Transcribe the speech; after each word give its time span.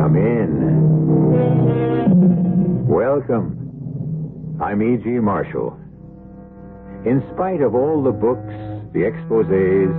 Come 0.00 0.16
in. 0.16 0.86
Welcome. 2.88 4.58
I'm 4.60 4.82
E.G. 4.82 5.08
Marshall. 5.20 5.78
In 7.06 7.22
spite 7.34 7.60
of 7.62 7.74
all 7.74 8.02
the 8.02 8.10
books, 8.10 8.52
the 8.92 9.00
exposés, 9.00 9.90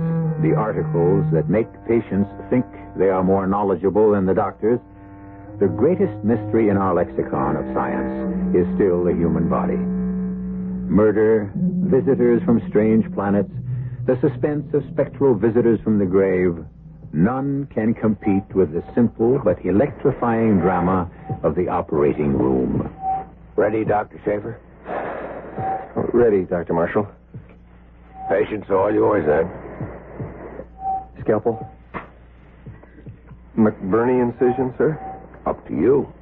the 0.42 0.54
articles 0.54 1.24
that 1.32 1.48
make 1.48 1.68
patients 1.88 2.28
think 2.50 2.66
they 2.96 3.08
are 3.08 3.24
more 3.24 3.46
knowledgeable 3.46 4.12
than 4.12 4.26
the 4.26 4.34
doctors, 4.34 4.78
the 5.58 5.68
greatest 5.68 6.22
mystery 6.24 6.68
in 6.68 6.76
our 6.76 6.94
lexicon 6.94 7.56
of 7.56 7.64
science 7.74 8.54
is 8.54 8.66
still 8.74 9.04
the 9.04 9.12
human 9.12 9.48
body. 9.48 9.76
Murder, 10.92 11.50
visitors 11.56 12.42
from 12.44 12.60
strange 12.68 13.10
planets, 13.14 13.52
the 14.06 14.18
suspense 14.20 14.66
of 14.74 14.82
spectral 14.92 15.34
visitors 15.34 15.78
from 15.84 15.98
the 15.98 16.04
grave, 16.04 16.64
none 17.12 17.68
can 17.72 17.94
compete 17.94 18.52
with 18.54 18.72
the 18.72 18.82
simple 18.94 19.38
but 19.44 19.64
electrifying 19.64 20.58
drama 20.58 21.08
of 21.44 21.54
the 21.54 21.68
operating 21.68 22.36
room. 22.36 22.92
Ready, 23.54 23.84
Dr. 23.84 24.18
Schaefer? 24.24 24.60
Ready, 26.12 26.42
Dr. 26.44 26.72
Marshall. 26.72 27.06
Patient's 28.28 28.68
all 28.70 28.92
yours, 28.92 29.24
then. 29.26 29.48
Scalpel. 31.22 31.64
McBurney 33.56 34.20
incision, 34.20 34.74
sir? 34.78 34.98
Up 35.46 35.64
to 35.68 35.74
you. 35.74 36.12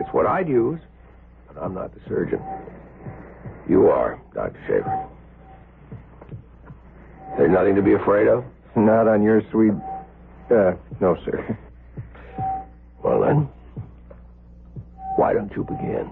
It's 0.00 0.08
what 0.12 0.26
I'd 0.26 0.48
use, 0.48 0.80
but 1.48 1.62
I'm 1.62 1.74
not 1.74 1.92
the 1.92 2.00
surgeon. 2.08 2.40
You 3.68 3.88
are, 3.88 4.20
Dr. 4.32 4.58
Schaefer. 4.66 5.08
There's 7.36 7.50
nothing 7.52 7.74
to 7.76 7.82
be 7.82 7.92
afraid 7.94 8.28
of? 8.28 8.44
Not 8.74 9.08
on 9.08 9.22
your 9.22 9.42
sweet. 9.50 9.72
Uh, 10.50 10.72
no, 11.00 11.16
sir. 11.24 11.58
Well, 13.02 13.20
then, 13.20 13.48
why 15.16 15.32
don't 15.32 15.52
you 15.54 15.64
begin? 15.64 16.10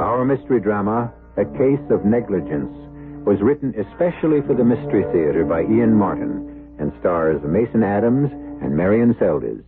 Our 0.00 0.24
mystery 0.24 0.60
drama, 0.60 1.12
A 1.36 1.44
Case 1.56 1.80
of 1.90 2.04
Negligence, 2.04 2.72
was 3.24 3.40
written 3.40 3.74
especially 3.78 4.40
for 4.42 4.54
the 4.54 4.64
Mystery 4.64 5.04
Theater 5.12 5.44
by 5.44 5.62
Ian 5.62 5.94
Martin 5.94 6.74
and 6.78 6.92
stars 7.00 7.40
Mason 7.44 7.82
Adams 7.82 8.30
and 8.62 8.76
Marion 8.76 9.14
Seldes. 9.14 9.62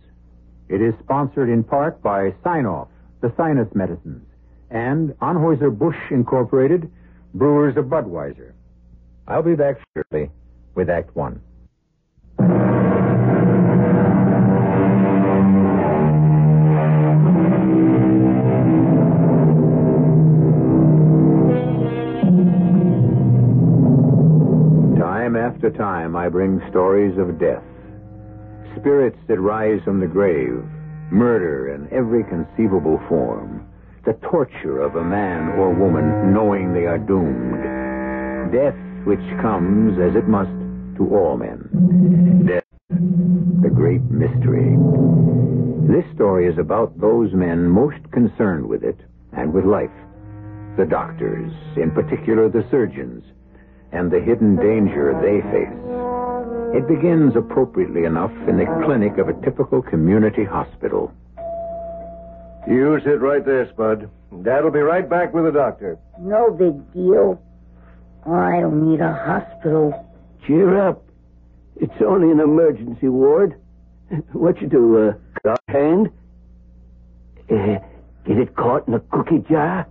It 0.67 0.81
is 0.81 0.95
sponsored 1.03 1.49
in 1.49 1.63
part 1.63 2.01
by 2.01 2.33
Sine-Off, 2.43 2.87
the 3.21 3.31
sinus 3.37 3.67
medicines, 3.75 4.25
and 4.71 5.11
Anheuser-Busch 5.19 6.11
Incorporated, 6.11 6.91
brewers 7.35 7.77
of 7.77 7.85
Budweiser. 7.85 8.53
I'll 9.27 9.43
be 9.43 9.55
back 9.55 9.77
shortly 9.93 10.31
with 10.73 10.89
Act 10.89 11.15
One. 11.15 11.41
Time 24.97 25.35
after 25.35 25.69
time, 25.69 26.15
I 26.15 26.29
bring 26.29 26.59
stories 26.69 27.17
of 27.19 27.39
death. 27.39 27.63
Spirits 28.79 29.17
that 29.27 29.39
rise 29.39 29.81
from 29.83 29.99
the 29.99 30.07
grave, 30.07 30.63
murder 31.11 31.73
in 31.73 31.87
every 31.91 32.23
conceivable 32.23 32.99
form, 33.07 33.65
the 34.05 34.13
torture 34.29 34.81
of 34.81 34.95
a 34.95 35.03
man 35.03 35.57
or 35.57 35.73
woman 35.73 36.33
knowing 36.33 36.73
they 36.73 36.85
are 36.85 36.99
doomed, 36.99 38.51
death 38.51 38.75
which 39.05 39.19
comes, 39.41 39.97
as 39.99 40.15
it 40.15 40.27
must, 40.27 40.51
to 40.97 41.15
all 41.15 41.37
men. 41.37 42.45
Death, 42.45 42.63
the 43.61 43.69
great 43.69 44.03
mystery. 44.03 44.77
This 45.87 46.05
story 46.13 46.47
is 46.47 46.57
about 46.57 46.99
those 46.99 47.33
men 47.33 47.67
most 47.67 47.99
concerned 48.11 48.67
with 48.67 48.83
it 48.83 48.99
and 49.33 49.53
with 49.53 49.65
life. 49.65 49.89
The 50.77 50.85
doctors, 50.85 51.51
in 51.77 51.91
particular 51.91 52.49
the 52.49 52.67
surgeons, 52.69 53.23
and 53.91 54.11
the 54.11 54.19
hidden 54.19 54.57
danger 54.57 55.17
they 55.21 55.41
face. 55.49 56.04
It 56.73 56.87
begins 56.87 57.35
appropriately 57.35 58.03
enough 58.05 58.31
in 58.47 58.57
the 58.57 58.65
clinic 58.85 59.17
of 59.17 59.29
a 59.29 59.33
typical 59.41 59.81
community 59.81 60.43
hospital. 60.43 61.11
You 62.67 62.99
sit 63.03 63.21
right 63.21 63.45
there, 63.45 63.69
Spud. 63.69 64.09
Dad'll 64.43 64.71
be 64.71 64.79
right 64.79 65.07
back 65.09 65.33
with 65.33 65.45
the 65.45 65.51
doctor. 65.51 65.97
No 66.19 66.51
big 66.51 66.93
deal. 66.93 67.41
I 68.25 68.59
don't 68.61 68.89
need 68.91 69.01
a 69.01 69.13
hospital. 69.13 70.05
Cheer 70.45 70.87
up. 70.87 71.03
It's 71.77 72.01
only 72.05 72.31
an 72.31 72.39
emergency 72.39 73.07
ward. 73.07 73.55
What 74.33 74.61
you 74.61 74.67
do, 74.67 75.09
uh, 75.09 75.13
cut 75.43 75.51
off 75.53 75.59
hand? 75.67 76.09
Uh, 77.49 77.79
get 78.25 78.37
it 78.37 78.55
caught 78.55 78.87
in 78.87 78.93
a 78.93 78.99
cookie 78.99 79.43
jar? 79.49 79.87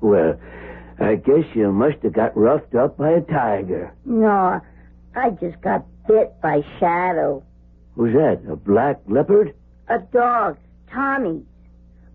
Well, 0.00 0.38
I 0.98 1.14
guess 1.16 1.44
you 1.54 1.72
must 1.72 2.02
have 2.02 2.12
got 2.12 2.36
roughed 2.36 2.74
up 2.74 2.98
by 2.98 3.10
a 3.10 3.20
tiger. 3.22 3.92
No, 4.04 4.60
I 5.14 5.30
just 5.30 5.60
got 5.60 5.84
bit 6.06 6.40
by 6.40 6.62
Shadow. 6.78 7.42
Who's 7.96 8.14
that? 8.14 8.42
A 8.50 8.56
black 8.56 9.00
leopard? 9.08 9.54
A 9.88 9.98
dog, 9.98 10.56
Tommy. 10.92 11.42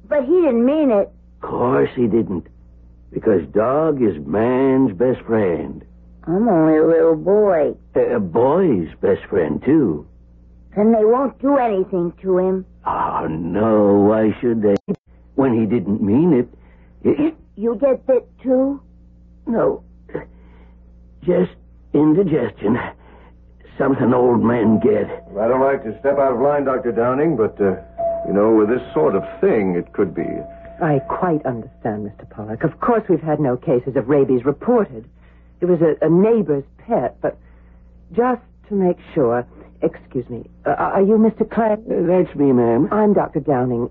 But 0.07 0.23
he 0.23 0.41
didn't 0.41 0.66
mean 0.66 0.91
it. 0.91 1.09
Of 1.41 1.50
Course 1.50 1.89
he 1.95 2.07
didn't. 2.07 2.47
Because 3.11 3.41
dog 3.53 4.01
is 4.01 4.17
man's 4.25 4.97
best 4.97 5.22
friend. 5.25 5.84
I'm 6.28 6.47
only 6.47 6.78
a 6.78 6.85
little 6.88 7.16
boy. 7.16 7.75
A 7.95 8.19
boy's 8.19 8.89
best 9.01 9.23
friend, 9.29 9.61
too. 9.63 10.07
Then 10.75 10.91
they 10.91 11.05
won't 11.05 11.39
do 11.41 11.57
anything 11.57 12.13
to 12.22 12.38
him. 12.38 12.66
Oh, 12.85 13.28
no. 13.29 13.94
Why 14.09 14.35
should 14.41 14.61
they? 14.61 14.75
When 15.35 15.53
he 15.59 15.66
didn't 15.66 16.01
mean 16.01 16.34
it. 16.34 16.50
it 17.03 17.35
You 17.55 17.75
get 17.75 18.05
bit 18.07 18.28
too? 18.41 18.81
no. 19.47 19.84
Just 21.23 21.51
indigestion. 21.95 22.78
Something 23.78 24.13
old 24.13 24.44
men 24.44 24.79
get. 24.79 25.09
I 25.39 25.47
don't 25.47 25.61
like 25.61 25.83
to 25.83 25.97
step 26.00 26.17
out 26.17 26.33
of 26.33 26.39
line, 26.39 26.63
Dr. 26.66 26.91
Downing, 26.91 27.35
but, 27.35 27.59
uh, 27.59 27.75
you 28.28 28.33
know, 28.33 28.53
with 28.56 28.69
this 28.69 28.81
sort 28.94 29.16
of 29.16 29.23
thing, 29.41 29.75
it 29.75 29.91
could 29.94 30.13
be. 30.16 30.28
I 30.81 31.00
quite 31.09 31.45
understand, 31.45 32.05
Mr. 32.09 32.29
Pollock. 32.29 32.63
Of 32.63 32.79
course, 32.79 33.03
we've 33.09 33.22
had 33.22 33.39
no 33.39 33.57
cases 33.57 33.95
of 33.95 34.07
rabies 34.07 34.45
reported. 34.45 35.09
It 35.61 35.66
was 35.66 35.79
a, 35.81 35.95
a 36.05 36.09
neighbor's 36.09 36.63
pet, 36.78 37.17
but 37.22 37.38
just 38.11 38.41
to 38.69 38.75
make 38.75 38.97
sure. 39.13 39.45
Excuse 39.81 40.28
me. 40.29 40.50
Uh, 40.66 40.72
are 40.72 41.01
you 41.01 41.17
Mr. 41.17 41.50
Clay? 41.50 41.73
Uh, 41.73 42.07
that's 42.07 42.35
me, 42.35 42.51
ma'am. 42.53 42.88
I'm 42.91 43.13
Dr. 43.13 43.39
Downing. 43.41 43.89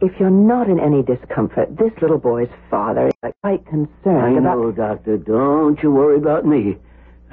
If 0.00 0.12
you're 0.18 0.30
not 0.30 0.68
in 0.68 0.78
any 0.80 1.02
discomfort, 1.02 1.76
this 1.76 1.92
little 2.00 2.18
boy's 2.18 2.48
father 2.70 3.08
is 3.08 3.32
quite 3.42 3.64
concerned 3.66 4.22
I 4.24 4.30
about. 4.38 4.58
know, 4.58 4.72
Doctor. 4.72 5.18
Don't 5.18 5.82
you 5.82 5.90
worry 5.90 6.16
about 6.18 6.46
me. 6.46 6.76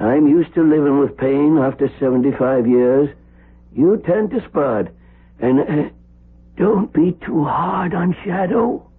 I'm 0.01 0.27
used 0.27 0.53
to 0.55 0.63
living 0.63 0.99
with 0.99 1.15
pain 1.15 1.59
after 1.59 1.87
75 1.99 2.67
years. 2.67 3.09
You 3.75 4.01
tend 4.05 4.31
to 4.31 4.43
Spud. 4.49 4.91
And 5.39 5.59
uh, 5.59 5.89
don't 6.57 6.91
be 6.91 7.17
too 7.23 7.43
hard 7.43 7.93
on 7.93 8.15
Shadow. 8.25 8.89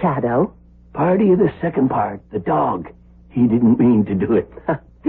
Shadow? 0.00 0.54
Party 0.92 1.32
of 1.32 1.40
the 1.40 1.52
second 1.60 1.90
part, 1.90 2.22
the 2.32 2.38
dog. 2.38 2.88
He 3.28 3.42
didn't 3.42 3.78
mean 3.78 4.04
to 4.06 4.14
do 4.14 4.34
it. 4.34 4.50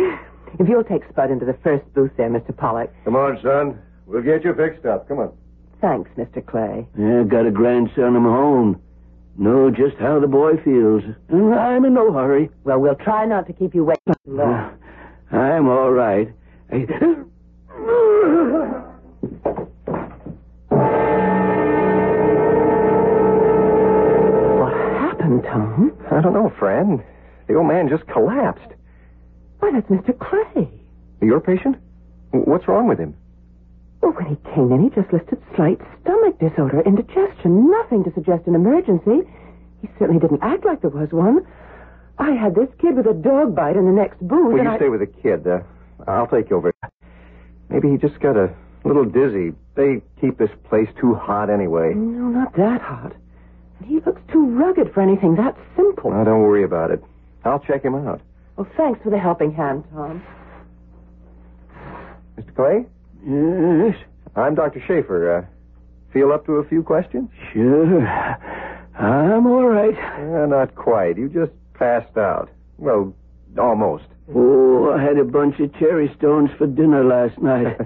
if 0.59 0.67
you'll 0.67 0.83
take 0.83 1.03
Spud 1.09 1.29
into 1.29 1.45
the 1.45 1.57
first 1.63 1.85
booth 1.93 2.11
there, 2.17 2.29
Mr. 2.29 2.55
Pollock. 2.55 2.91
Come 3.05 3.15
on, 3.15 3.39
son. 3.41 3.79
We'll 4.07 4.23
get 4.23 4.43
you 4.43 4.55
fixed 4.55 4.85
up. 4.85 5.07
Come 5.07 5.19
on. 5.19 5.37
Thanks, 5.79 6.09
Mr. 6.17 6.43
Clay. 6.43 6.87
Yeah, 6.97 7.23
got 7.23 7.45
a 7.45 7.51
grandson 7.51 8.15
of 8.15 8.23
my 8.23 8.35
own. 8.35 8.81
Know 9.37 9.69
just 9.69 9.97
how 9.97 10.19
the 10.19 10.27
boy 10.27 10.57
feels. 10.65 11.03
I'm 11.31 11.85
in 11.85 11.93
no 11.93 12.11
hurry. 12.11 12.49
Well, 12.63 12.79
we'll 12.79 12.95
try 12.95 13.25
not 13.25 13.45
to 13.47 13.53
keep 13.53 13.75
you 13.75 13.83
waiting 13.85 14.15
too 14.25 14.35
long. 14.35 14.77
I'm 15.31 15.67
all 15.67 15.91
right. 15.91 16.29
I... 16.71 16.85
What 24.59 24.73
happened, 24.73 25.43
Tom? 25.43 25.91
I 26.11 26.21
don't 26.21 26.33
know, 26.33 26.51
Fran. 26.57 27.03
The 27.47 27.55
old 27.55 27.67
man 27.67 27.89
just 27.89 28.07
collapsed. 28.07 28.71
Why, 29.59 29.71
that's 29.71 29.87
Mr. 29.87 30.17
Clay. 30.17 30.69
Your 31.21 31.39
patient? 31.39 31.77
What's 32.31 32.67
wrong 32.67 32.87
with 32.87 32.99
him? 32.99 33.15
Well, 34.01 34.11
when 34.13 34.27
he 34.27 34.35
came 34.53 34.71
in, 34.71 34.83
he 34.83 34.89
just 34.89 35.11
listed 35.11 35.41
slight 35.55 35.79
stomach 36.01 36.39
disorder, 36.39 36.81
indigestion, 36.81 37.71
nothing 37.71 38.03
to 38.03 38.13
suggest 38.13 38.47
an 38.47 38.55
emergency. 38.55 39.27
He 39.81 39.89
certainly 39.97 40.19
didn't 40.19 40.43
act 40.43 40.65
like 40.65 40.81
there 40.81 40.89
was 40.91 41.09
one. 41.11 41.45
I 42.19 42.31
had 42.31 42.55
this 42.55 42.69
kid 42.79 42.95
with 42.95 43.05
a 43.07 43.13
dog 43.13 43.55
bite 43.55 43.75
in 43.75 43.85
the 43.85 43.91
next 43.91 44.19
booth. 44.19 44.53
Will 44.53 44.59
and 44.59 44.63
you 44.67 44.69
I... 44.73 44.77
stay 44.77 44.89
with 44.89 45.01
the 45.01 45.07
kid? 45.07 45.45
Uh, 45.47 45.59
I'll 46.07 46.27
take 46.27 46.49
you 46.49 46.57
over. 46.57 46.73
Maybe 47.69 47.89
he 47.91 47.97
just 47.97 48.19
got 48.19 48.35
a 48.37 48.53
A 48.83 48.87
little 48.87 49.05
dizzy. 49.05 49.53
They 49.75 50.01
keep 50.21 50.37
this 50.37 50.49
place 50.69 50.87
too 50.99 51.13
hot 51.15 51.49
anyway. 51.49 51.93
No, 51.93 52.29
not 52.29 52.55
that 52.55 52.81
hot. 52.81 53.13
And 53.79 53.87
he 53.87 53.99
looks 53.99 54.21
too 54.31 54.45
rugged 54.57 54.93
for 54.93 55.01
anything 55.01 55.35
that 55.35 55.55
simple. 55.75 56.11
Now, 56.11 56.23
don't 56.23 56.41
worry 56.41 56.63
about 56.63 56.89
it. 56.91 57.03
I'll 57.45 57.59
check 57.59 57.83
him 57.83 57.93
out. 57.95 58.21
Well, 58.55 58.67
thanks 58.75 58.99
for 59.03 59.09
the 59.11 59.19
helping 59.19 59.51
hand, 59.53 59.83
Tom. 59.93 60.23
Mr. 62.37 62.55
Clay? 62.55 62.85
Yes, 63.25 63.95
I'm 64.35 64.55
Dr. 64.55 64.81
Schaefer. 64.87 65.37
Uh, 65.37 65.45
feel 66.13 66.31
up 66.31 66.45
to 66.45 66.53
a 66.53 66.67
few 66.67 66.81
questions? 66.83 67.29
sure. 67.53 68.01
I'm 68.97 69.45
all 69.45 69.67
right. 69.67 69.95
Uh, 69.95 70.45
not 70.47 70.73
quite. 70.75 71.17
You 71.17 71.29
just 71.29 71.51
passed 71.77 72.17
out. 72.17 72.49
Well, 72.77 73.13
almost. 73.57 74.05
Oh, 74.35 74.91
I 74.91 75.01
had 75.01 75.17
a 75.17 75.23
bunch 75.23 75.59
of 75.59 75.73
cherry 75.79 76.13
stones 76.17 76.49
for 76.57 76.67
dinner 76.67 77.03
last 77.03 77.39
night. 77.41 77.77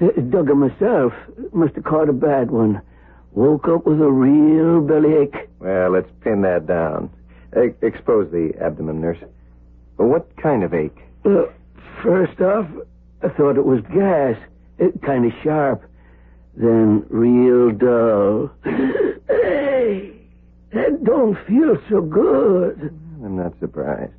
Uh, 0.00 0.06
Dug 0.30 0.48
'em 0.50 0.60
myself. 0.60 1.12
Must 1.52 1.74
have 1.74 1.84
caught 1.84 2.08
a 2.08 2.12
bad 2.12 2.50
one. 2.50 2.80
Woke 3.32 3.68
up 3.68 3.86
with 3.86 4.00
a 4.00 4.10
real 4.10 4.80
bellyache. 4.80 5.48
Well, 5.58 5.90
let's 5.90 6.10
pin 6.20 6.42
that 6.42 6.66
down. 6.66 7.10
E- 7.56 7.74
expose 7.82 8.30
the 8.30 8.52
abdomen, 8.60 9.00
nurse. 9.00 9.18
What 9.96 10.34
kind 10.36 10.62
of 10.62 10.72
ache? 10.72 10.96
Uh, 11.24 11.44
first 12.02 12.40
off, 12.40 12.66
I 13.22 13.28
thought 13.28 13.56
it 13.56 13.64
was 13.64 13.80
gas. 13.92 14.36
It 14.78 15.02
kind 15.02 15.24
of 15.26 15.32
sharp. 15.42 15.82
Then 16.56 17.04
real 17.08 17.70
dull. 17.72 18.50
hey, 18.64 20.12
that 20.72 21.02
don't 21.04 21.36
feel 21.46 21.76
so 21.90 22.00
good. 22.00 22.96
I'm 23.28 23.36
not 23.36 23.52
surprised. 23.60 24.14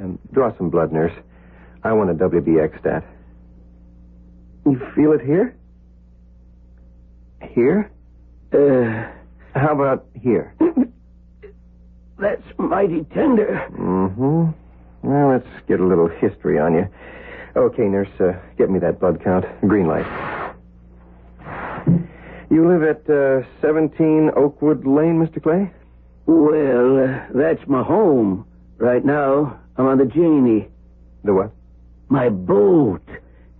Um, 0.00 0.18
draw 0.32 0.56
some 0.56 0.70
blood, 0.70 0.92
nurse. 0.92 1.12
I 1.84 1.92
want 1.92 2.08
a 2.08 2.14
WBC 2.14 2.80
stat. 2.80 3.04
You 4.64 4.80
feel 4.96 5.12
it 5.12 5.20
here? 5.20 5.54
Here? 7.50 7.90
Uh, 8.50 9.12
How 9.58 9.74
about 9.74 10.06
here? 10.14 10.54
that's 12.18 12.42
mighty 12.56 13.04
tender. 13.12 13.68
Mm-hmm. 13.72 14.52
Well, 15.06 15.28
let's 15.28 15.66
get 15.68 15.78
a 15.78 15.84
little 15.86 16.08
history 16.08 16.58
on 16.58 16.72
you. 16.72 16.88
Okay, 17.56 17.88
nurse, 17.88 18.08
uh, 18.20 18.40
get 18.56 18.70
me 18.70 18.78
that 18.78 19.00
blood 19.00 19.22
count. 19.22 19.44
Green 19.66 19.86
light. 19.86 20.06
You 22.50 22.66
live 22.66 22.82
at 22.84 23.10
uh, 23.10 23.42
17 23.60 24.30
Oakwood 24.34 24.86
Lane, 24.86 25.22
Mr. 25.22 25.42
Clay? 25.42 25.70
Well, 26.28 27.04
uh, 27.04 27.24
that's 27.32 27.66
my 27.66 27.82
home. 27.82 28.44
Right 28.76 29.02
now, 29.02 29.58
I'm 29.78 29.86
on 29.86 29.96
the 29.96 30.04
Janie. 30.04 30.68
The 31.24 31.32
what? 31.32 31.52
My 32.10 32.28
boat, 32.28 33.00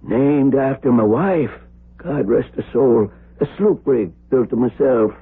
named 0.03 0.55
after 0.55 0.93
my 0.93 1.03
wife. 1.03 1.51
God 1.97 2.29
rest 2.29 2.51
her 2.57 2.65
soul. 2.71 3.11
A 3.41 3.47
sloop 3.57 3.87
rig 3.87 4.13
built 4.29 4.51
to 4.51 4.57
myself. 4.57 5.13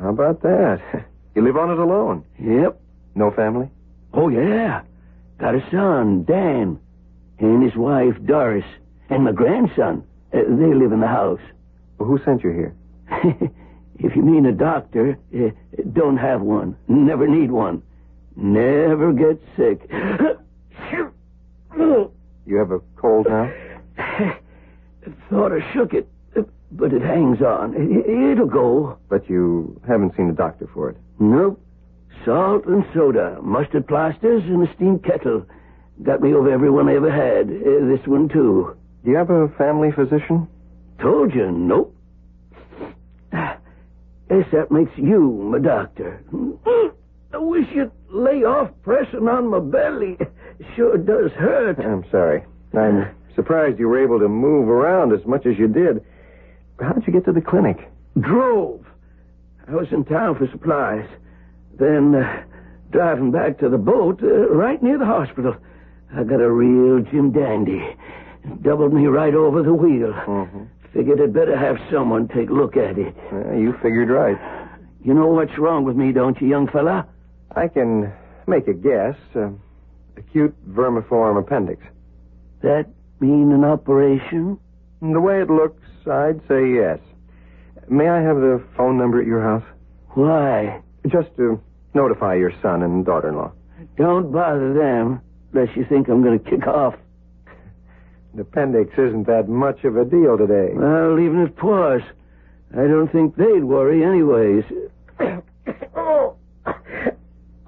How 0.00 0.10
about 0.10 0.42
that? 0.42 0.80
You 1.32 1.42
live 1.42 1.56
on 1.56 1.70
it 1.70 1.78
alone? 1.78 2.24
Yep. 2.40 2.80
No 3.14 3.30
family? 3.30 3.68
Oh, 4.12 4.28
yeah. 4.28 4.82
Got 5.38 5.54
a 5.54 5.70
son, 5.70 6.24
Dan, 6.24 6.80
and 7.38 7.62
his 7.62 7.76
wife, 7.76 8.14
Doris, 8.24 8.64
and 9.08 9.22
my 9.22 9.30
grandson. 9.30 10.02
Uh, 10.34 10.38
they 10.48 10.74
live 10.74 10.90
in 10.90 10.98
the 10.98 11.06
house. 11.06 11.38
Well, 11.98 12.08
who 12.08 12.18
sent 12.24 12.42
you 12.42 12.50
here? 12.50 12.74
if 14.02 14.16
you 14.16 14.22
mean 14.22 14.46
a 14.46 14.52
doctor, 14.52 15.18
uh, 15.34 15.50
don't 15.92 16.16
have 16.16 16.40
one. 16.40 16.76
Never 16.88 17.28
need 17.28 17.50
one. 17.50 17.82
Never 18.36 19.12
get 19.12 19.40
sick. 19.56 19.88
You 22.46 22.56
have 22.56 22.70
a 22.72 22.80
cold 22.96 23.26
now? 23.28 23.52
Thought 25.30 25.52
I 25.52 25.72
shook 25.72 25.94
it, 25.94 26.08
but 26.72 26.92
it 26.92 27.02
hangs 27.02 27.42
on. 27.42 27.74
It'll 28.34 28.46
go. 28.46 28.98
But 29.08 29.28
you 29.28 29.80
haven't 29.86 30.16
seen 30.16 30.30
a 30.30 30.32
doctor 30.32 30.68
for 30.72 30.90
it. 30.90 30.96
Nope. 31.18 31.60
Salt 32.24 32.66
and 32.66 32.84
soda, 32.92 33.38
mustard 33.42 33.86
plasters, 33.86 34.42
and 34.44 34.66
a 34.66 34.74
steam 34.74 34.98
kettle. 34.98 35.46
Got 36.02 36.22
me 36.22 36.34
over 36.34 36.50
every 36.50 36.70
one 36.70 36.88
I 36.88 36.96
ever 36.96 37.10
had. 37.10 37.46
Uh, 37.46 37.86
this 37.86 38.06
one, 38.06 38.28
too. 38.28 38.76
Do 39.04 39.10
you 39.10 39.16
have 39.16 39.30
a 39.30 39.48
family 39.56 39.92
physician? 39.92 40.48
Told 41.00 41.34
you, 41.34 41.50
nope. 41.50 41.94
Guess 44.30 44.46
that 44.52 44.70
makes 44.70 44.96
you 44.96 45.20
my 45.50 45.58
doctor. 45.58 46.22
I 47.34 47.36
wish 47.38 47.66
you'd 47.74 47.90
lay 48.08 48.44
off 48.44 48.70
pressing 48.82 49.26
on 49.28 49.50
my 49.50 49.58
belly. 49.58 50.16
Sure 50.76 50.96
does 50.96 51.32
hurt. 51.32 51.80
I'm 51.80 52.08
sorry. 52.12 52.44
I'm 52.72 53.08
surprised 53.34 53.80
you 53.80 53.88
were 53.88 54.02
able 54.02 54.20
to 54.20 54.28
move 54.28 54.68
around 54.68 55.12
as 55.12 55.26
much 55.26 55.46
as 55.46 55.58
you 55.58 55.66
did. 55.66 56.04
How'd 56.80 57.04
you 57.06 57.12
get 57.12 57.24
to 57.24 57.32
the 57.32 57.40
clinic? 57.40 57.90
Drove. 58.20 58.86
I 59.66 59.74
was 59.74 59.88
in 59.90 60.04
town 60.04 60.36
for 60.36 60.46
supplies. 60.52 61.08
Then, 61.78 62.14
uh, 62.14 62.44
driving 62.92 63.32
back 63.32 63.58
to 63.58 63.68
the 63.68 63.78
boat, 63.78 64.22
uh, 64.22 64.48
right 64.50 64.80
near 64.80 64.98
the 64.98 65.06
hospital, 65.06 65.56
I 66.14 66.22
got 66.22 66.40
a 66.40 66.50
real 66.50 67.00
Jim 67.02 67.32
Dandy. 67.32 67.96
Doubled 68.62 68.92
me 68.92 69.06
right 69.06 69.34
over 69.34 69.62
the 69.62 69.74
wheel. 69.74 70.12
Mm-hmm. 70.12 70.64
Figured 70.92 71.20
I'd 71.20 71.32
better 71.32 71.56
have 71.56 71.76
someone 71.90 72.28
take 72.28 72.50
a 72.50 72.52
look 72.52 72.76
at 72.76 72.98
it. 72.98 73.14
you 73.56 73.74
figured 73.82 74.10
right. 74.10 74.38
You 75.04 75.14
know 75.14 75.28
what's 75.28 75.56
wrong 75.58 75.84
with 75.84 75.96
me, 75.96 76.12
don't 76.12 76.40
you, 76.40 76.48
young 76.48 76.68
fella? 76.68 77.06
I 77.54 77.68
can 77.68 78.12
make 78.46 78.66
a 78.68 78.74
guess. 78.74 79.16
Uh, 79.34 79.50
acute 80.16 80.54
vermiform 80.68 81.38
appendix. 81.38 81.82
That 82.62 82.86
mean 83.20 83.52
an 83.52 83.64
operation? 83.64 84.58
The 85.00 85.20
way 85.20 85.40
it 85.40 85.48
looks, 85.48 85.82
I'd 86.06 86.40
say 86.48 86.74
yes. 86.74 86.98
May 87.88 88.08
I 88.08 88.20
have 88.20 88.36
the 88.36 88.62
phone 88.76 88.98
number 88.98 89.20
at 89.20 89.26
your 89.26 89.42
house? 89.42 89.64
Why? 90.10 90.82
Just 91.06 91.34
to 91.36 91.60
notify 91.94 92.34
your 92.34 92.52
son 92.60 92.82
and 92.82 93.04
daughter-in-law. 93.04 93.52
Don't 93.96 94.30
bother 94.30 94.74
them, 94.74 95.20
unless 95.52 95.74
you 95.76 95.84
think 95.88 96.08
I'm 96.08 96.22
going 96.22 96.38
to 96.38 96.50
kick 96.50 96.66
off. 96.66 96.94
The 98.34 98.42
appendix 98.42 98.92
isn't 98.96 99.26
that 99.26 99.48
much 99.48 99.84
of 99.84 99.96
a 99.96 100.04
deal 100.04 100.38
today. 100.38 100.70
Well, 100.74 101.18
even 101.18 101.42
if 101.42 101.50
it 101.50 101.62
was, 101.62 102.00
I 102.72 102.86
don't 102.86 103.10
think 103.10 103.36
they'd 103.36 103.64
worry 103.64 104.04
anyways. 104.04 104.64
oh. 105.96 106.36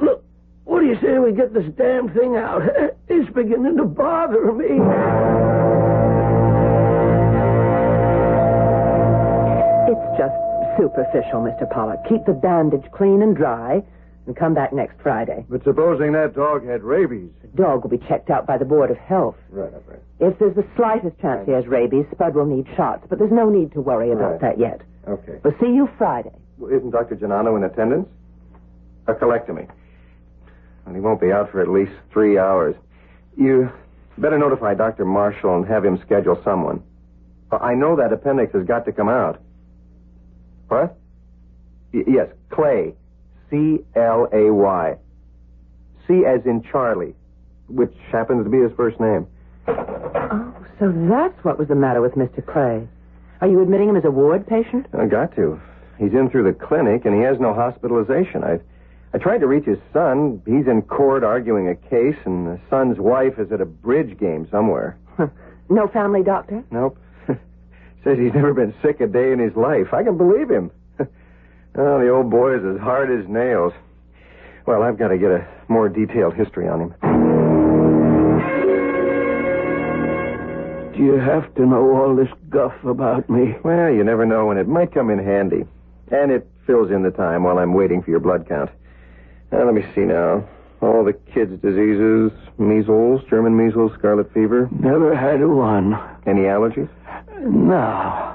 Look, 0.01 0.25
what 0.65 0.81
do 0.81 0.87
you 0.87 0.97
say 1.03 1.19
we 1.19 1.33
get 1.33 1.53
this 1.53 1.67
damn 1.77 2.09
thing 2.15 2.37
out? 2.37 2.63
It's 3.09 3.29
beginning 3.35 3.77
to 3.77 3.85
bother 3.85 4.53
me. 4.53 4.81
It's 9.93 10.19
just 10.19 10.35
superficial, 10.79 11.43
Mr. 11.43 11.69
Pollock. 11.71 12.01
Keep 12.09 12.25
the 12.25 12.33
bandage 12.33 12.91
clean 12.93 13.21
and 13.21 13.37
dry 13.37 13.83
and 14.27 14.37
come 14.37 14.55
back 14.55 14.73
next 14.73 15.01
Friday. 15.03 15.45
But 15.49 15.65
supposing 15.65 16.13
that 16.13 16.35
dog 16.35 16.65
had 16.67 16.83
rabies. 16.83 17.31
The 17.43 17.49
dog 17.63 17.83
will 17.83 17.91
be 17.91 17.99
checked 18.07 18.31
out 18.31 18.47
by 18.47 18.57
the 18.59 18.65
Board 18.65 18.91
of 18.91 18.97
Health. 18.97 19.37
Right, 19.51 19.73
right. 19.89 19.99
If 20.21 20.39
there's 20.39 20.55
the 20.55 20.67
slightest 20.77 21.19
chance 21.21 21.45
he 21.47 21.53
has 21.53 21.67
rabies, 21.67 22.05
Spud 22.13 22.35
will 22.35 22.47
need 22.47 22.67
shots, 22.77 23.05
but 23.09 23.19
there's 23.19 23.33
no 23.33 23.49
need 23.51 23.73
to 23.73 23.81
worry 23.81 24.13
about 24.13 24.33
Right. 24.33 24.41
that 24.43 24.59
yet. 24.59 24.81
Okay. 25.09 25.41
We'll 25.43 25.59
see 25.61 25.73
you 25.75 25.89
Friday. 25.99 26.31
Well, 26.59 26.71
isn't 26.73 26.91
Dr. 26.91 27.17
Janano 27.17 27.57
in 27.57 27.65
attendance? 27.65 28.09
A 29.09 29.15
colectomy. 29.15 29.69
Well, 30.87 30.95
he 30.95 31.01
won't 31.01 31.21
be 31.21 31.33
out 31.33 31.51
for 31.51 31.61
at 31.61 31.69
least 31.69 31.93
three 32.13 32.39
hours. 32.39 32.77
You 33.37 33.71
better 34.19 34.39
notify 34.39 34.75
Dr. 34.75 35.05
Marshall 35.05 35.57
and 35.57 35.67
have 35.67 35.85
him 35.85 35.99
schedule 36.05 36.41
someone. 36.45 36.83
Uh, 37.51 37.57
I 37.57 37.75
know 37.75 37.97
that 37.97 38.13
appendix 38.13 38.53
has 38.55 38.65
got 38.65 38.85
to 38.85 38.93
come 38.93 39.09
out. 39.09 39.41
What? 40.69 40.97
Y- 41.93 42.05
yes, 42.07 42.29
Clay. 42.51 42.95
C 43.53 43.85
L 43.95 44.29
A 44.33 44.51
Y. 44.51 44.97
C 46.09 46.25
as 46.27 46.45
in 46.47 46.65
Charlie, 46.73 47.15
which 47.69 47.95
happens 48.11 48.45
to 48.45 48.51
be 48.51 48.59
his 48.59 48.73
first 48.77 48.99
name. 48.99 49.27
Oh, 49.69 50.55
so 50.81 50.91
that's 51.09 51.45
what 51.45 51.59
was 51.59 51.69
the 51.69 51.75
matter 51.75 52.01
with 52.01 52.15
Mr. 52.15 52.45
Clay. 52.45 52.89
Are 53.43 53.47
you 53.47 53.61
admitting 53.61 53.91
him 53.91 53.97
as 53.97 54.05
a 54.05 54.11
ward 54.11 54.47
patient? 54.47 54.87
I 54.99 55.07
got 55.07 55.37
to. 55.37 55.61
He's 55.99 56.13
in 56.13 56.31
through 56.31 56.45
the 56.45 56.53
clinic, 56.53 57.05
and 57.05 57.15
he 57.15 57.21
has 57.23 57.39
no 57.39 57.53
hospitalization. 57.53 58.43
I, 58.43 58.59
I 59.13 59.19
tried 59.19 59.39
to 59.39 59.47
reach 59.47 59.67
his 59.67 59.79
son. 59.93 60.41
He's 60.47 60.67
in 60.67 60.83
court 60.83 61.23
arguing 61.23 61.69
a 61.69 61.75
case, 61.75 62.17
and 62.25 62.47
the 62.47 62.61
son's 62.71 62.99
wife 62.99 63.39
is 63.39 63.53
at 63.53 63.61
a 63.61 63.67
bridge 63.67 64.19
game 64.19 64.49
somewhere. 64.51 64.97
no 65.69 65.89
family 65.89 66.23
doctor? 66.23 66.65
Nope. 66.71 66.99
Says 67.29 68.19
he's 68.19 68.33
never 68.35 68.55
been 68.55 68.75
sick 68.83 69.01
a 69.01 69.07
day 69.07 69.33
in 69.33 69.39
his 69.39 69.55
life. 69.55 69.93
I 69.93 70.03
can 70.03 70.17
believe 70.17 70.49
him. 70.49 70.71
Oh, 71.77 71.99
the 72.01 72.09
old 72.09 72.31
boy 72.31 72.57
is 72.57 72.65
as 72.65 72.81
hard 72.81 73.11
as 73.11 73.29
nails. 73.29 73.73
Well, 74.67 74.83
I've 74.83 74.99
got 74.99 75.09
to 75.09 75.19
get 75.19 75.31
a 75.31 75.47
more 75.69 75.89
detailed 75.89 76.35
history 76.35 76.69
on 76.69 76.81
him. 76.81 76.95
Do 80.93 80.99
you 81.03 81.15
have 81.19 81.53
to 81.55 81.67
know 81.67 81.97
all 81.97 82.15
this 82.15 82.29
guff 82.51 82.75
about 82.85 83.29
me? 83.31 83.57
Well, 83.65 83.91
you 83.91 84.05
never 84.05 84.27
know 84.27 84.47
when 84.47 84.59
it 84.59 84.69
might 84.69 84.93
come 84.93 85.11
in 85.11 85.19
handy. 85.19 85.65
And 86.11 86.31
it 86.31 86.47
fills 86.67 86.91
in 86.91 87.03
the 87.03 87.11
time 87.11 87.45
while 87.45 87.59
I'm 87.59 87.73
waiting 87.73 88.03
for 88.03 88.11
your 88.11 88.21
blood 88.21 88.47
count. 88.47 88.71
Now, 89.51 89.65
let 89.65 89.75
me 89.75 89.85
see 89.95 90.03
now. 90.03 90.47
All 90.83 91.05
the 91.05 91.13
kids' 91.13 91.61
diseases 91.63 92.31
measles, 92.59 93.23
German 93.31 93.57
measles, 93.57 93.93
scarlet 93.99 94.33
fever. 94.35 94.69
Never 94.81 95.15
had 95.17 95.45
one. 95.45 95.95
Any 96.27 96.43
allergies? 96.43 96.89
No. 97.41 98.32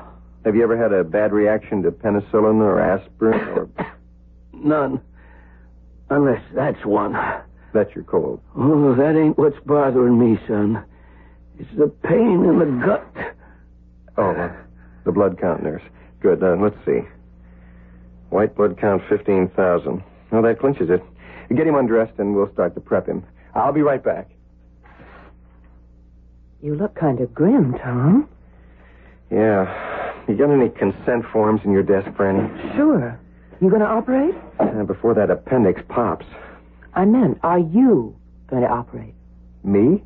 Have 0.47 0.55
you 0.55 0.63
ever 0.63 0.81
had 0.81 0.93
a 0.93 1.03
bad 1.03 1.33
reaction 1.33 1.83
to 1.83 1.91
penicillin 1.91 2.61
or 2.61 2.79
aspirin 2.79 3.49
or 3.49 3.69
None. 4.53 5.01
Unless 6.09 6.41
that's 6.55 6.85
one. 6.85 7.11
that's 7.73 7.93
your 7.93 8.05
cold? 8.05 8.39
Oh, 8.55 8.95
that 8.95 9.17
ain't 9.17 9.37
what's 9.37 9.59
bothering 9.65 10.17
me, 10.17 10.39
son. 10.47 10.85
It's 11.59 11.69
the 11.77 11.89
pain 11.89 12.45
in 12.45 12.59
the 12.59 12.85
gut. 12.85 13.35
Oh, 14.17 14.31
uh, 14.31 14.55
the 15.03 15.11
blood 15.11 15.37
count, 15.37 15.63
nurse. 15.63 15.81
Good. 16.21 16.41
Uh, 16.41 16.55
let's 16.55 16.77
see. 16.85 17.01
White 18.29 18.55
blood 18.55 18.77
count 18.79 19.03
15,000. 19.09 20.01
Well, 20.31 20.41
that 20.43 20.61
clinches 20.61 20.89
it. 20.89 21.03
Get 21.53 21.67
him 21.67 21.75
undressed 21.75 22.17
and 22.19 22.33
we'll 22.33 22.53
start 22.53 22.73
to 22.75 22.79
prep 22.79 23.05
him. 23.05 23.21
I'll 23.53 23.73
be 23.73 23.81
right 23.81 24.01
back. 24.01 24.29
You 26.61 26.75
look 26.75 26.95
kind 26.95 27.19
of 27.19 27.33
grim, 27.33 27.73
Tom. 27.83 28.29
Yeah. 29.29 29.96
You 30.27 30.35
got 30.35 30.51
any 30.51 30.69
consent 30.69 31.25
forms 31.31 31.61
in 31.63 31.71
your 31.71 31.83
desk, 31.83 32.09
Franny? 32.11 32.75
Sure. 32.75 33.17
You 33.61 33.69
going 33.69 33.81
to 33.81 33.87
operate? 33.87 34.35
Uh, 34.59 34.83
before 34.83 35.13
that 35.13 35.29
appendix 35.29 35.81
pops. 35.87 36.25
I 36.93 37.05
meant, 37.05 37.39
are 37.43 37.59
you 37.59 38.15
going 38.47 38.63
to 38.63 38.67
operate? 38.67 39.13
Me? 39.63 40.03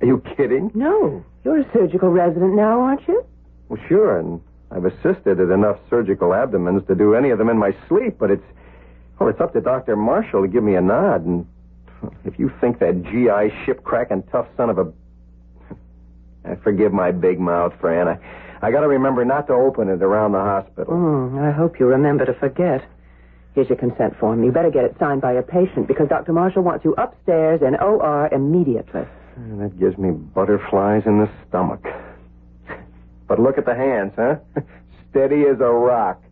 Are 0.00 0.06
you 0.06 0.22
kidding? 0.36 0.70
No. 0.74 1.24
You're 1.44 1.60
a 1.60 1.72
surgical 1.72 2.10
resident 2.10 2.54
now, 2.54 2.80
aren't 2.80 3.06
you? 3.06 3.24
Well, 3.68 3.80
sure, 3.88 4.18
and 4.18 4.40
I've 4.70 4.84
assisted 4.84 5.40
at 5.40 5.50
enough 5.50 5.78
surgical 5.88 6.34
abdomens 6.34 6.86
to 6.88 6.94
do 6.94 7.14
any 7.14 7.30
of 7.30 7.38
them 7.38 7.48
in 7.48 7.56
my 7.56 7.74
sleep, 7.88 8.16
but 8.18 8.30
it's 8.30 8.44
well, 9.18 9.28
it's 9.28 9.40
up 9.40 9.52
to 9.52 9.60
Dr. 9.60 9.94
Marshall 9.94 10.42
to 10.42 10.48
give 10.48 10.64
me 10.64 10.74
a 10.74 10.80
nod, 10.80 11.24
and 11.24 11.46
if 12.24 12.38
you 12.38 12.50
think 12.60 12.80
that 12.80 13.04
GI 13.04 13.54
ship 13.64 13.84
cracking 13.84 14.24
tough 14.24 14.48
son 14.56 14.70
of 14.70 14.78
a 14.78 14.92
I 16.44 16.56
forgive 16.56 16.92
my 16.92 17.12
big 17.12 17.38
mouth, 17.38 17.72
Fran. 17.80 18.08
I, 18.08 18.18
I 18.64 18.70
gotta 18.70 18.88
remember 18.88 19.26
not 19.26 19.46
to 19.48 19.52
open 19.52 19.90
it 19.90 20.02
around 20.02 20.32
the 20.32 20.38
hospital. 20.38 20.94
Mm, 20.94 21.38
I 21.38 21.50
hope 21.50 21.78
you 21.78 21.86
remember 21.86 22.24
to 22.24 22.32
forget. 22.32 22.82
Here's 23.54 23.68
your 23.68 23.76
consent 23.76 24.18
form. 24.18 24.42
You 24.42 24.52
better 24.52 24.70
get 24.70 24.84
it 24.84 24.96
signed 24.98 25.20
by 25.20 25.32
a 25.32 25.42
patient 25.42 25.86
because 25.86 26.08
Dr. 26.08 26.32
Marshall 26.32 26.62
wants 26.62 26.82
you 26.82 26.94
upstairs 26.96 27.60
in 27.60 27.74
OR 27.76 28.28
immediately. 28.32 29.02
That 29.58 29.78
gives 29.78 29.98
me 29.98 30.12
butterflies 30.12 31.02
in 31.04 31.18
the 31.18 31.28
stomach. 31.48 31.84
But 33.26 33.38
look 33.40 33.56
at 33.56 33.64
the 33.64 33.74
hands, 33.74 34.12
huh? 34.16 34.36
Steady 35.10 35.44
as 35.46 35.58
a 35.60 35.70
rock. 35.70 36.22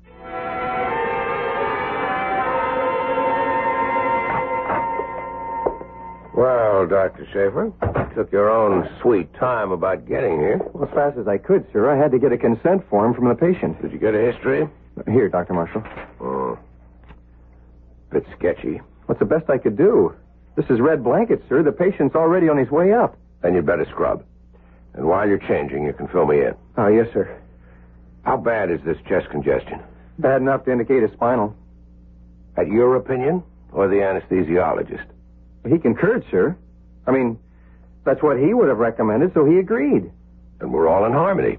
Well, 6.34 6.86
Dr. 6.86 7.26
Schaefer, 7.26 7.72
you 7.82 8.14
took 8.14 8.32
your 8.32 8.50
own 8.50 8.88
sweet 9.02 9.32
time 9.34 9.70
about 9.70 10.08
getting 10.08 10.38
here. 10.38 10.58
Well, 10.72 10.88
as 10.88 10.94
fast 10.94 11.18
as 11.18 11.28
I 11.28 11.36
could, 11.36 11.66
sir. 11.72 11.90
I 11.90 11.96
had 11.96 12.10
to 12.12 12.18
get 12.18 12.32
a 12.32 12.38
consent 12.38 12.88
form 12.88 13.12
from 13.14 13.28
the 13.28 13.34
patient. 13.34 13.80
Did 13.82 13.92
you 13.92 13.98
get 13.98 14.14
a 14.14 14.32
history? 14.32 14.66
Here, 15.06 15.28
Dr. 15.28 15.52
Marshall. 15.52 15.82
Oh. 16.20 16.58
Bit 18.10 18.24
sketchy. 18.38 18.80
What's 19.06 19.18
the 19.18 19.26
best 19.26 19.50
I 19.50 19.58
could 19.58 19.76
do? 19.76 20.14
This 20.56 20.66
is 20.70 20.80
red 20.80 21.04
blanket, 21.04 21.42
sir. 21.48 21.62
The 21.62 21.72
patient's 21.72 22.14
already 22.14 22.48
on 22.48 22.56
his 22.56 22.70
way 22.70 22.92
up. 22.94 23.16
Then 23.42 23.54
you'd 23.54 23.66
better 23.66 23.86
scrub. 23.90 24.24
And 24.94 25.06
while 25.06 25.28
you're 25.28 25.38
changing, 25.38 25.84
you 25.84 25.92
can 25.92 26.08
fill 26.08 26.26
me 26.26 26.40
in. 26.40 26.54
Oh, 26.78 26.88
yes, 26.88 27.08
sir. 27.12 27.38
How 28.22 28.36
bad 28.38 28.70
is 28.70 28.80
this 28.84 28.96
chest 29.06 29.28
congestion? 29.30 29.80
Bad 30.18 30.40
enough 30.40 30.64
to 30.64 30.72
indicate 30.72 31.02
a 31.02 31.12
spinal. 31.12 31.54
At 32.56 32.68
your 32.68 32.96
opinion 32.96 33.42
or 33.72 33.88
the 33.88 33.96
anesthesiologist? 33.96 35.06
He 35.68 35.78
concurred, 35.78 36.24
sir. 36.30 36.56
I 37.06 37.10
mean, 37.10 37.38
that's 38.04 38.22
what 38.22 38.38
he 38.38 38.52
would 38.54 38.68
have 38.68 38.78
recommended, 38.78 39.32
so 39.34 39.44
he 39.44 39.58
agreed. 39.58 40.10
And 40.60 40.72
we're 40.72 40.88
all 40.88 41.04
in 41.04 41.12
harmony. 41.12 41.58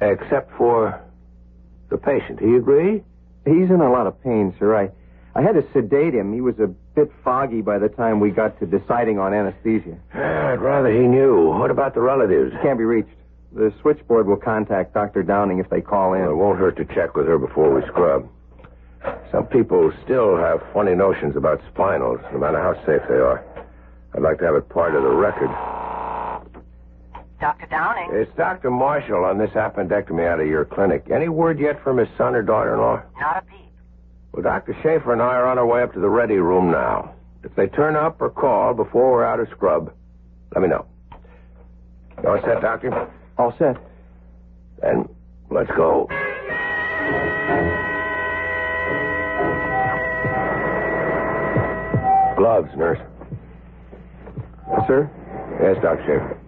Except 0.00 0.50
for 0.56 1.00
the 1.88 1.96
patient. 1.98 2.40
He 2.40 2.54
agree? 2.56 3.02
He's 3.44 3.70
in 3.70 3.80
a 3.80 3.90
lot 3.90 4.06
of 4.06 4.20
pain, 4.22 4.54
sir. 4.58 4.74
I, 4.74 4.90
I 5.34 5.42
had 5.42 5.54
to 5.54 5.64
sedate 5.72 6.14
him. 6.14 6.32
He 6.32 6.40
was 6.40 6.58
a 6.58 6.66
bit 6.66 7.10
foggy 7.24 7.60
by 7.60 7.78
the 7.78 7.88
time 7.88 8.20
we 8.20 8.30
got 8.30 8.58
to 8.60 8.66
deciding 8.66 9.18
on 9.18 9.32
anesthesia. 9.32 9.96
I'd 10.14 10.60
rather 10.60 10.90
he 10.90 11.06
knew. 11.06 11.48
What 11.50 11.70
about 11.70 11.94
the 11.94 12.00
relatives? 12.00 12.52
Can't 12.62 12.78
be 12.78 12.84
reached. 12.84 13.08
The 13.54 13.72
switchboard 13.82 14.26
will 14.26 14.36
contact 14.36 14.94
Dr. 14.94 15.22
Downing 15.22 15.58
if 15.58 15.68
they 15.68 15.80
call 15.82 16.14
in. 16.14 16.22
Well, 16.22 16.30
it 16.30 16.36
won't 16.36 16.58
hurt 16.58 16.76
to 16.78 16.84
check 16.86 17.14
with 17.14 17.26
her 17.26 17.38
before 17.38 17.74
we 17.74 17.82
scrub. 17.86 18.28
Some 19.30 19.46
people 19.46 19.92
still 20.04 20.36
have 20.36 20.62
funny 20.72 20.94
notions 20.94 21.36
about 21.36 21.60
spinals, 21.74 22.20
no 22.32 22.38
matter 22.38 22.58
how 22.60 22.74
safe 22.86 23.02
they 23.08 23.16
are. 23.16 23.44
I'd 24.14 24.22
like 24.22 24.38
to 24.38 24.44
have 24.44 24.54
it 24.54 24.68
part 24.68 24.94
of 24.94 25.02
the 25.02 25.08
record. 25.10 25.48
Dr. 27.40 27.66
Downing? 27.66 28.10
It's 28.12 28.30
Dr. 28.36 28.70
Marshall 28.70 29.24
on 29.24 29.38
this 29.38 29.50
appendectomy 29.50 30.28
out 30.28 30.38
of 30.38 30.46
your 30.46 30.64
clinic. 30.64 31.06
Any 31.12 31.28
word 31.28 31.58
yet 31.58 31.82
from 31.82 31.98
his 31.98 32.08
son 32.16 32.36
or 32.36 32.42
daughter-in-law? 32.42 33.02
Not 33.18 33.36
a 33.38 33.42
peep. 33.42 33.72
Well, 34.32 34.42
Dr. 34.42 34.74
Schaefer 34.82 35.12
and 35.12 35.20
I 35.20 35.34
are 35.34 35.46
on 35.46 35.58
our 35.58 35.66
way 35.66 35.82
up 35.82 35.92
to 35.94 36.00
the 36.00 36.08
ready 36.08 36.36
room 36.36 36.70
now. 36.70 37.14
If 37.42 37.54
they 37.56 37.66
turn 37.66 37.96
up 37.96 38.20
or 38.20 38.30
call 38.30 38.74
before 38.74 39.10
we're 39.10 39.24
out 39.24 39.40
of 39.40 39.48
scrub, 39.50 39.92
let 40.54 40.62
me 40.62 40.68
know. 40.68 40.86
You 42.22 42.28
all 42.28 42.40
set, 42.42 42.60
Doctor? 42.60 43.10
All 43.38 43.54
set. 43.58 43.76
Then 44.80 45.08
let's 45.50 45.70
go. 45.76 46.06
Gloves, 52.42 52.74
nurse. 52.76 52.98
Sir? 54.88 55.08
Yes, 55.62 55.76
Dr. 55.80 56.02
Schaefer. 56.02 56.40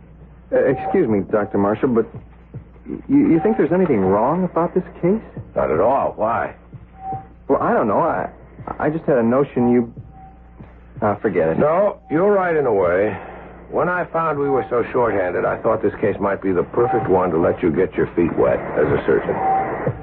Uh, 0.50 0.66
excuse 0.74 1.08
me, 1.08 1.20
Dr. 1.30 1.56
Marshall, 1.56 1.94
but 1.94 2.10
you, 3.08 3.30
you 3.30 3.40
think 3.44 3.56
there's 3.56 3.70
anything 3.70 4.00
wrong 4.00 4.42
about 4.42 4.74
this 4.74 4.82
case? 5.00 5.22
Not 5.54 5.70
at 5.70 5.78
all. 5.78 6.14
Why? 6.16 6.56
Well, 7.46 7.62
I 7.62 7.72
don't 7.72 7.86
know. 7.86 8.00
I, 8.00 8.28
I 8.80 8.90
just 8.90 9.04
had 9.04 9.18
a 9.18 9.22
notion 9.22 9.70
you. 9.70 9.94
Ah, 11.00 11.14
forget 11.22 11.50
it. 11.50 11.58
No, 11.58 12.00
you're 12.10 12.32
right 12.32 12.56
in 12.56 12.66
a 12.66 12.74
way. 12.74 13.16
When 13.70 13.88
I 13.88 14.04
found 14.10 14.36
we 14.40 14.50
were 14.50 14.66
so 14.68 14.82
short-handed, 14.90 15.44
I 15.44 15.62
thought 15.62 15.80
this 15.80 15.94
case 16.00 16.16
might 16.18 16.42
be 16.42 16.50
the 16.50 16.64
perfect 16.74 17.08
one 17.08 17.30
to 17.30 17.38
let 17.38 17.62
you 17.62 17.70
get 17.70 17.94
your 17.94 18.08
feet 18.16 18.36
wet 18.36 18.58
as 18.58 18.86
a 18.90 19.00
surgeon. 19.06 19.36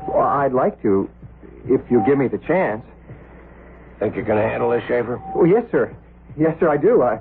Well, 0.07 0.23
I'd 0.23 0.53
like 0.53 0.81
to, 0.83 1.09
if 1.65 1.81
you 1.91 2.01
give 2.05 2.17
me 2.17 2.29
the 2.29 2.39
chance. 2.47 2.81
Think 4.01 4.15
you 4.15 4.25
can 4.25 4.35
handle 4.35 4.71
this, 4.71 4.81
Schaefer? 4.87 5.21
Oh, 5.35 5.45
yes, 5.45 5.63
sir. 5.69 5.95
Yes, 6.35 6.59
sir, 6.59 6.69
I 6.69 6.77
do. 6.77 7.03
I, 7.03 7.19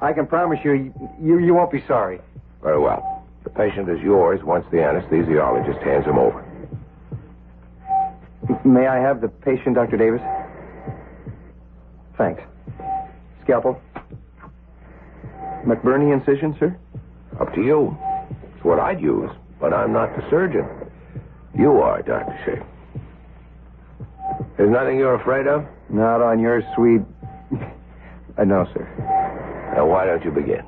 I 0.00 0.14
can 0.14 0.26
promise 0.26 0.58
you, 0.64 0.90
you, 1.20 1.38
you 1.38 1.52
won't 1.52 1.70
be 1.70 1.84
sorry. 1.86 2.18
Very 2.62 2.78
well. 2.78 3.26
The 3.44 3.50
patient 3.50 3.90
is 3.90 4.00
yours 4.00 4.40
once 4.42 4.64
the 4.70 4.78
anesthesiologist 4.78 5.82
hands 5.82 6.06
him 6.06 6.16
over. 6.16 6.42
May 8.64 8.86
I 8.86 8.98
have 8.98 9.20
the 9.20 9.28
patient, 9.28 9.74
Dr. 9.74 9.98
Davis? 9.98 10.22
Thanks. 12.16 12.42
Scalpel. 13.42 13.78
McBurney 15.66 16.14
incision, 16.18 16.56
sir? 16.58 16.74
Up 17.38 17.52
to 17.54 17.60
you. 17.60 17.94
It's 18.56 18.64
what 18.64 18.78
I'd 18.80 18.98
use, 18.98 19.30
but 19.60 19.74
I'm 19.74 19.92
not 19.92 20.16
the 20.16 20.22
surgeon. 20.30 20.66
You 21.54 21.82
are, 21.82 22.00
Dr. 22.00 22.34
Schaefer. 22.46 22.66
There's 24.56 24.70
nothing 24.70 24.96
you're 24.96 25.16
afraid 25.16 25.46
of? 25.46 25.66
Not 25.90 26.22
on 26.22 26.40
your 26.40 26.62
sweet. 26.74 27.02
uh, 28.38 28.44
no, 28.44 28.66
sir. 28.74 28.88
Now, 29.74 29.86
why 29.86 30.06
don't 30.06 30.24
you 30.24 30.30
begin? 30.30 30.62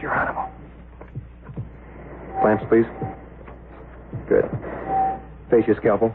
Geronimo. 0.00 0.50
Clamps, 2.40 2.64
please. 2.68 2.86
Good. 4.28 4.44
Face 5.50 5.66
your 5.66 5.76
scalpel. 5.76 6.14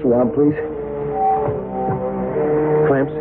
Swab, 0.00 0.34
please. 0.34 0.56
Clamps. 2.88 3.12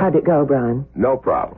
How'd 0.00 0.16
it 0.16 0.24
go, 0.24 0.44
Brian? 0.46 0.86
No 0.94 1.16
problem. 1.16 1.57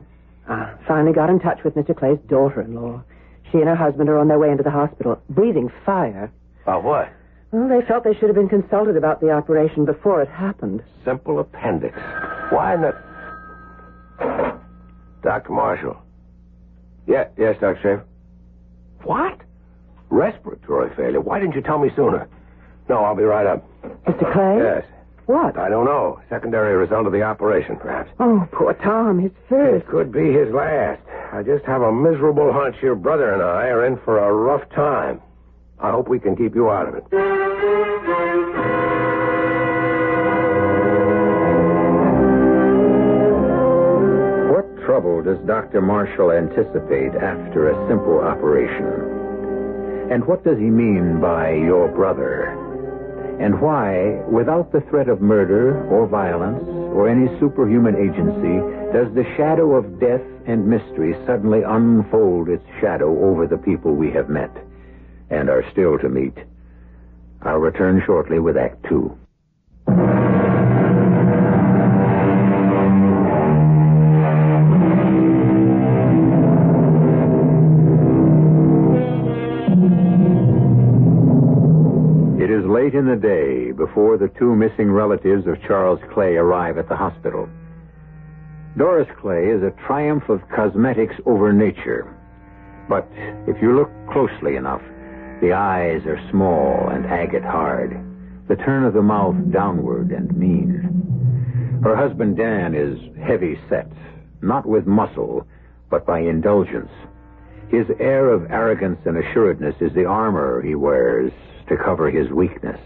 Finally 0.91 1.13
got 1.13 1.29
in 1.29 1.39
touch 1.39 1.59
with 1.63 1.73
Mr. 1.75 1.95
Clay's 1.97 2.19
daughter-in-law. 2.27 3.01
She 3.49 3.59
and 3.59 3.69
her 3.69 3.77
husband 3.77 4.09
are 4.09 4.17
on 4.19 4.27
their 4.27 4.37
way 4.37 4.49
into 4.51 4.61
the 4.61 4.71
hospital, 4.71 5.21
breathing 5.29 5.71
fire. 5.85 6.29
About 6.63 6.83
what? 6.83 7.07
Well, 7.53 7.69
they 7.69 7.79
felt 7.87 8.03
they 8.03 8.13
should 8.13 8.27
have 8.27 8.35
been 8.35 8.49
consulted 8.49 8.97
about 8.97 9.21
the 9.21 9.31
operation 9.31 9.85
before 9.85 10.21
it 10.21 10.27
happened. 10.27 10.83
Simple 11.05 11.39
appendix. 11.39 11.95
Why 12.49 12.75
not? 12.75 12.95
Dr. 15.23 15.53
Marshall. 15.53 15.95
Yeah, 17.07 17.29
yes, 17.37 17.55
Dr. 17.61 17.75
Schaefer. 17.77 18.05
What? 19.03 19.39
Respiratory 20.09 20.93
failure. 20.97 21.21
Why 21.21 21.39
didn't 21.39 21.55
you 21.55 21.61
tell 21.61 21.79
me 21.79 21.89
sooner? 21.95 22.27
No, 22.89 22.97
I'll 23.05 23.15
be 23.15 23.23
right 23.23 23.47
up. 23.47 23.65
Mr. 24.05 24.33
Clay? 24.33 24.57
Yes. 24.61 24.83
What? 25.31 25.57
I 25.57 25.69
don't 25.69 25.85
know. 25.85 26.19
Secondary 26.27 26.75
result 26.75 27.07
of 27.07 27.13
the 27.13 27.21
operation, 27.21 27.77
perhaps. 27.77 28.11
Oh, 28.19 28.45
poor 28.51 28.73
Tom. 28.73 29.17
His 29.17 29.31
first. 29.47 29.85
It 29.85 29.89
could 29.89 30.11
be 30.11 30.33
his 30.33 30.53
last. 30.53 31.01
I 31.31 31.41
just 31.41 31.63
have 31.63 31.81
a 31.83 31.89
miserable 31.89 32.51
hunch 32.51 32.75
your 32.81 32.95
brother 32.95 33.31
and 33.31 33.41
I 33.41 33.67
are 33.67 33.85
in 33.85 33.97
for 34.03 34.19
a 34.19 34.29
rough 34.33 34.69
time. 34.71 35.21
I 35.79 35.91
hope 35.91 36.09
we 36.09 36.19
can 36.19 36.35
keep 36.35 36.53
you 36.53 36.69
out 36.69 36.89
of 36.89 36.95
it. 36.95 37.03
What 44.51 44.67
trouble 44.85 45.23
does 45.23 45.39
Dr. 45.47 45.79
Marshall 45.81 46.33
anticipate 46.33 47.15
after 47.15 47.69
a 47.69 47.87
simple 47.87 48.19
operation? 48.19 50.11
And 50.11 50.27
what 50.27 50.43
does 50.43 50.57
he 50.57 50.65
mean 50.65 51.21
by 51.21 51.53
your 51.53 51.87
brother? 51.87 52.70
And 53.41 53.59
why, 53.59 54.21
without 54.29 54.71
the 54.71 54.81
threat 54.81 55.09
of 55.09 55.19
murder 55.19 55.83
or 55.87 56.05
violence 56.05 56.63
or 56.93 57.09
any 57.09 57.27
superhuman 57.39 57.95
agency, 57.95 58.61
does 58.93 59.11
the 59.15 59.25
shadow 59.35 59.73
of 59.73 59.99
death 59.99 60.21
and 60.45 60.67
mystery 60.67 61.15
suddenly 61.25 61.63
unfold 61.63 62.49
its 62.49 62.65
shadow 62.79 63.09
over 63.25 63.47
the 63.47 63.57
people 63.57 63.95
we 63.95 64.11
have 64.11 64.29
met 64.29 64.55
and 65.31 65.49
are 65.49 65.65
still 65.71 65.97
to 65.97 66.07
meet? 66.07 66.37
I'll 67.41 67.57
return 67.57 68.03
shortly 68.05 68.37
with 68.37 68.57
Act 68.57 68.85
Two. 68.87 69.17
Late 82.91 82.97
in 82.97 83.05
the 83.05 83.15
day 83.15 83.71
before 83.71 84.17
the 84.17 84.29
two 84.39 84.55
missing 84.55 84.91
relatives 84.91 85.47
of 85.47 85.61
Charles 85.67 85.99
Clay 86.13 86.35
arrive 86.35 86.77
at 86.77 86.89
the 86.89 86.95
hospital. 86.95 87.47
Doris 88.77 89.07
Clay 89.21 89.49
is 89.49 89.63
a 89.63 89.73
triumph 89.85 90.23
of 90.29 90.41
cosmetics 90.53 91.15
over 91.25 91.53
nature. 91.53 92.15
But 92.89 93.07
if 93.47 93.61
you 93.61 93.75
look 93.75 93.89
closely 94.11 94.55
enough, 94.55 94.81
the 95.41 95.53
eyes 95.53 96.01
are 96.05 96.19
small 96.31 96.89
and 96.89 97.05
agate 97.05 97.43
hard, 97.43 97.91
the 98.47 98.55
turn 98.55 98.83
of 98.83 98.93
the 98.93 99.01
mouth 99.01 99.35
downward 99.51 100.11
and 100.11 100.35
mean. 100.37 101.79
Her 101.83 101.95
husband 101.95 102.37
Dan 102.37 102.75
is 102.75 102.97
heavy 103.25 103.57
set, 103.69 103.91
not 104.41 104.65
with 104.65 104.85
muscle, 104.85 105.47
but 105.89 106.05
by 106.05 106.19
indulgence. 106.19 106.91
His 107.69 107.85
air 107.99 108.29
of 108.29 108.51
arrogance 108.51 108.99
and 109.05 109.17
assuredness 109.17 109.75
is 109.79 109.93
the 109.93 110.05
armor 110.05 110.61
he 110.61 110.75
wears 110.75 111.31
to 111.71 111.77
cover 111.83 112.11
his 112.11 112.29
weakness. 112.29 112.79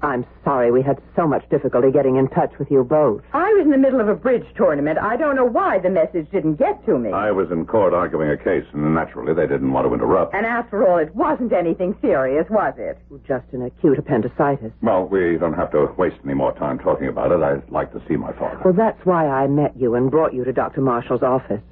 I'm 0.00 0.26
sorry 0.42 0.72
we 0.72 0.82
had 0.82 1.00
so 1.14 1.28
much 1.28 1.48
difficulty 1.48 1.92
getting 1.92 2.16
in 2.16 2.26
touch 2.28 2.50
with 2.58 2.72
you 2.72 2.82
both. 2.82 3.22
I 3.32 3.52
was 3.52 3.62
in 3.66 3.70
the 3.70 3.78
middle 3.78 4.00
of 4.00 4.08
a 4.08 4.16
bridge 4.16 4.44
tournament. 4.56 4.98
I 4.98 5.16
don't 5.16 5.36
know 5.36 5.44
why 5.44 5.78
the 5.78 5.90
message 5.90 6.28
didn't 6.32 6.56
get 6.56 6.84
to 6.86 6.98
me. 6.98 7.12
I 7.12 7.30
was 7.30 7.52
in 7.52 7.66
court 7.66 7.94
arguing 7.94 8.30
a 8.30 8.36
case, 8.36 8.64
and 8.72 8.94
naturally 8.94 9.32
they 9.32 9.46
didn't 9.46 9.72
want 9.72 9.86
to 9.86 9.94
interrupt. 9.94 10.34
And 10.34 10.44
after 10.44 10.88
all, 10.88 10.98
it 10.98 11.14
wasn't 11.14 11.52
anything 11.52 11.94
serious, 12.00 12.46
was 12.50 12.74
it? 12.78 12.98
Just 13.28 13.44
an 13.52 13.62
acute 13.62 13.96
appendicitis. 13.96 14.72
Well, 14.82 15.04
we 15.06 15.38
don't 15.38 15.54
have 15.54 15.70
to 15.70 15.94
waste 15.96 16.16
any 16.24 16.34
more 16.34 16.52
time 16.58 16.80
talking 16.80 17.06
about 17.06 17.30
it. 17.30 17.40
I'd 17.40 17.70
like 17.70 17.92
to 17.92 18.02
see 18.08 18.16
my 18.16 18.32
father. 18.32 18.60
Well, 18.64 18.74
that's 18.74 19.06
why 19.06 19.28
I 19.28 19.46
met 19.46 19.76
you 19.76 19.94
and 19.94 20.10
brought 20.10 20.34
you 20.34 20.42
to 20.42 20.52
Dr. 20.52 20.80
Marshall's 20.80 21.22
office. 21.22 21.62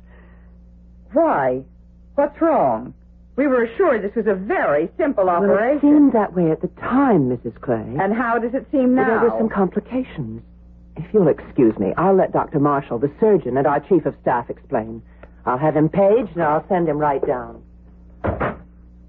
Why? 1.12 1.64
What's 2.14 2.40
wrong? 2.40 2.94
We 3.36 3.46
were 3.46 3.64
assured 3.64 4.02
this 4.02 4.14
was 4.14 4.26
a 4.26 4.34
very 4.34 4.90
simple 4.98 5.24
Well, 5.26 5.42
it 5.42 5.46
operation. 5.46 5.80
seemed 5.80 6.12
that 6.12 6.34
way 6.34 6.50
at 6.50 6.60
the 6.60 6.68
time, 6.80 7.30
Mrs. 7.30 7.58
Clay. 7.60 7.96
And 7.98 8.12
how 8.12 8.38
does 8.38 8.54
it 8.54 8.66
seem 8.70 8.94
Well, 8.96 9.06
now? 9.06 9.20
There 9.20 9.30
were 9.30 9.38
some 9.38 9.48
complications. 9.48 10.42
If 10.96 11.04
you'll 11.14 11.28
excuse 11.28 11.78
me, 11.78 11.94
I'll 11.96 12.14
let 12.14 12.32
Dr. 12.32 12.58
Marshall, 12.60 12.98
the 12.98 13.10
surgeon, 13.20 13.56
and 13.56 13.66
our 13.66 13.80
chief 13.80 14.04
of 14.04 14.14
staff 14.20 14.50
explain. 14.50 15.02
I'll 15.46 15.56
have 15.58 15.74
him 15.76 15.88
paged, 15.88 16.32
and 16.34 16.42
I'll 16.42 16.66
send 16.68 16.88
him 16.88 16.98
right 16.98 17.24
down. 17.26 17.62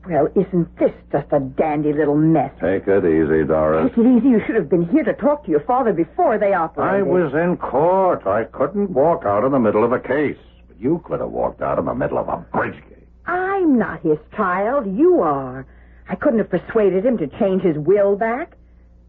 Well, 0.08 0.28
isn't 0.36 0.78
this 0.80 0.92
just 1.12 1.28
a 1.32 1.40
dandy 1.40 1.94
little 1.94 2.16
mess? 2.16 2.52
Take 2.62 2.88
it 2.88 3.06
easy, 3.06 3.44
Doris. 3.46 3.90
Take 3.90 3.98
it 4.06 4.18
easy. 4.18 4.30
You 4.30 4.42
should 4.46 4.56
have 4.56 4.70
been 4.70 4.88
here 4.88 5.04
to 5.04 5.14
talk 5.14 5.44
to 5.46 5.52
your 5.52 5.60
father 5.62 5.94
before 5.94 6.38
they 6.40 6.54
operated. 6.54 6.96
I 6.96 7.02
was 7.04 7.34
in 7.34 7.58
court. 7.58 8.26
I 8.26 8.46
couldn't 8.46 8.92
walk 8.92 9.26
out 9.26 9.44
in 9.44 9.52
the 9.52 9.60
middle 9.60 9.84
of 9.84 9.92
a 9.92 10.00
case. 10.00 10.38
But 10.68 10.80
you 10.80 11.02
could 11.06 11.20
have 11.20 11.30
walked 11.30 11.62
out 11.62 11.78
in 11.78 11.86
the 11.86 11.94
middle 11.94 12.18
of 12.18 12.30
a 12.30 12.38
bridge 12.52 12.82
game. 12.90 13.01
I'm 13.26 13.78
not 13.78 14.02
his 14.02 14.18
child. 14.36 14.86
You 14.98 15.22
are. 15.22 15.66
I 16.10 16.16
couldn't 16.16 16.40
have 16.40 16.50
persuaded 16.50 17.06
him 17.06 17.18
to 17.20 17.28
change 17.40 17.62
his 17.64 17.78
will 17.78 18.16
back. 18.16 18.58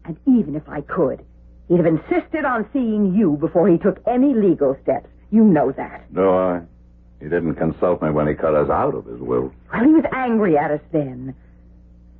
And 0.05 0.17
even 0.25 0.55
if 0.55 0.67
I 0.67 0.81
could, 0.81 1.23
he'd 1.67 1.77
have 1.77 1.85
insisted 1.85 2.45
on 2.45 2.69
seeing 2.73 3.15
you 3.15 3.37
before 3.39 3.67
he 3.69 3.77
took 3.77 4.01
any 4.07 4.33
legal 4.33 4.77
steps. 4.83 5.07
You 5.31 5.43
know 5.43 5.71
that. 5.71 6.05
No, 6.11 6.37
I? 6.37 6.61
He 7.19 7.25
didn't 7.29 7.55
consult 7.55 8.01
me 8.01 8.11
when 8.11 8.27
he 8.27 8.33
cut 8.33 8.53
us 8.53 8.69
out 8.69 8.93
of 8.95 9.05
his 9.05 9.19
will. 9.19 9.53
Well, 9.71 9.83
he 9.83 9.93
was 9.93 10.05
angry 10.11 10.57
at 10.57 10.71
us 10.71 10.81
then. 10.91 11.33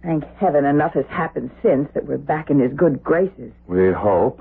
Thank 0.02 0.24
heaven 0.38 0.66
enough 0.66 0.94
has 0.94 1.06
happened 1.08 1.52
since 1.62 1.90
that 1.94 2.06
we're 2.06 2.18
back 2.18 2.50
in 2.50 2.60
his 2.60 2.74
good 2.74 3.04
graces. 3.04 3.52
We 3.68 3.92
hope. 3.92 4.40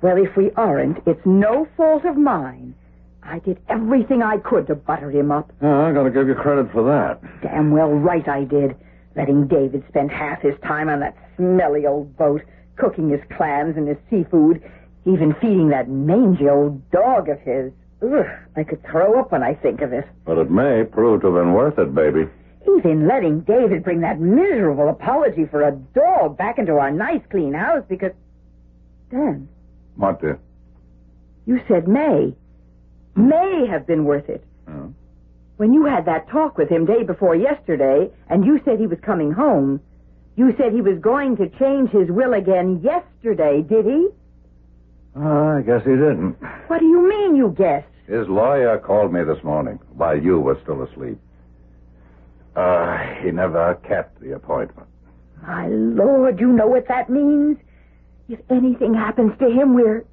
Well, 0.00 0.16
if 0.16 0.36
we 0.36 0.50
aren't, 0.52 0.98
it's 1.06 1.24
no 1.24 1.66
fault 1.76 2.04
of 2.04 2.16
mine. 2.16 2.74
I 3.22 3.38
did 3.38 3.58
everything 3.68 4.22
I 4.22 4.38
could 4.38 4.66
to 4.66 4.74
butter 4.74 5.10
him 5.10 5.30
up. 5.30 5.52
Yeah, 5.62 5.86
I 5.86 5.92
gotta 5.92 6.10
give 6.10 6.26
you 6.28 6.34
credit 6.34 6.70
for 6.72 6.82
that. 6.84 7.20
Damn 7.42 7.70
well 7.70 7.90
right 7.90 8.26
I 8.28 8.44
did. 8.44 8.76
Letting 9.16 9.46
David 9.46 9.84
spend 9.88 10.10
half 10.10 10.40
his 10.42 10.54
time 10.64 10.88
on 10.88 11.00
that 11.00 11.16
smelly 11.36 11.86
old 11.86 12.16
boat, 12.16 12.42
cooking 12.76 13.10
his 13.10 13.20
clams 13.36 13.76
and 13.76 13.86
his 13.86 13.98
seafood, 14.10 14.62
even 15.04 15.34
feeding 15.40 15.68
that 15.68 15.88
mangy 15.88 16.48
old 16.48 16.90
dog 16.90 17.28
of 17.28 17.38
his. 17.40 17.72
Ugh, 18.02 18.26
I 18.56 18.64
could 18.64 18.82
throw 18.84 19.20
up 19.20 19.30
when 19.30 19.42
I 19.42 19.54
think 19.54 19.80
of 19.82 19.92
it. 19.92 20.04
But 20.24 20.38
it 20.38 20.50
may 20.50 20.82
prove 20.84 21.20
to 21.20 21.28
have 21.32 21.36
been 21.44 21.52
worth 21.52 21.78
it, 21.78 21.94
baby. 21.94 22.26
Even 22.76 23.06
letting 23.06 23.40
David 23.40 23.84
bring 23.84 24.00
that 24.00 24.18
miserable 24.20 24.88
apology 24.88 25.46
for 25.46 25.62
a 25.62 25.72
dog 25.72 26.36
back 26.36 26.58
into 26.58 26.72
our 26.72 26.90
nice 26.90 27.22
clean 27.30 27.54
house 27.54 27.84
because. 27.88 28.12
Dan, 29.10 29.48
What, 29.96 30.20
dear? 30.20 30.38
you 31.44 31.60
said 31.68 31.86
may. 31.86 32.34
May 33.14 33.66
have 33.70 33.86
been 33.86 34.04
worth 34.04 34.28
it. 34.28 34.44
Oh. 34.68 34.92
When 35.56 35.72
you 35.72 35.84
had 35.84 36.06
that 36.06 36.28
talk 36.28 36.58
with 36.58 36.68
him 36.68 36.86
day 36.86 37.02
before 37.02 37.36
yesterday, 37.36 38.10
and 38.28 38.44
you 38.44 38.60
said 38.64 38.78
he 38.78 38.86
was 38.86 38.98
coming 39.00 39.32
home, 39.32 39.80
you 40.36 40.54
said 40.56 40.72
he 40.72 40.80
was 40.80 40.98
going 40.98 41.36
to 41.36 41.48
change 41.58 41.90
his 41.90 42.10
will 42.10 42.32
again 42.32 42.80
yesterday, 42.82 43.62
did 43.62 43.84
he? 43.84 44.08
Oh, 45.14 45.58
I 45.58 45.62
guess 45.62 45.82
he 45.84 45.90
didn't. 45.90 46.36
What 46.68 46.80
do 46.80 46.86
you 46.86 47.06
mean 47.08 47.36
you 47.36 47.54
guessed? 47.56 47.86
His 48.06 48.26
lawyer 48.28 48.78
called 48.78 49.12
me 49.12 49.22
this 49.24 49.42
morning 49.44 49.78
while 49.94 50.20
you 50.20 50.40
were 50.40 50.58
still 50.62 50.82
asleep. 50.82 51.18
Uh, 52.56 52.98
he 53.22 53.30
never 53.30 53.74
kept 53.86 54.20
the 54.20 54.34
appointment. 54.34 54.88
My 55.46 55.68
lord, 55.68 56.40
you 56.40 56.48
know 56.48 56.66
what 56.66 56.88
that 56.88 57.10
means? 57.10 57.58
If 58.28 58.40
anything 58.50 58.94
happens 58.94 59.32
to 59.38 59.48
him, 59.50 59.74
we're. 59.74 60.04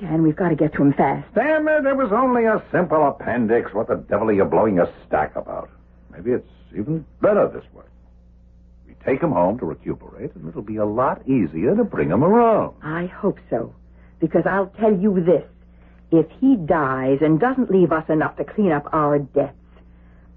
Dan, 0.00 0.22
we've 0.22 0.36
got 0.36 0.48
to 0.48 0.56
get 0.56 0.72
to 0.74 0.82
him 0.82 0.92
fast. 0.92 1.26
Damn 1.34 1.68
it, 1.68 1.86
it 1.86 1.96
was 1.96 2.10
only 2.12 2.44
a 2.46 2.62
simple 2.72 3.06
appendix. 3.08 3.72
What 3.72 3.88
the 3.88 3.96
devil 3.96 4.28
are 4.28 4.32
you 4.32 4.44
blowing 4.44 4.74
your 4.76 4.92
stack 5.06 5.36
about? 5.36 5.70
Maybe 6.12 6.32
it's 6.32 6.48
even 6.76 7.04
better 7.20 7.48
this 7.48 7.64
way. 7.72 7.84
We 8.86 8.94
take 9.04 9.22
him 9.22 9.30
home 9.30 9.58
to 9.60 9.66
recuperate, 9.66 10.34
and 10.34 10.48
it'll 10.48 10.62
be 10.62 10.76
a 10.76 10.84
lot 10.84 11.26
easier 11.28 11.76
to 11.76 11.84
bring 11.84 12.10
him 12.10 12.24
around. 12.24 12.74
I 12.82 13.06
hope 13.06 13.38
so. 13.50 13.72
Because 14.20 14.42
I'll 14.46 14.72
tell 14.80 14.92
you 14.96 15.22
this. 15.24 15.44
If 16.10 16.26
he 16.40 16.56
dies 16.56 17.18
and 17.20 17.40
doesn't 17.40 17.70
leave 17.70 17.90
us 17.92 18.04
enough 18.08 18.36
to 18.36 18.44
clean 18.44 18.72
up 18.72 18.88
our 18.92 19.18
debts, 19.18 19.56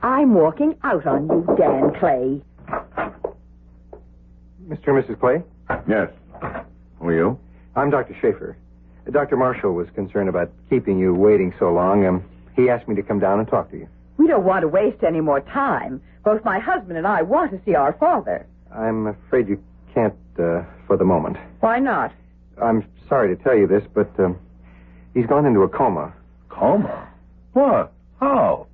I'm 0.01 0.33
walking 0.33 0.75
out 0.83 1.05
on 1.05 1.27
you, 1.27 1.45
Dan 1.57 1.93
Clay. 1.99 2.41
Mr. 4.67 4.87
and 4.87 5.03
Mrs. 5.03 5.19
Clay, 5.19 5.43
Yes. 5.87 6.09
Who 6.99 7.07
are 7.09 7.13
you? 7.15 7.39
I'm 7.75 7.89
Dr. 7.89 8.15
Schaefer. 8.21 8.57
Dr. 9.11 9.37
Marshall 9.37 9.73
was 9.73 9.87
concerned 9.95 10.29
about 10.29 10.51
keeping 10.69 10.97
you 10.99 11.13
waiting 11.13 11.53
so 11.59 11.71
long. 11.71 12.05
Um, 12.05 12.23
he 12.55 12.69
asked 12.69 12.87
me 12.87 12.95
to 12.95 13.03
come 13.03 13.19
down 13.19 13.39
and 13.39 13.47
talk 13.47 13.69
to 13.71 13.77
you. 13.77 13.87
We 14.17 14.27
don't 14.27 14.43
want 14.43 14.63
to 14.63 14.67
waste 14.67 15.03
any 15.03 15.21
more 15.21 15.41
time. 15.41 16.01
Both 16.23 16.43
my 16.43 16.59
husband 16.59 16.97
and 16.97 17.07
I 17.07 17.21
want 17.21 17.51
to 17.51 17.61
see 17.65 17.75
our 17.75 17.93
father. 17.93 18.45
I'm 18.75 19.07
afraid 19.07 19.47
you 19.47 19.61
can't 19.93 20.15
uh, 20.39 20.63
for 20.87 20.97
the 20.97 21.05
moment. 21.05 21.37
Why 21.61 21.79
not? 21.79 22.11
I'm 22.61 22.85
sorry 23.07 23.35
to 23.35 23.41
tell 23.43 23.55
you 23.55 23.67
this, 23.67 23.83
but 23.93 24.09
um, 24.19 24.37
he's 25.13 25.25
gone 25.27 25.45
into 25.45 25.61
a 25.61 25.69
coma. 25.69 26.13
Coma? 26.49 27.07
What? 27.53 27.93
How? 28.19 28.67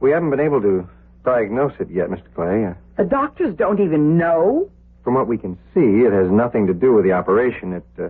We 0.00 0.10
haven't 0.12 0.30
been 0.30 0.40
able 0.40 0.60
to 0.62 0.88
diagnose 1.24 1.72
it 1.80 1.90
yet, 1.90 2.08
Mr. 2.08 2.32
Clay. 2.34 2.64
Uh, 2.66 2.74
The 2.96 3.04
doctors 3.08 3.54
don't 3.56 3.80
even 3.80 4.16
know. 4.16 4.70
from 5.02 5.14
what 5.14 5.26
we 5.26 5.36
can 5.38 5.56
see, 5.74 6.04
it 6.06 6.12
has 6.12 6.30
nothing 6.30 6.66
to 6.68 6.74
do 6.74 6.92
with 6.94 7.04
the 7.04 7.12
operation. 7.12 7.72
It 7.72 7.84
uh, 7.98 8.08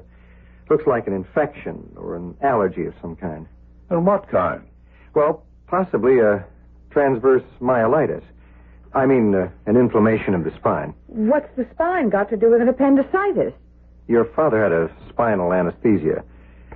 looks 0.69 0.87
like 0.87 1.07
an 1.07 1.13
infection 1.13 1.93
or 1.97 2.17
an 2.17 2.37
allergy 2.43 2.87
of 2.87 2.95
some 3.01 3.17
kind. 3.17 3.47
And 3.91 4.07
what 4.07 4.29
kind? 4.29 4.63
Well, 5.15 5.45
possibly 5.67 6.19
a 6.21 6.45
transverse 6.91 7.43
myelitis. 7.61 8.23
I 8.95 9.07
mean, 9.07 9.35
uh, 9.35 9.49
an 9.67 9.77
inflammation 9.77 10.35
of 10.35 10.45
the 10.45 10.53
spine. 10.57 10.95
What's 11.07 11.55
the 11.57 11.67
spine 11.75 12.09
got 12.09 12.31
to 12.31 12.37
do 12.37 12.51
with 12.51 12.63
an 12.63 12.69
appendicitis? 12.69 13.53
Your 14.09 14.25
father 14.25 14.63
had 14.63 14.73
a 14.73 14.91
spinal 15.09 15.53
anesthesia. 15.53 16.25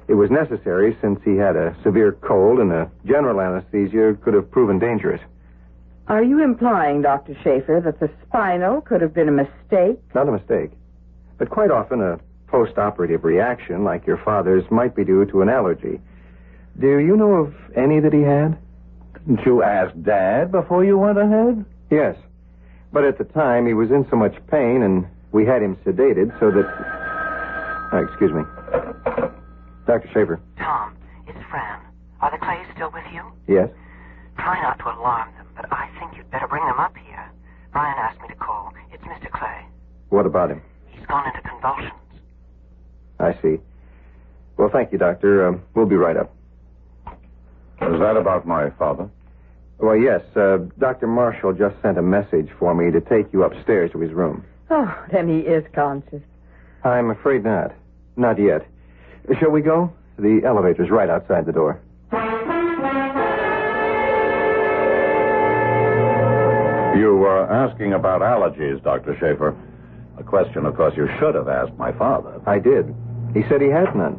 It 0.09 0.15
was 0.15 0.31
necessary 0.31 0.97
since 1.01 1.21
he 1.25 1.37
had 1.37 1.57
a 1.57 1.77
severe 1.83 2.13
cold, 2.13 2.59
and 2.59 2.73
a 2.73 2.91
general 3.07 3.41
anesthesia 3.41 4.19
could 4.23 4.35
have 4.35 4.51
proven 4.51 4.79
dangerous. 4.79 5.21
Are 6.09 6.23
you 6.23 6.43
implying, 6.43 7.03
Dr. 7.03 7.37
Schaefer, 7.45 7.81
that 7.85 8.01
the 8.01 8.11
spinal 8.27 8.81
could 8.81 9.01
have 9.01 9.15
been 9.15 9.29
a 9.29 9.33
mistake? 9.33 10.01
Not 10.15 10.29
a 10.29 10.33
mistake. 10.33 10.73
But 11.39 11.51
quite 11.51 11.71
often, 11.71 12.03
a 12.03 12.19
post 12.51 12.79
operative 12.79 13.25
reaction 13.25 13.85
like 13.85 14.07
your 14.07 14.19
father's 14.19 14.65
might 14.71 14.95
be 14.95 15.05
due 15.05 15.25
to 15.27 15.43
an 15.43 15.49
allergy. 15.49 16.01
Do 16.79 16.99
you 16.99 17.17
know 17.17 17.33
of 17.35 17.55
any 17.77 18.01
that 18.01 18.13
he 18.13 18.23
had? 18.23 18.59
Didn't 19.27 19.45
you 19.47 19.63
ask 19.63 19.95
Dad 20.03 20.51
before 20.51 20.85
you 20.85 20.99
went 20.99 21.19
ahead? 21.19 21.65
Yes. 21.91 22.17
But 22.93 23.05
at 23.05 23.19
the 23.19 23.25
time, 23.25 23.67
he 23.67 23.75
was 23.75 23.91
in 23.91 24.07
so 24.11 24.17
much 24.17 24.35
pain, 24.51 24.83
and 24.83 25.07
we 25.33 25.45
had 25.47 25.63
him 25.63 25.77
sedated 25.85 26.39
so 26.41 26.51
that. 26.51 26.67
Oh, 27.93 27.99
excuse 28.09 28.33
me. 28.33 28.43
Dr. 29.87 30.09
Schaefer. 30.13 30.41
Tom, 30.59 30.97
it's 31.27 31.39
Fran. 31.51 31.81
Are 32.21 32.31
the 32.31 32.39
Clays 32.39 32.67
still 32.75 32.91
with 32.93 33.05
you? 33.13 33.23
Yes? 33.47 33.69
Try 34.37 34.61
not 34.63 34.79
to 34.79 34.85
alarm 34.87 35.29
them, 35.37 35.47
but 35.57 35.67
I 35.73 35.91
think 35.99 36.17
you'd 36.17 36.31
better 36.31 36.47
bring 36.49 36.65
them 36.67 36.79
up 36.79 36.97
here. 36.97 37.31
Brian 37.73 37.97
asked 37.99 38.21
me 38.23 38.29
to 38.29 38.35
call. 38.35 38.73
It's 38.93 39.03
Mr. 39.05 39.31
Clay. 39.31 39.67
What 40.09 40.27
about 40.27 40.51
him? 40.51 40.63
He's 40.89 41.07
gone 41.07 41.27
into 41.27 41.47
convulsions. 41.49 41.93
I 43.21 43.35
see. 43.43 43.59
Well, 44.57 44.71
thank 44.73 44.93
you, 44.93 44.99
Doctor. 44.99 45.47
Um, 45.49 45.63
we'll 45.75 45.87
be 45.87 45.97
right 45.97 46.17
up. 46.17 46.35
Is 47.83 47.99
that 48.01 48.17
about 48.17 48.47
my 48.47 48.71
father? 48.71 49.09
Well, 49.79 49.97
yes. 49.97 50.21
Uh, 50.37 50.59
Dr. 50.79 51.07
Marshall 51.07 51.55
just 51.55 51.81
sent 51.81 51.97
a 51.99 52.03
message 52.03 52.49
for 52.59 52.75
me 52.75 52.91
to 52.91 53.01
take 53.01 53.33
you 53.33 53.43
upstairs 53.45 53.91
to 53.93 53.99
his 54.01 54.13
room. 54.13 54.45
Oh, 54.71 55.05
then 55.11 55.29
he 55.29 55.39
is 55.41 55.65
conscious. 55.75 56.23
I'm 56.85 57.11
afraid 57.11 57.45
not. 57.45 57.73
Not 58.17 58.39
yet. 58.39 58.67
Shall 59.39 59.51
we 59.51 59.63
go? 59.63 59.93
The 60.19 60.43
elevator's 60.45 60.91
right 60.91 61.09
outside 61.09 61.47
the 61.47 61.53
door. 61.53 61.81
You 66.99 67.15
were 67.17 67.51
asking 67.51 67.95
about 67.95 68.21
allergies, 68.21 68.83
Dr. 68.83 69.17
Schaefer. 69.19 69.57
A 70.19 70.23
question, 70.23 70.67
of 70.67 70.77
course, 70.77 70.95
you 70.97 71.09
should 71.19 71.35
have 71.35 71.49
asked 71.49 71.73
my 71.79 71.93
father. 71.93 72.41
I 72.47 72.59
did. 72.59 72.95
He 73.35 73.43
said 73.49 73.61
he 73.61 73.69
had 73.69 73.95
none. 73.95 74.19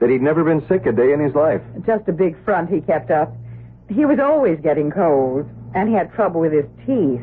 That 0.00 0.10
he'd 0.10 0.22
never 0.22 0.44
been 0.44 0.66
sick 0.68 0.86
a 0.86 0.92
day 0.92 1.12
in 1.12 1.20
his 1.20 1.34
life. 1.34 1.62
Just 1.86 2.08
a 2.08 2.12
big 2.12 2.42
front 2.44 2.68
he 2.70 2.80
kept 2.80 3.10
up. 3.10 3.32
He 3.88 4.04
was 4.04 4.18
always 4.18 4.58
getting 4.60 4.90
colds, 4.90 5.48
and 5.74 5.88
he 5.88 5.94
had 5.94 6.12
trouble 6.12 6.40
with 6.40 6.52
his 6.52 6.66
teeth. 6.86 7.20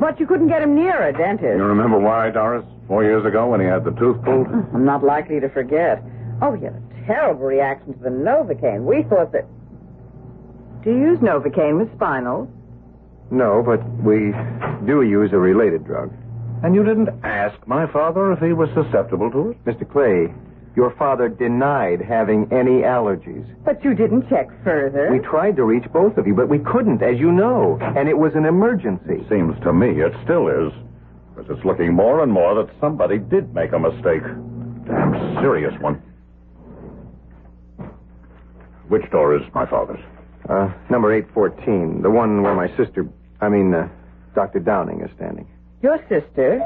But 0.00 0.20
you 0.20 0.26
couldn't 0.26 0.48
get 0.48 0.62
him 0.62 0.74
near 0.74 1.08
a 1.08 1.12
dentist. 1.12 1.56
You 1.56 1.64
remember 1.64 1.98
why, 1.98 2.30
Doris? 2.30 2.64
Four 2.88 3.04
years 3.04 3.24
ago 3.24 3.48
when 3.50 3.60
he 3.60 3.66
had 3.66 3.84
the 3.84 3.92
tooth 3.92 4.22
pulled? 4.24 4.46
I'm 4.74 4.84
not 4.84 5.02
likely 5.02 5.40
to 5.40 5.48
forget. 5.48 6.02
Oh, 6.40 6.52
he 6.54 6.64
had 6.64 6.74
a 6.74 7.06
terrible 7.06 7.44
reaction 7.46 7.94
to 7.94 7.98
the 8.00 8.10
Novocaine. 8.10 8.84
We 8.84 9.02
thought 9.04 9.32
that. 9.32 9.46
Do 10.82 10.90
you 10.90 10.98
use 10.98 11.18
Novocaine 11.20 11.78
with 11.78 11.92
spinal? 11.94 12.50
No, 13.30 13.62
but 13.64 13.82
we 14.02 14.34
do 14.86 15.02
use 15.02 15.32
a 15.32 15.38
related 15.38 15.84
drug. 15.86 16.12
And 16.62 16.74
you 16.74 16.84
didn't 16.84 17.08
ask 17.24 17.56
my 17.66 17.86
father 17.92 18.32
if 18.32 18.38
he 18.38 18.52
was 18.52 18.68
susceptible 18.74 19.30
to 19.32 19.50
it? 19.50 19.64
Mr. 19.64 19.90
Clay, 19.90 20.32
your 20.76 20.94
father 20.96 21.28
denied 21.28 22.00
having 22.00 22.48
any 22.52 22.82
allergies. 22.82 23.44
But 23.64 23.84
you 23.84 23.94
didn't 23.94 24.28
check 24.28 24.48
further. 24.62 25.10
We 25.10 25.18
tried 25.18 25.56
to 25.56 25.64
reach 25.64 25.84
both 25.92 26.16
of 26.16 26.26
you, 26.26 26.34
but 26.34 26.48
we 26.48 26.60
couldn't, 26.60 27.02
as 27.02 27.18
you 27.18 27.32
know. 27.32 27.78
And 27.80 28.08
it 28.08 28.16
was 28.16 28.32
an 28.34 28.44
emergency. 28.44 29.26
Seems 29.28 29.60
to 29.62 29.72
me 29.72 30.00
it 30.00 30.12
still 30.24 30.48
is. 30.48 30.72
Because 31.34 31.50
it's 31.56 31.64
looking 31.64 31.92
more 31.94 32.22
and 32.22 32.30
more 32.30 32.54
that 32.54 32.72
somebody 32.80 33.18
did 33.18 33.52
make 33.54 33.72
a 33.72 33.78
mistake. 33.78 34.22
Damn 34.86 35.40
serious 35.40 35.74
one. 35.80 36.00
Which 38.88 39.10
door 39.10 39.36
is 39.36 39.42
my 39.54 39.66
father's? 39.66 40.00
Uh, 40.48 40.72
number 40.90 41.12
814, 41.12 42.02
the 42.02 42.10
one 42.10 42.42
where 42.42 42.54
my 42.54 42.68
sister, 42.76 43.08
I 43.40 43.48
mean, 43.48 43.72
uh, 43.72 43.88
Dr. 44.34 44.58
Downing 44.58 45.00
is 45.00 45.10
standing. 45.16 45.48
Your 45.82 45.98
sister, 46.08 46.60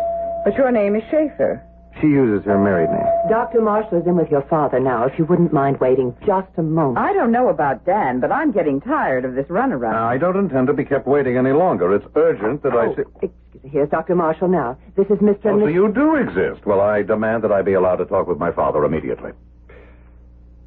but 0.45 0.55
your 0.57 0.71
name 0.71 0.95
is 0.95 1.03
Schaefer. 1.11 1.63
She 2.01 2.09
uses 2.09 2.45
her 2.45 2.59
married 2.63 2.91
name. 2.91 3.07
Dr. 3.31 3.63
Marshall 3.63 4.01
is 4.03 4.07
in 4.07 4.17
with 4.17 4.31
your 4.31 4.43
father 4.43 4.79
now, 4.79 5.07
if 5.07 5.19
you 5.19 5.25
wouldn't 5.25 5.51
mind 5.55 5.81
waiting 5.81 6.15
just 6.27 6.49
a 6.59 6.63
moment. 6.63 6.99
I 6.99 7.15
don't 7.15 7.33
know 7.33 7.49
about 7.49 7.87
Dan, 7.87 8.21
but 8.21 8.31
I'm 8.31 8.53
getting 8.53 8.83
tired 8.83 9.25
of 9.25 9.35
this 9.35 9.47
runaround. 9.47 9.95
I 9.95 10.19
don't 10.19 10.37
intend 10.37 10.67
to 10.67 10.75
be 10.75 10.85
kept 10.85 11.07
waiting 11.07 11.39
any 11.39 11.53
longer. 11.53 11.95
It's 11.95 12.05
urgent 12.15 12.63
that 12.65 12.75
I 12.75 12.87
Oh, 12.89 12.95
see. 12.97 13.03
excuse 13.23 13.65
me. 13.65 13.71
Here's 13.71 13.89
Dr. 13.89 14.15
Marshall 14.15 14.49
now. 14.49 14.77
This 14.95 15.07
is 15.07 15.17
Mr. 15.19 15.47
Oh, 15.47 15.61
so 15.61 15.67
you 15.69 15.91
do 15.91 16.17
exist. 16.17 16.67
Well, 16.67 16.83
I 16.83 17.01
demand 17.03 17.43
that 17.45 17.53
I 17.53 17.63
be 17.63 17.73
allowed 17.73 17.97
to 17.97 18.05
talk 18.05 18.27
with 18.29 18.39
my 18.39 18.53
father 18.53 18.85
immediately. 18.85 19.33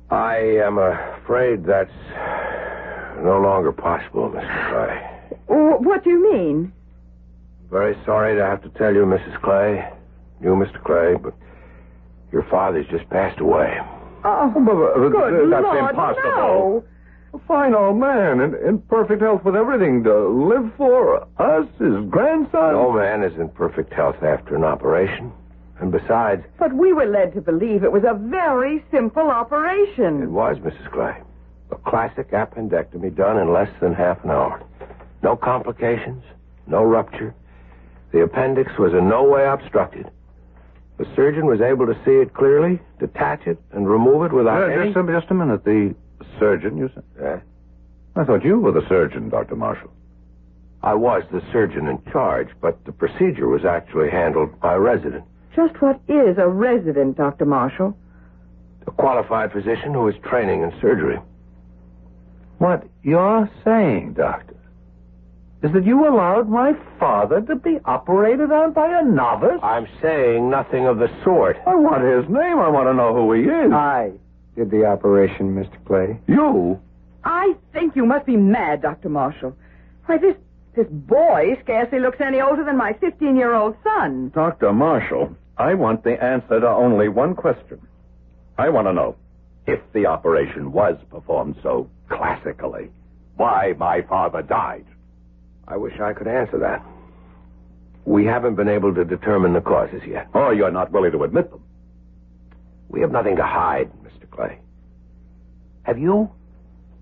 I 0.10 0.38
am 0.66 0.80
afraid 0.80 1.64
that's 1.64 1.92
no 3.24 3.40
longer 3.40 3.72
possible, 3.72 4.32
Mr. 4.32 4.70
Clay. 4.72 5.38
Wh- 5.46 5.80
What 5.82 6.04
do 6.04 6.10
you 6.10 6.34
mean? 6.34 6.74
Very 7.72 7.96
sorry 8.06 8.36
to 8.36 8.44
have 8.46 8.62
to 8.64 8.70
tell 8.70 8.94
you, 8.94 9.02
Mrs. 9.06 9.40
Clay, 9.42 9.88
you, 10.42 10.50
Mr. 10.50 10.84
Clay, 10.84 11.16
but 11.22 11.34
your 12.32 12.44
father's 12.50 12.88
just 12.88 13.08
passed 13.10 13.40
away. 13.40 13.78
Oh, 14.24 14.54
oh 14.56 14.60
but, 14.66 15.10
good 15.12 15.52
that's 15.52 15.64
Lord, 15.64 15.90
impossible. 15.90 16.24
no. 16.36 16.84
A 17.32 17.40
fine 17.48 17.76
old 17.76 17.98
man 17.98 18.42
in, 18.42 18.56
in 18.68 18.80
perfect 18.90 19.22
health 19.22 19.44
with 19.44 19.56
everything 19.56 20.04
to 20.04 20.28
live 20.30 20.72
for. 20.76 21.22
Us, 21.38 21.68
his 21.78 22.04
grandson. 22.10 22.74
No 22.74 22.92
man 22.92 23.24
is 23.24 23.38
in 23.40 23.50
perfect 23.50 23.94
health 23.94 24.16
after 24.24 24.56
an 24.56 24.64
operation. 24.64 25.32
And 25.80 25.92
besides, 25.92 26.44
But 26.58 26.74
we 26.74 26.92
were 26.92 27.06
led 27.06 27.34
to 27.36 27.42
believe 27.42 27.84
it 27.84 27.92
was 27.92 28.04
a 28.04 28.16
very 28.16 28.84
simple 28.92 29.30
operation. 29.30 30.24
it 30.24 30.30
was, 30.32 30.58
Mrs. 30.58 30.92
Clay. 30.92 31.22
A 31.72 31.76
classic 31.76 32.32
appendectomy 32.32 33.16
done 33.16 33.38
in 33.38 33.54
less 33.54 33.70
than 33.80 33.94
half 33.94 34.22
an 34.24 34.32
hour. 34.32 34.60
No 35.22 35.36
complications, 35.36 36.24
no 36.66 36.84
rupture. 36.84 37.36
The 38.12 38.22
appendix 38.24 38.72
was 38.78 38.94
in 38.94 39.08
no 39.08 39.24
way 39.24 39.46
obstructed. 39.48 40.10
The 40.98 41.06
surgeon 41.16 41.46
was 41.46 41.62
able 41.62 41.86
to 41.86 41.94
see 42.06 42.12
it 42.12 42.34
clearly, 42.34 42.80
detach 43.00 43.48
it, 43.48 43.58
and 43.72 43.88
remove 43.90 44.24
it 44.26 44.34
without 44.34 44.64
Uh, 44.64 44.66
any... 44.68 44.92
just, 44.94 44.98
a, 44.98 45.12
just 45.20 45.32
a 45.32 45.34
minute. 45.34 45.64
The 45.64 45.96
surgeon, 46.40 46.78
you 46.78 46.90
said? 46.94 47.04
Yeah. 47.22 47.40
I 48.16 48.26
thought 48.26 48.44
you 48.44 48.60
were 48.60 48.72
the 48.72 48.86
surgeon, 48.90 49.30
Dr. 49.30 49.56
Marshall. 49.56 49.92
I 50.82 50.94
was 50.96 51.24
the 51.32 51.42
surgeon 51.52 51.88
in 51.88 52.02
charge, 52.12 52.50
but 52.62 52.84
the 52.86 52.92
procedure 52.92 53.48
was 53.48 53.64
actually 53.66 54.10
handled 54.10 54.60
by 54.60 54.74
a 54.74 54.80
resident, 54.80 55.24
Just 55.56 55.82
what 55.82 56.00
is 56.08 56.38
a 56.38 56.48
resident, 56.48 57.18
Dr. 57.18 57.46
Marshall? 57.46 57.96
a 58.88 58.92
qualified 58.92 59.52
physician 59.52 59.94
who 59.94 60.08
is 60.08 60.16
training 60.24 60.64
in 60.64 60.72
surgery. 60.82 61.20
What 62.58 62.88
you're 63.04 63.50
saying, 63.64 64.14
Doctor, 64.14 64.49
is 65.62 65.74
that 65.74 65.86
you 65.86 66.08
allowed 66.08 66.48
my 66.48 66.74
father 67.00 67.42
to 67.42 67.56
be 67.56 67.80
operated 67.86 68.52
on 68.52 68.72
by 68.74 69.00
a 69.00 69.04
novice? 69.04 69.60
I'm 69.62 69.88
saying 70.02 70.50
nothing 70.50 70.86
of 70.86 71.00
the 71.00 71.10
sort. 71.24 71.58
I 71.68 71.76
want 71.76 72.04
his 72.04 72.30
name. 72.30 72.60
I 72.60 72.70
want 72.70 72.88
to 72.88 72.94
know 72.94 73.14
who 73.14 73.34
he 73.34 73.42
is. 73.42 73.72
I 73.74 74.12
did 74.56 74.72
the 74.72 74.86
operation, 74.86 75.56
Mr. 75.56 75.84
Clay. 75.86 76.20
you? 76.28 76.80
I 77.24 77.56
think 77.74 77.96
you 77.96 78.06
must 78.06 78.26
be 78.26 78.38
mad, 78.38 78.82
Dr. 78.82 79.10
Marshall. 79.10 79.56
Why, 80.06 80.18
this 80.18 80.36
this 80.76 80.88
boy 80.90 81.58
scarcely 81.64 82.00
looks 82.00 82.22
any 82.22 82.40
older 82.40 82.64
than 82.64 82.78
my 82.78 82.94
15-year-old 82.94 83.76
son. 83.84 84.32
Dr. 84.34 84.72
Marshall, 84.72 85.36
I 85.58 85.74
want 85.74 86.04
the 86.04 86.24
answer 86.24 86.60
to 86.62 86.68
only 86.70 87.10
one 87.10 87.36
question. 87.36 87.86
I 88.58 88.70
want 88.70 88.88
to 88.88 88.94
know 88.94 89.18
if 89.68 89.80
the 89.94 90.06
operation 90.06 90.72
was 90.72 90.96
performed 91.10 91.58
so 91.62 91.90
classically, 92.08 92.92
why 93.36 93.74
my 93.78 94.02
father 94.04 94.42
died. 94.42 94.86
I 95.70 95.78
wish 95.78 96.00
I 96.00 96.14
could 96.14 96.28
answer 96.28 96.58
that. 96.60 96.84
We 98.06 98.26
haven't 98.26 98.56
been 98.56 98.70
able 98.70 98.94
to 98.96 99.06
determine 99.06 99.54
the 99.54 99.62
causes 99.62 100.02
yet. 100.08 100.28
Or 100.34 100.54
you're 100.54 100.72
not 100.72 100.92
willing 100.92 101.12
to 101.12 101.24
admit 101.24 101.52
them. 101.52 101.64
We 102.90 103.02
have 103.02 103.12
nothing 103.12 103.36
to 103.36 103.44
hide, 103.44 103.92
Mr. 104.04 104.30
Clay. 104.32 104.60
Have 105.84 106.00
you? 106.00 106.32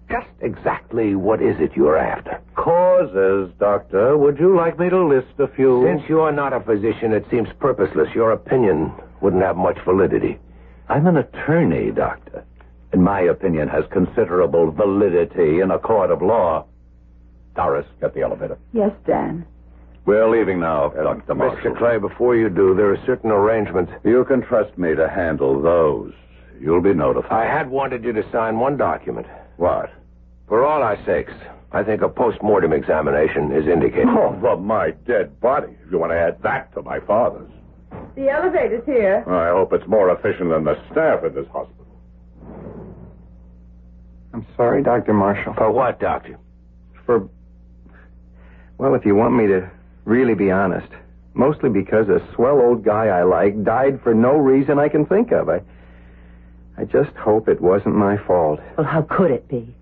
Just 0.10 0.28
exactly 0.42 1.16
what 1.16 1.42
is 1.42 1.56
it 1.60 1.72
you're 1.76 1.98
after? 1.98 2.42
Causes, 2.56 3.52
Doctor. 3.60 4.18
Would 4.18 4.38
you 4.40 4.56
like 4.56 4.78
me 4.80 4.90
to 4.90 5.06
list 5.06 5.40
a 5.40 5.48
few? 5.48 5.84
Since 5.86 6.10
you're 6.10 6.32
not 6.32 6.54
a 6.54 6.60
physician, 6.62 7.14
it 7.14 7.26
seems 7.32 7.48
purposeless. 7.60 8.10
Your 8.14 8.32
opinion 8.32 8.94
wouldn't 9.22 9.44
have 9.44 9.56
much 9.58 9.78
validity. 9.86 10.40
I'm 10.90 11.08
an 11.08 11.18
attorney, 11.18 11.92
Doctor. 11.92 12.46
And 12.94 13.04
my 13.04 13.22
opinion 13.22 13.68
has 13.68 13.84
considerable 13.92 14.72
validity 14.72 15.60
in 15.60 15.72
a 15.72 15.80
court 15.80 16.12
of 16.12 16.22
law. 16.22 16.66
Doris, 17.58 17.88
get 18.00 18.14
the 18.14 18.22
elevator. 18.22 18.58
Yes, 18.72 18.92
Dan. 19.06 19.46
We're 20.06 20.30
leaving 20.30 20.60
now, 20.62 20.90
Dr. 20.90 21.36
Marshall. 21.36 21.72
Mr. 21.72 21.78
Clay, 21.78 21.98
before 21.98 22.36
you 22.38 22.50
do, 22.50 22.74
there 22.76 22.94
are 22.94 23.06
certain 23.06 23.32
arrangements. 23.32 23.92
You 24.06 24.24
can 24.24 24.42
trust 24.42 24.78
me 24.78 24.96
to 24.96 25.10
handle 25.10 25.62
those. 25.62 26.14
You'll 26.62 26.82
be 26.82 26.94
notified. 26.94 27.32
I 27.32 27.46
had 27.46 27.70
wanted 27.70 28.06
you 28.06 28.14
to 28.14 28.32
sign 28.32 28.60
one 28.60 28.78
document. 28.78 29.28
What? 29.58 29.92
For 30.48 30.64
all 30.66 30.82
our 30.82 30.98
sakes, 31.06 31.34
I 31.72 31.84
think 31.84 32.04
a 32.04 32.08
post-mortem 32.08 32.72
examination 32.72 33.52
is 33.52 33.68
indicated. 33.68 34.08
Oh, 34.08 34.38
for 34.40 34.56
my 34.56 34.92
dead 35.06 35.38
body. 35.42 35.76
If 35.84 35.92
you 35.92 35.98
want 35.98 36.12
to 36.12 36.18
add 36.18 36.42
that 36.44 36.74
to 36.76 36.84
my 36.84 37.00
father's. 37.02 37.52
The 38.16 38.30
elevator's 38.30 38.86
here. 38.86 39.24
I 39.28 39.50
hope 39.50 39.74
it's 39.74 39.88
more 39.88 40.12
efficient 40.12 40.52
than 40.52 40.64
the 40.64 40.76
staff 40.92 41.24
at 41.26 41.36
this 41.36 41.48
hospital. 41.52 41.86
I'm 44.34 44.46
sorry, 44.56 44.84
Dr. 44.84 45.14
Marshall. 45.14 45.56
For 45.56 45.72
what, 45.72 46.00
Doctor? 46.00 46.38
For. 47.06 47.28
Well, 48.78 48.96
if 48.96 49.06
you 49.06 49.16
want 49.16 49.36
me 49.36 49.48
to 49.48 49.70
really 50.06 50.36
be 50.36 50.52
honest, 50.52 50.88
mostly 51.34 51.70
because 51.70 52.08
a 52.10 52.22
swell 52.34 52.60
old 52.60 52.84
guy 52.84 53.08
I 53.08 53.24
like 53.24 53.64
died 53.64 54.02
for 54.04 54.14
no 54.14 54.36
reason 54.38 54.80
I 54.80 54.90
can 54.90 55.06
think 55.06 55.32
of. 55.32 55.50
I. 55.50 55.62
I 56.80 56.84
just 56.86 57.16
hope 57.18 57.48
it 57.48 57.60
wasn't 57.60 57.96
my 57.96 58.18
fault. 58.18 58.60
Well, 58.78 58.86
how 58.86 59.02
could 59.02 59.32
it 59.32 59.48
be? 59.48 59.74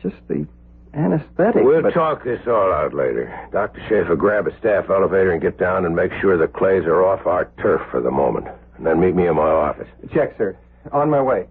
Just 0.00 0.14
the 0.28 0.46
anesthetic. 0.94 1.64
We'll 1.64 1.82
but- 1.82 1.92
talk 1.92 2.22
this 2.22 2.46
all 2.46 2.72
out 2.72 2.94
later. 2.94 3.36
Dr. 3.52 3.80
Schaefer, 3.88 4.14
grab 4.14 4.46
a 4.46 4.56
staff 4.58 4.90
elevator 4.90 5.32
and 5.32 5.42
get 5.42 5.58
down 5.58 5.84
and 5.84 5.94
make 5.96 6.12
sure 6.20 6.38
the 6.38 6.46
Clays 6.46 6.84
are 6.84 7.04
off 7.04 7.26
our 7.26 7.50
turf 7.60 7.82
for 7.90 8.00
the 8.00 8.10
moment. 8.12 8.46
And 8.76 8.86
then 8.86 9.00
meet 9.00 9.14
me 9.16 9.26
in 9.26 9.34
my 9.34 9.42
office. 9.42 9.88
Check, 10.14 10.36
sir. 10.38 10.56
On 10.92 11.10
my 11.10 11.20
way. 11.20 11.46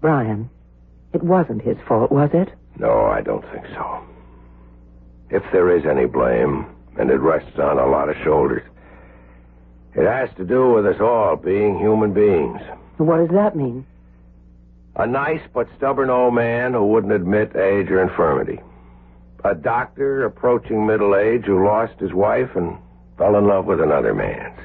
Brian, 0.00 0.50
it 1.12 1.22
wasn't 1.22 1.62
his 1.62 1.76
fault, 1.86 2.10
was 2.10 2.30
it? 2.34 2.50
No, 2.78 3.06
I 3.06 3.20
don't 3.22 3.44
think 3.52 3.64
so. 3.68 4.00
If 5.34 5.42
there 5.50 5.76
is 5.76 5.84
any 5.84 6.06
blame, 6.06 6.64
and 6.96 7.10
it 7.10 7.18
rests 7.18 7.58
on 7.58 7.76
a 7.80 7.86
lot 7.88 8.08
of 8.08 8.14
shoulders, 8.22 8.62
it 9.96 10.06
has 10.06 10.30
to 10.36 10.44
do 10.44 10.70
with 10.70 10.86
us 10.86 11.00
all 11.00 11.34
being 11.34 11.76
human 11.76 12.14
beings. 12.14 12.60
What 12.98 13.16
does 13.16 13.34
that 13.34 13.56
mean? 13.56 13.84
A 14.94 15.08
nice 15.08 15.40
but 15.52 15.66
stubborn 15.76 16.08
old 16.08 16.34
man 16.34 16.74
who 16.74 16.86
wouldn't 16.86 17.12
admit 17.12 17.56
age 17.56 17.90
or 17.90 18.00
infirmity. 18.00 18.60
A 19.44 19.56
doctor 19.56 20.24
approaching 20.24 20.86
middle 20.86 21.16
age 21.16 21.46
who 21.46 21.66
lost 21.66 21.98
his 21.98 22.12
wife 22.12 22.54
and 22.54 22.78
fell 23.18 23.34
in 23.34 23.48
love 23.48 23.64
with 23.64 23.80
another 23.80 24.14
man's. 24.14 24.56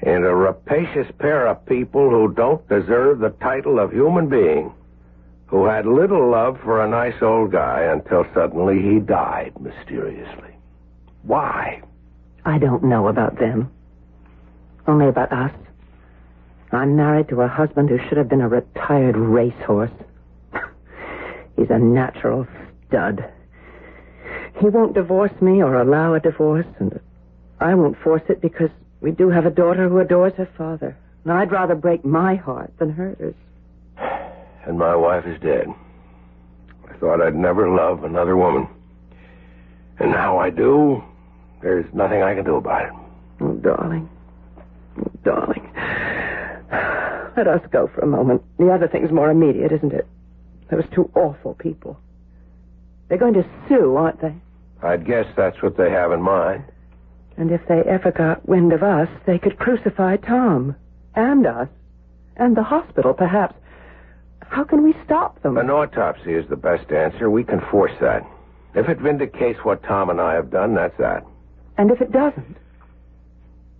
And 0.00 0.24
a 0.24 0.34
rapacious 0.34 1.12
pair 1.18 1.46
of 1.46 1.66
people 1.66 2.08
who 2.08 2.32
don't 2.32 2.66
deserve 2.70 3.18
the 3.18 3.36
title 3.42 3.78
of 3.78 3.92
human 3.92 4.30
being, 4.30 4.72
who 5.52 5.66
had 5.66 5.84
little 5.84 6.30
love 6.30 6.58
for 6.64 6.82
a 6.82 6.88
nice 6.88 7.20
old 7.20 7.52
guy 7.52 7.82
until 7.82 8.24
suddenly 8.32 8.80
he 8.80 8.98
died 8.98 9.52
mysteriously. 9.60 10.48
Why? 11.24 11.82
I 12.46 12.56
don't 12.56 12.82
know 12.82 13.08
about 13.08 13.38
them. 13.38 13.70
Only 14.86 15.08
about 15.08 15.30
us. 15.30 15.52
I'm 16.72 16.96
married 16.96 17.28
to 17.28 17.42
a 17.42 17.48
husband 17.48 17.90
who 17.90 17.98
should 17.98 18.16
have 18.16 18.30
been 18.30 18.40
a 18.40 18.48
retired 18.48 19.14
racehorse. 19.14 19.90
He's 21.56 21.68
a 21.68 21.78
natural 21.78 22.46
stud. 22.88 23.22
He 24.58 24.70
won't 24.70 24.94
divorce 24.94 25.38
me 25.42 25.62
or 25.62 25.82
allow 25.82 26.14
a 26.14 26.20
divorce, 26.20 26.66
and 26.78 26.98
I 27.60 27.74
won't 27.74 27.98
force 28.02 28.22
it 28.30 28.40
because 28.40 28.70
we 29.02 29.10
do 29.10 29.28
have 29.28 29.44
a 29.44 29.50
daughter 29.50 29.86
who 29.90 29.98
adores 29.98 30.32
her 30.38 30.48
father. 30.56 30.96
And 31.24 31.32
I'd 31.34 31.52
rather 31.52 31.74
break 31.74 32.06
my 32.06 32.36
heart 32.36 32.72
than 32.78 32.88
hers. 32.88 33.34
And 34.66 34.78
my 34.78 34.94
wife 34.94 35.24
is 35.26 35.40
dead. 35.40 35.66
I 36.88 36.94
thought 36.98 37.20
I'd 37.20 37.34
never 37.34 37.68
love 37.68 38.04
another 38.04 38.36
woman. 38.36 38.68
And 39.98 40.10
now 40.10 40.38
I 40.38 40.50
do. 40.50 41.02
There's 41.62 41.86
nothing 41.92 42.22
I 42.22 42.34
can 42.34 42.44
do 42.44 42.56
about 42.56 42.86
it. 42.86 42.92
Oh, 43.40 43.54
darling. 43.54 44.08
Oh, 44.98 45.10
darling. 45.24 45.70
Let 47.36 47.48
us 47.48 47.60
go 47.72 47.88
for 47.94 48.00
a 48.02 48.06
moment. 48.06 48.42
The 48.58 48.70
other 48.70 48.88
thing's 48.88 49.10
more 49.10 49.30
immediate, 49.30 49.72
isn't 49.72 49.92
it? 49.92 50.06
Those 50.70 50.84
two 50.94 51.10
awful 51.14 51.54
people. 51.54 51.98
They're 53.08 53.18
going 53.18 53.34
to 53.34 53.44
sue, 53.68 53.96
aren't 53.96 54.20
they? 54.20 54.34
I'd 54.82 55.06
guess 55.06 55.26
that's 55.36 55.62
what 55.62 55.76
they 55.76 55.90
have 55.90 56.12
in 56.12 56.22
mind. 56.22 56.64
And 57.36 57.50
if 57.50 57.60
they 57.68 57.80
ever 57.80 58.10
got 58.10 58.48
wind 58.48 58.72
of 58.72 58.82
us, 58.82 59.08
they 59.26 59.38
could 59.38 59.58
crucify 59.58 60.16
Tom. 60.16 60.76
And 61.14 61.46
us. 61.46 61.68
And 62.36 62.56
the 62.56 62.62
hospital, 62.62 63.14
perhaps. 63.14 63.54
How 64.52 64.64
can 64.64 64.84
we 64.84 64.94
stop 65.02 65.40
them? 65.42 65.56
An 65.56 65.70
autopsy 65.70 66.34
is 66.34 66.46
the 66.50 66.56
best 66.56 66.92
answer. 66.92 67.30
We 67.30 67.42
can 67.42 67.62
force 67.70 67.94
that. 68.02 68.22
If 68.74 68.86
it 68.90 68.98
vindicates 68.98 69.58
what 69.64 69.82
Tom 69.82 70.10
and 70.10 70.20
I 70.20 70.34
have 70.34 70.50
done, 70.50 70.74
that's 70.74 70.96
that. 70.98 71.24
And 71.78 71.90
if 71.90 72.02
it 72.02 72.12
doesn't? 72.12 72.58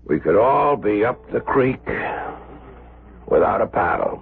We 0.06 0.18
could 0.18 0.34
all 0.34 0.76
be 0.76 1.04
up 1.04 1.30
the 1.30 1.40
creek 1.40 1.86
without 3.26 3.60
a 3.60 3.66
paddle. 3.66 4.18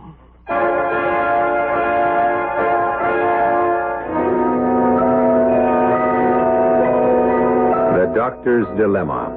The 7.96 8.12
Doctor's 8.12 8.66
Dilemma. 8.76 9.36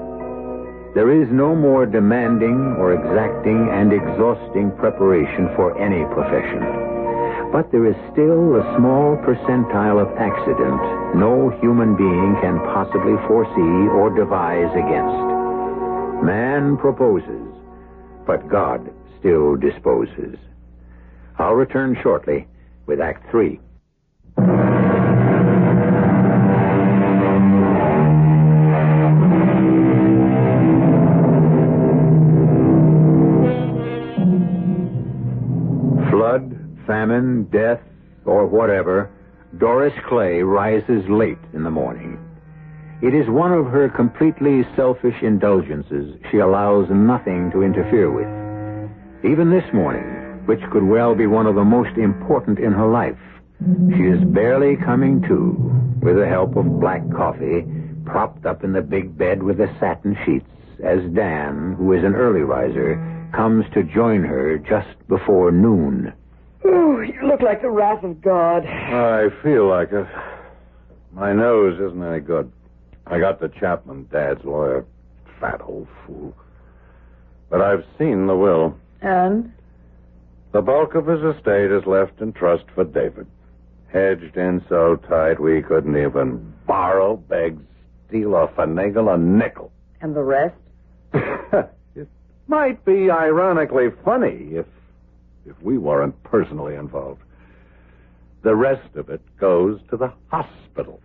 There 0.95 1.21
is 1.21 1.27
no 1.31 1.55
more 1.55 1.85
demanding 1.85 2.75
or 2.79 2.93
exacting 2.93 3.69
and 3.71 3.93
exhausting 3.93 4.71
preparation 4.77 5.49
for 5.55 5.79
any 5.79 6.05
profession. 6.11 6.82
But 7.53 7.71
there 7.71 7.85
is 7.85 7.95
still 8.11 8.57
a 8.57 8.75
small 8.75 9.15
percentile 9.17 10.01
of 10.01 10.17
accident 10.17 10.81
no 11.15 11.51
human 11.61 11.95
being 11.95 12.35
can 12.41 12.57
possibly 12.73 13.13
foresee 13.27 13.87
or 13.93 14.09
devise 14.09 14.71
against. 14.73 16.25
Man 16.25 16.77
proposes, 16.77 17.47
but 18.25 18.49
God 18.49 18.91
still 19.19 19.55
disposes. 19.55 20.39
I'll 21.37 21.53
return 21.53 21.95
shortly 22.01 22.47
with 22.87 22.99
Act 22.99 23.29
Three. 23.29 23.59
Famine, 37.13 37.43
death, 37.51 37.79
or 38.25 38.47
whatever, 38.47 39.09
Doris 39.59 39.93
Clay 40.07 40.41
rises 40.41 41.03
late 41.09 41.37
in 41.53 41.63
the 41.63 41.69
morning. 41.69 42.17
It 43.03 43.13
is 43.13 43.29
one 43.29 43.51
of 43.51 43.67
her 43.67 43.89
completely 43.89 44.63
selfish 44.75 45.21
indulgences 45.21 46.17
she 46.31 46.37
allows 46.37 46.87
nothing 46.89 47.51
to 47.51 47.61
interfere 47.61 48.09
with. 48.09 49.29
Even 49.29 49.51
this 49.51 49.73
morning, 49.73 50.41
which 50.47 50.61
could 50.71 50.83
well 50.83 51.13
be 51.13 51.27
one 51.27 51.45
of 51.45 51.55
the 51.55 51.63
most 51.63 51.95
important 51.97 52.57
in 52.57 52.71
her 52.71 52.87
life, 52.87 53.17
she 53.95 54.03
is 54.03 54.23
barely 54.33 54.75
coming 54.77 55.21
to 55.23 55.53
with 56.01 56.17
the 56.17 56.27
help 56.27 56.55
of 56.55 56.79
black 56.79 57.03
coffee, 57.11 57.63
propped 58.05 58.45
up 58.45 58.63
in 58.63 58.73
the 58.73 58.81
big 58.81 59.15
bed 59.17 59.43
with 59.43 59.57
the 59.57 59.69
satin 59.79 60.17
sheets, 60.25 60.49
as 60.83 60.99
Dan, 61.13 61.75
who 61.77 61.93
is 61.93 62.03
an 62.03 62.15
early 62.15 62.41
riser, 62.41 62.97
comes 63.35 63.65
to 63.73 63.83
join 63.83 64.23
her 64.23 64.57
just 64.57 65.07
before 65.07 65.51
noon. 65.51 66.11
Oh, 66.65 67.01
you 67.01 67.27
look 67.27 67.41
like 67.41 67.61
the 67.61 67.69
wrath 67.69 68.03
of 68.03 68.21
God. 68.21 68.65
I 68.65 69.29
feel 69.41 69.67
like 69.67 69.91
it. 69.91 70.07
My 71.11 71.33
nose 71.33 71.79
isn't 71.79 72.03
any 72.03 72.19
good. 72.19 72.51
I 73.05 73.19
got 73.19 73.39
the 73.39 73.49
Chapman, 73.49 74.07
Dad's 74.11 74.43
lawyer. 74.45 74.85
Fat 75.39 75.61
old 75.61 75.87
fool. 76.05 76.33
But 77.49 77.61
I've 77.61 77.85
seen 77.99 78.27
the 78.27 78.35
will. 78.35 78.77
And? 79.01 79.51
The 80.53 80.61
bulk 80.61 80.95
of 80.95 81.07
his 81.07 81.21
estate 81.21 81.71
is 81.71 81.85
left 81.85 82.21
in 82.21 82.31
trust 82.31 82.65
for 82.73 82.83
David. 82.83 83.27
Hedged 83.91 84.37
in 84.37 84.63
so 84.69 84.95
tight 84.95 85.39
we 85.39 85.61
couldn't 85.61 85.97
even 85.97 86.53
borrow, 86.65 87.17
beg, 87.17 87.59
steal, 88.07 88.35
or 88.35 88.47
finagle 88.49 89.13
a 89.13 89.17
nickel. 89.17 89.71
And 90.01 90.15
the 90.15 90.23
rest? 90.23 90.55
it 91.13 92.07
might 92.47 92.83
be 92.85 93.11
ironically 93.11 93.89
funny 94.03 94.49
if 94.53 94.65
if 95.45 95.61
we 95.61 95.77
weren't 95.77 96.21
personally 96.23 96.75
involved. 96.75 97.21
The 98.43 98.55
rest 98.55 98.95
of 98.95 99.09
it 99.09 99.21
goes 99.37 99.79
to 99.89 99.97
the 99.97 100.13
hospital. 100.29 100.99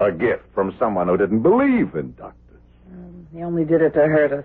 A 0.00 0.10
gift 0.10 0.42
from 0.54 0.74
someone 0.78 1.06
who 1.08 1.16
didn't 1.16 1.42
believe 1.42 1.94
in 1.94 2.14
doctors. 2.14 2.60
Um, 2.92 3.26
he 3.32 3.42
only 3.42 3.64
did 3.64 3.80
it 3.80 3.90
to 3.90 4.00
hurt 4.00 4.32
us. 4.32 4.44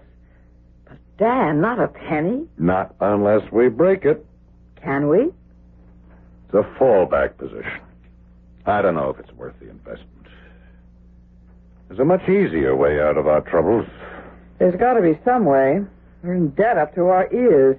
But, 0.86 0.98
Dan, 1.18 1.60
not 1.60 1.80
a 1.80 1.88
penny. 1.88 2.46
Not 2.58 2.96
unless 3.02 3.52
we 3.52 3.68
break 3.70 4.06
it. 4.06 4.26
Can 4.84 5.10
we? 5.10 5.32
It's 6.46 6.54
a 6.54 6.64
fallback 6.80 7.38
position. 7.38 7.82
I 8.66 8.82
don't 8.82 8.96
know 8.96 9.10
if 9.10 9.20
it's 9.20 9.32
worth 9.34 9.56
the 9.60 9.70
investment. 9.70 10.28
There's 11.88 12.00
a 12.00 12.06
much 12.06 12.30
easier 12.30 12.76
way 12.76 13.02
out 13.02 13.18
of 13.18 13.28
our 13.28 13.42
troubles. 13.42 13.88
There's 14.60 14.80
got 14.80 14.94
to 14.94 15.02
be 15.02 15.18
some 15.26 15.46
way. 15.46 15.82
We're 16.24 16.36
in 16.36 16.50
debt 16.50 16.78
up 16.78 16.94
to 16.96 17.06
our 17.08 17.32
ears. 17.34 17.78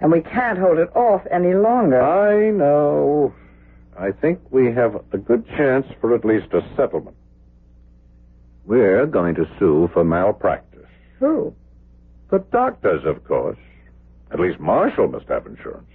And 0.00 0.12
we 0.12 0.20
can't 0.20 0.58
hold 0.58 0.78
it 0.78 0.94
off 0.94 1.22
any 1.30 1.54
longer. 1.54 2.00
I 2.00 2.50
know. 2.50 3.34
I 3.98 4.12
think 4.12 4.40
we 4.50 4.72
have 4.72 4.94
a 5.12 5.18
good 5.18 5.46
chance 5.48 5.86
for 6.00 6.14
at 6.14 6.24
least 6.24 6.52
a 6.52 6.62
settlement. 6.76 7.16
We're 8.64 9.06
going 9.06 9.34
to 9.36 9.48
sue 9.58 9.90
for 9.92 10.04
malpractice. 10.04 10.86
Who? 11.18 11.54
The 12.30 12.38
doctors, 12.52 13.04
of 13.04 13.24
course. 13.24 13.58
At 14.30 14.38
least 14.38 14.60
Marshall 14.60 15.08
must 15.08 15.26
have 15.28 15.46
insurance. 15.46 15.88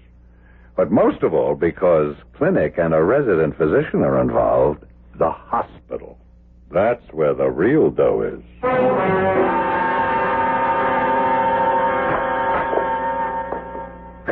But 0.75 0.91
most 0.91 1.21
of 1.21 1.33
all, 1.33 1.55
because 1.55 2.15
clinic 2.35 2.75
and 2.77 2.93
a 2.93 3.03
resident 3.03 3.57
physician 3.57 4.01
are 4.01 4.19
involved, 4.19 4.83
the 5.17 5.29
hospital. 5.29 6.17
That's 6.71 7.05
where 7.13 7.35
the 7.35 7.49
real 7.49 7.91
dough 7.91 8.23
is. 8.23 8.43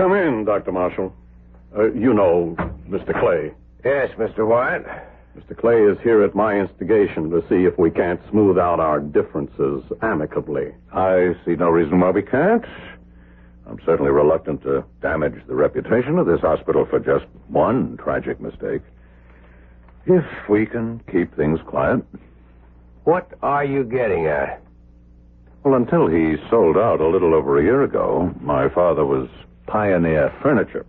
Come 0.02 0.14
in, 0.14 0.46
Dr. 0.46 0.72
Marshall. 0.72 1.14
Uh, 1.78 1.92
you 1.92 2.12
know 2.12 2.56
Mr. 2.90 3.14
Clay. 3.20 3.54
Yes, 3.86 4.10
Mr. 4.18 4.48
Wyatt. 4.48 4.84
Mr. 5.38 5.56
Clay 5.56 5.84
is 5.84 5.96
here 6.02 6.24
at 6.24 6.34
my 6.34 6.56
instigation 6.56 7.30
to 7.30 7.44
see 7.48 7.66
if 7.66 7.78
we 7.78 7.92
can't 7.92 8.20
smooth 8.32 8.58
out 8.58 8.80
our 8.80 9.00
differences 9.00 9.84
amicably. 10.02 10.74
I 10.92 11.36
see 11.46 11.52
no 11.52 11.70
reason 11.70 12.00
why 12.00 12.10
we 12.10 12.24
can't. 12.24 12.66
I'm 13.68 13.78
certainly 13.86 14.10
reluctant 14.10 14.64
to 14.64 14.84
damage 15.04 15.36
the 15.46 15.54
reputation 15.54 16.18
of 16.18 16.26
this 16.26 16.42
hospital 16.42 16.88
for 16.90 16.98
just 16.98 17.26
one 17.50 17.96
tragic 17.98 18.42
mistake. 18.42 18.82
If 20.08 20.26
we 20.50 20.66
can 20.66 21.00
keep 21.12 21.36
things 21.36 21.60
quiet. 21.68 22.04
What 23.04 23.32
are 23.44 23.64
you 23.64 23.84
getting 23.84 24.26
at? 24.26 24.64
Well, 25.64 25.76
until 25.76 26.08
he 26.08 26.38
sold 26.50 26.76
out 26.76 27.02
a 27.02 27.08
little 27.08 27.36
over 27.36 27.60
a 27.60 27.64
year 27.64 27.84
ago, 27.84 28.34
my 28.42 28.68
father 28.68 29.06
was 29.06 29.30
Pioneer 29.68 30.34
Furniture. 30.42 30.86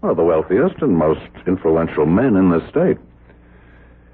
One 0.00 0.10
of 0.10 0.16
the 0.16 0.24
wealthiest 0.24 0.82
and 0.82 0.96
most 0.96 1.20
influential 1.46 2.06
men 2.06 2.36
in 2.36 2.50
the 2.50 2.66
state. 2.70 2.98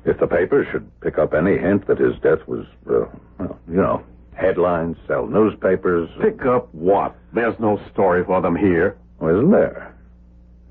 If 0.04 0.18
the 0.18 0.26
papers 0.26 0.66
should 0.70 0.88
pick 1.00 1.18
up 1.18 1.34
any 1.34 1.58
hint 1.58 1.86
that 1.86 1.98
his 1.98 2.14
death 2.22 2.46
was, 2.46 2.66
uh, 2.88 3.06
well, 3.38 3.58
you 3.68 3.76
know, 3.76 4.02
headlines, 4.34 4.96
sell 5.06 5.26
newspapers. 5.26 6.08
Pick 6.20 6.44
up 6.46 6.72
what? 6.74 7.16
There's 7.32 7.58
no 7.58 7.80
story 7.92 8.24
for 8.24 8.40
them 8.40 8.54
here. 8.56 8.96
Oh, 9.20 9.28
isn't 9.28 9.50
there? 9.50 9.94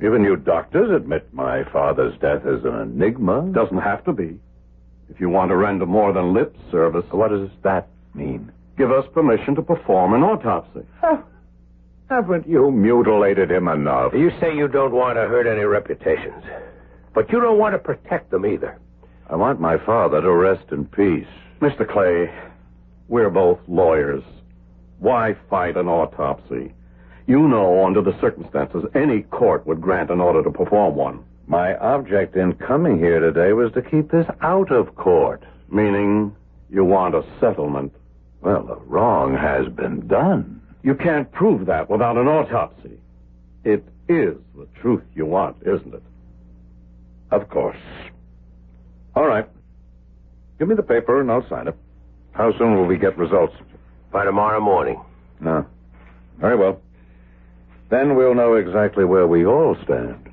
Even 0.03 0.23
you 0.23 0.35
doctors 0.37 0.91
admit 0.91 1.33
my 1.33 1.63
father's 1.71 2.17
death 2.19 2.45
is 2.45 2.63
an 2.63 2.75
enigma. 2.79 3.49
Doesn't 3.51 3.79
have 3.79 4.03
to 4.05 4.13
be. 4.13 4.39
If 5.09 5.19
you 5.19 5.29
want 5.29 5.49
to 5.49 5.55
render 5.55 5.85
more 5.85 6.13
than 6.13 6.33
lip 6.33 6.55
service, 6.71 7.05
What 7.11 7.29
does 7.29 7.49
that 7.63 7.87
mean? 8.13 8.51
give 8.77 8.91
us 8.91 9.05
permission 9.11 9.55
to 9.55 9.61
perform 9.63 10.13
an 10.13 10.21
autopsy. 10.21 10.85
Haven't 12.09 12.47
you 12.47 12.71
mutilated 12.71 13.51
him 13.51 13.67
enough? 13.67 14.13
You 14.13 14.31
say 14.39 14.55
you 14.55 14.69
don't 14.69 14.93
want 14.93 15.17
to 15.17 15.27
hurt 15.27 15.45
any 15.45 15.65
reputations, 15.65 16.41
but 17.13 17.29
you 17.31 17.41
don't 17.41 17.59
want 17.59 17.73
to 17.73 17.79
protect 17.79 18.31
them 18.31 18.45
either. 18.45 18.79
I 19.29 19.35
want 19.35 19.59
my 19.59 19.77
father 19.77 20.21
to 20.21 20.31
rest 20.31 20.71
in 20.71 20.85
peace. 20.85 21.27
Mr. 21.59 21.85
Clay, 21.85 22.33
we're 23.09 23.29
both 23.29 23.59
lawyers. 23.67 24.23
Why 24.99 25.35
fight 25.49 25.75
an 25.75 25.89
autopsy? 25.89 26.73
You 27.27 27.45
know, 27.49 27.85
under 27.85 28.01
the 28.01 28.17
circumstances, 28.21 28.85
any 28.95 29.23
court 29.23 29.67
would 29.67 29.81
grant 29.81 30.09
an 30.09 30.21
order 30.21 30.41
to 30.43 30.49
perform 30.51 30.95
one. 30.95 31.25
My 31.45 31.75
object 31.77 32.37
in 32.37 32.53
coming 32.53 32.99
here 32.99 33.19
today 33.19 33.51
was 33.51 33.73
to 33.73 33.81
keep 33.81 34.11
this 34.11 34.27
out 34.41 34.71
of 34.71 34.95
court. 34.95 35.43
Meaning, 35.69 36.33
you 36.69 36.85
want 36.85 37.15
a 37.15 37.25
settlement. 37.41 37.93
Well, 38.39 38.63
the 38.63 38.77
wrong 38.77 39.35
has 39.35 39.67
been 39.67 40.07
done. 40.07 40.56
You 40.83 40.95
can't 40.95 41.31
prove 41.31 41.65
that 41.65 41.89
without 41.89 42.17
an 42.17 42.27
autopsy. 42.27 42.99
It 43.63 43.83
is 44.07 44.37
the 44.55 44.67
truth 44.81 45.03
you 45.15 45.25
want, 45.25 45.57
isn't 45.61 45.93
it? 45.93 46.03
Of 47.31 47.49
course. 47.49 47.77
All 49.15 49.27
right. 49.27 49.47
Give 50.59 50.67
me 50.67 50.75
the 50.75 50.83
paper 50.83 51.19
and 51.19 51.31
I'll 51.31 51.47
sign 51.49 51.67
it. 51.67 51.75
How 52.31 52.57
soon 52.57 52.75
will 52.75 52.85
we 52.85 52.97
get 52.97 53.17
results? 53.17 53.53
By 54.11 54.25
tomorrow 54.25 54.59
morning. 54.59 55.01
No. 55.39 55.65
Very 56.39 56.55
well. 56.55 56.79
Then 57.89 58.15
we'll 58.15 58.35
know 58.35 58.55
exactly 58.55 59.05
where 59.05 59.27
we 59.27 59.45
all 59.45 59.75
stand. 59.83 60.29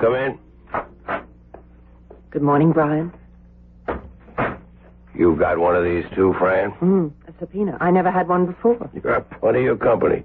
Come 0.00 0.14
in. 0.14 0.38
Good 2.30 2.42
morning, 2.42 2.72
Brian. 2.72 3.12
You've 5.14 5.38
got 5.38 5.58
one 5.58 5.76
of 5.76 5.84
these 5.84 6.04
too, 6.14 6.34
Fran? 6.38 6.72
Mm, 6.72 7.12
a 7.28 7.32
subpoena. 7.38 7.78
I 7.80 7.90
never 7.90 8.10
had 8.10 8.28
one 8.28 8.46
before. 8.46 8.90
You 8.92 9.00
got 9.00 9.30
plenty 9.40 9.66
of 9.66 9.78
company. 9.78 10.24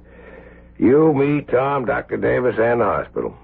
You, 0.78 1.14
me, 1.14 1.42
Tom, 1.42 1.86
Dr. 1.86 2.18
Davis, 2.18 2.56
and 2.60 2.82
the 2.82 2.86
hospital. 2.86 3.38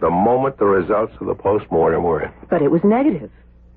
The 0.00 0.10
moment 0.10 0.58
the 0.58 0.64
results 0.64 1.12
of 1.20 1.26
the 1.26 1.34
postmortem 1.34 2.02
were 2.02 2.22
in. 2.24 2.32
But 2.48 2.62
it 2.62 2.70
was 2.70 2.82
negative. 2.82 3.30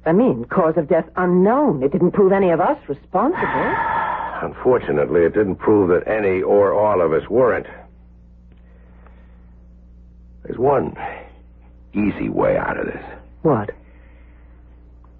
I 0.05 0.13
mean, 0.13 0.45
cause 0.45 0.75
of 0.77 0.87
death 0.87 1.05
unknown. 1.15 1.83
It 1.83 1.91
didn't 1.91 2.11
prove 2.11 2.31
any 2.31 2.49
of 2.49 2.59
us 2.59 2.77
responsible. 2.87 3.41
Unfortunately, 4.41 5.21
it 5.21 5.33
didn't 5.33 5.57
prove 5.57 5.89
that 5.89 6.11
any 6.11 6.41
or 6.41 6.73
all 6.73 7.01
of 7.01 7.13
us 7.13 7.29
weren't. 7.29 7.67
There's 10.43 10.57
one 10.57 10.95
easy 11.93 12.29
way 12.29 12.57
out 12.57 12.79
of 12.79 12.87
this. 12.87 13.03
What? 13.43 13.71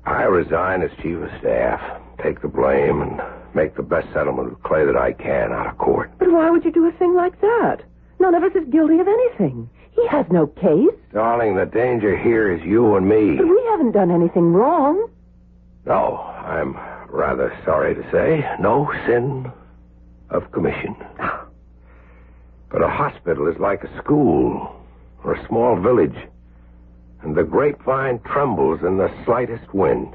I 0.05 0.23
resign 0.23 0.81
as 0.81 0.91
chief 1.01 1.17
of 1.17 1.29
staff, 1.39 2.01
take 2.23 2.41
the 2.41 2.47
blame, 2.47 3.01
and 3.01 3.21
make 3.53 3.75
the 3.75 3.83
best 3.83 4.07
settlement 4.13 4.49
with 4.49 4.63
Clay 4.63 4.85
that 4.85 4.97
I 4.97 5.13
can 5.13 5.51
out 5.51 5.67
of 5.67 5.77
court. 5.77 6.11
But 6.17 6.31
why 6.31 6.49
would 6.49 6.65
you 6.65 6.71
do 6.71 6.87
a 6.87 6.91
thing 6.93 7.13
like 7.15 7.39
that? 7.41 7.83
None 8.19 8.35
of 8.35 8.43
us 8.43 8.51
is 8.55 8.67
guilty 8.69 8.99
of 8.99 9.07
anything. 9.07 9.69
He 9.91 10.07
has 10.07 10.25
no 10.31 10.47
case. 10.47 10.89
Darling, 11.13 11.55
the 11.55 11.65
danger 11.65 12.17
here 12.17 12.51
is 12.51 12.61
you 12.63 12.95
and 12.95 13.07
me. 13.07 13.35
But 13.37 13.47
we 13.47 13.61
haven't 13.69 13.91
done 13.91 14.11
anything 14.11 14.53
wrong. 14.53 15.09
No, 15.85 16.17
I'm 16.17 16.75
rather 17.09 17.57
sorry 17.65 17.95
to 17.95 18.11
say, 18.11 18.45
no 18.59 18.91
sin 19.05 19.51
of 20.29 20.51
commission. 20.51 20.95
Ah. 21.19 21.45
But 22.69 22.81
a 22.83 22.87
hospital 22.87 23.47
is 23.47 23.59
like 23.59 23.83
a 23.83 23.97
school 23.97 24.75
or 25.23 25.33
a 25.33 25.47
small 25.47 25.79
village, 25.79 26.15
and 27.23 27.35
the 27.35 27.43
grapevine 27.43 28.19
trembles 28.19 28.81
in 28.81 28.97
the 28.97 29.11
slightest 29.25 29.73
wind. 29.73 30.13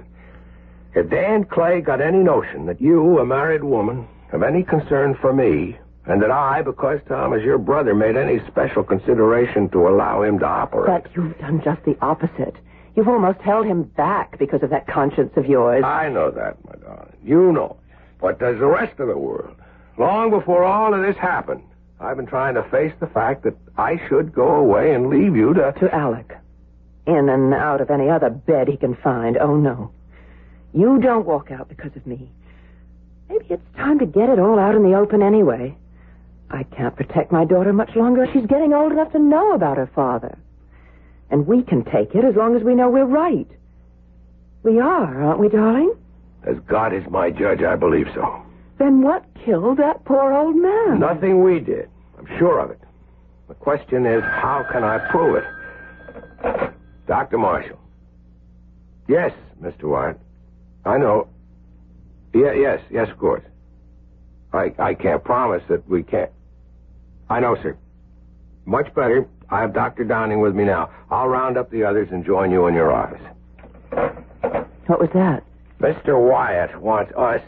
If 0.94 1.10
Dan 1.10 1.44
Clay 1.44 1.80
got 1.80 2.00
any 2.00 2.18
notion 2.18 2.66
that 2.66 2.80
you, 2.80 3.18
a 3.18 3.26
married 3.26 3.64
woman, 3.64 4.06
have 4.32 4.42
any 4.42 4.62
concern 4.62 5.14
for 5.20 5.32
me, 5.32 5.76
and 6.06 6.22
that 6.22 6.30
I, 6.30 6.62
because 6.62 7.00
Tom 7.08 7.32
is 7.34 7.44
your 7.44 7.58
brother, 7.58 7.94
made 7.94 8.16
any 8.16 8.40
special 8.46 8.82
consideration 8.82 9.68
to 9.70 9.88
allow 9.88 10.22
him 10.22 10.38
to 10.38 10.46
operate. 10.46 11.04
But 11.04 11.14
you've 11.14 11.38
done 11.38 11.60
just 11.62 11.84
the 11.84 11.96
opposite. 12.00 12.56
You've 12.94 13.08
almost 13.08 13.40
held 13.40 13.66
him 13.66 13.82
back 13.82 14.38
because 14.38 14.62
of 14.62 14.70
that 14.70 14.86
conscience 14.86 15.32
of 15.36 15.46
yours. 15.46 15.84
I 15.84 16.08
know 16.08 16.30
that, 16.30 16.56
my 16.64 16.76
darling. 16.76 17.12
You 17.22 17.52
know 17.52 17.76
it. 17.78 17.96
But 18.20 18.38
does 18.38 18.58
the 18.58 18.66
rest 18.66 18.98
of 18.98 19.08
the 19.08 19.18
world? 19.18 19.54
Long 19.98 20.30
before 20.30 20.64
all 20.64 20.94
of 20.94 21.02
this 21.02 21.16
happened, 21.16 21.62
I've 22.00 22.16
been 22.16 22.26
trying 22.26 22.54
to 22.54 22.62
face 22.70 22.92
the 23.00 23.06
fact 23.06 23.44
that 23.44 23.56
I 23.76 24.00
should 24.08 24.32
go 24.32 24.48
away 24.56 24.94
and 24.94 25.08
leave 25.08 25.36
you 25.36 25.52
to. 25.54 25.72
To 25.72 25.94
Alec. 25.94 26.36
In 27.06 27.28
and 27.28 27.54
out 27.54 27.80
of 27.80 27.90
any 27.90 28.08
other 28.10 28.30
bed 28.30 28.68
he 28.68 28.76
can 28.76 28.96
find. 28.96 29.36
Oh, 29.38 29.56
no. 29.56 29.92
You 30.72 31.00
don't 31.00 31.26
walk 31.26 31.50
out 31.50 31.68
because 31.68 31.94
of 31.96 32.06
me. 32.06 32.30
Maybe 33.28 33.46
it's 33.48 33.76
time 33.76 33.98
to 34.00 34.06
get 34.06 34.28
it 34.28 34.38
all 34.38 34.58
out 34.58 34.74
in 34.74 34.82
the 34.82 34.96
open 34.96 35.22
anyway. 35.22 35.76
I 36.50 36.62
can't 36.64 36.96
protect 36.96 37.32
my 37.32 37.44
daughter 37.44 37.72
much 37.72 37.96
longer. 37.96 38.26
She's 38.32 38.46
getting 38.46 38.72
old 38.72 38.92
enough 38.92 39.12
to 39.12 39.18
know 39.18 39.52
about 39.54 39.76
her 39.78 39.90
father. 39.94 40.36
And 41.30 41.46
we 41.46 41.62
can 41.62 41.84
take 41.84 42.14
it 42.14 42.24
as 42.24 42.36
long 42.36 42.56
as 42.56 42.62
we 42.62 42.74
know 42.74 42.88
we're 42.88 43.04
right. 43.04 43.48
We 44.62 44.78
are, 44.78 45.22
aren't 45.22 45.40
we, 45.40 45.48
darling? 45.48 45.94
As 46.44 46.56
God 46.68 46.92
is 46.92 47.04
my 47.10 47.30
judge, 47.30 47.62
I 47.62 47.74
believe 47.74 48.08
so. 48.14 48.42
Then 48.78 49.02
what 49.02 49.24
killed 49.44 49.78
that 49.78 50.04
poor 50.04 50.32
old 50.32 50.56
man? 50.56 51.00
Nothing 51.00 51.42
we 51.42 51.60
did. 51.60 51.88
I'm 52.18 52.26
sure 52.38 52.60
of 52.60 52.70
it. 52.70 52.80
The 53.48 53.54
question 53.54 54.06
is, 54.06 54.22
how 54.22 54.64
can 54.70 54.84
I 54.84 54.98
prove 55.10 55.36
it? 55.36 55.44
Dr. 57.06 57.38
Marshall. 57.38 57.78
Yes, 59.08 59.32
Mr. 59.60 59.84
Wyatt. 59.84 60.18
I 60.84 60.98
know. 60.98 61.28
Yeah, 62.34 62.52
yes, 62.52 62.80
yes, 62.90 63.08
of 63.10 63.18
course. 63.18 63.44
I, 64.52 64.72
I 64.78 64.94
can't 64.94 65.22
promise 65.22 65.62
that 65.68 65.88
we 65.88 66.02
can't. 66.02 66.30
I 67.28 67.40
know, 67.40 67.56
sir. 67.62 67.76
Much 68.64 68.92
better. 68.94 69.26
I 69.48 69.60
have 69.60 69.72
Dr. 69.74 70.04
Downing 70.04 70.40
with 70.40 70.54
me 70.54 70.64
now. 70.64 70.90
I'll 71.10 71.28
round 71.28 71.56
up 71.56 71.70
the 71.70 71.84
others 71.84 72.08
and 72.10 72.24
join 72.24 72.50
you 72.50 72.66
in 72.66 72.74
your 72.74 72.92
office. 72.92 73.22
What 74.86 75.00
was 75.00 75.10
that? 75.14 75.44
Mr. 75.80 76.18
Wyatt 76.18 76.80
wants 76.80 77.12
us, 77.16 77.40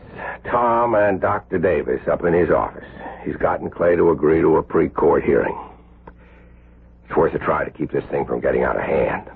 Tom, 0.51 0.95
and 0.95 1.21
Dr. 1.21 1.59
Davis 1.59 2.01
up 2.11 2.25
in 2.25 2.35
his 2.35 2.51
office. 2.51 2.85
He's 3.25 3.37
gotten 3.37 3.71
Clay 3.71 3.97
to 3.97 4.11
agree 4.11 4.41
to 4.41 4.57
a 4.57 4.63
pre-court 4.63 5.25
hearing. 5.25 5.57
It's 7.09 7.17
worth 7.17 7.35
a 7.35 7.39
try 7.39 7.65
to 7.65 7.71
keep 7.71 7.91
this 7.91 8.05
thing 8.11 8.27
from 8.27 8.41
getting 8.41 8.65
out 8.65 8.77
of 8.77 8.83
hand. 8.83 9.31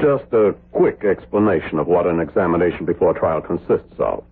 Just 0.00 0.32
a 0.32 0.54
quick 0.72 1.04
explanation 1.04 1.78
of 1.78 1.86
what 1.86 2.06
an 2.06 2.18
examination 2.18 2.86
before 2.86 3.12
trial 3.12 3.42
consists 3.42 3.92
of. 3.98 4.24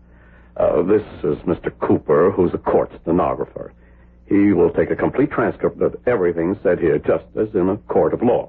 Uh, 0.56 0.80
this 0.84 1.02
is 1.22 1.36
Mr. 1.44 1.70
Cooper, 1.80 2.30
who's 2.30 2.54
a 2.54 2.58
court 2.58 2.90
stenographer. 3.02 3.74
He 4.26 4.54
will 4.54 4.70
take 4.70 4.90
a 4.90 4.96
complete 4.96 5.30
transcript 5.30 5.82
of 5.82 5.94
everything 6.06 6.58
said 6.62 6.78
here, 6.78 6.98
just 6.98 7.26
as 7.38 7.54
in 7.54 7.68
a 7.68 7.76
court 7.92 8.14
of 8.14 8.22
law. 8.22 8.48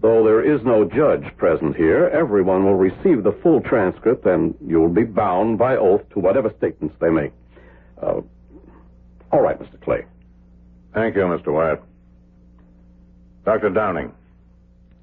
Though 0.00 0.24
there 0.24 0.42
is 0.42 0.60
no 0.64 0.84
judge 0.84 1.36
present 1.36 1.76
here, 1.76 2.08
everyone 2.08 2.64
will 2.64 2.74
receive 2.74 3.22
the 3.22 3.38
full 3.44 3.60
transcript, 3.60 4.26
and 4.26 4.56
you'll 4.66 4.88
be 4.88 5.04
bound 5.04 5.56
by 5.56 5.76
oath 5.76 6.02
to 6.14 6.18
whatever 6.18 6.52
statements 6.58 6.96
they 7.00 7.10
make. 7.10 7.32
Uh, 8.02 8.22
all 9.32 9.40
right, 9.40 9.58
Mr. 9.60 9.80
Clay. 9.80 10.04
Thank 10.94 11.16
you, 11.16 11.22
Mr. 11.22 11.52
Wyatt. 11.52 11.82
Dr. 13.44 13.70
Downing, 13.70 14.12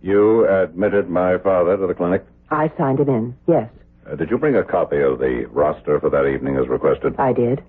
you 0.01 0.47
admitted 0.47 1.09
my 1.09 1.37
father 1.39 1.77
to 1.77 1.87
the 1.87 1.93
clinic. 1.93 2.25
I 2.51 2.71
signed 2.77 2.99
him 2.99 3.09
in. 3.09 3.35
Yes, 3.47 3.69
Uh, 4.09 4.15
did 4.15 4.29
you 4.29 4.37
bring 4.37 4.55
a 4.55 4.63
copy 4.63 5.01
of 5.01 5.17
the 5.17 5.45
roster 5.51 5.99
for 5.99 6.11
that 6.11 6.27
evening 6.27 6.57
as 6.57 6.67
requested? 6.67 7.15
I 7.17 7.33
did. 7.33 7.63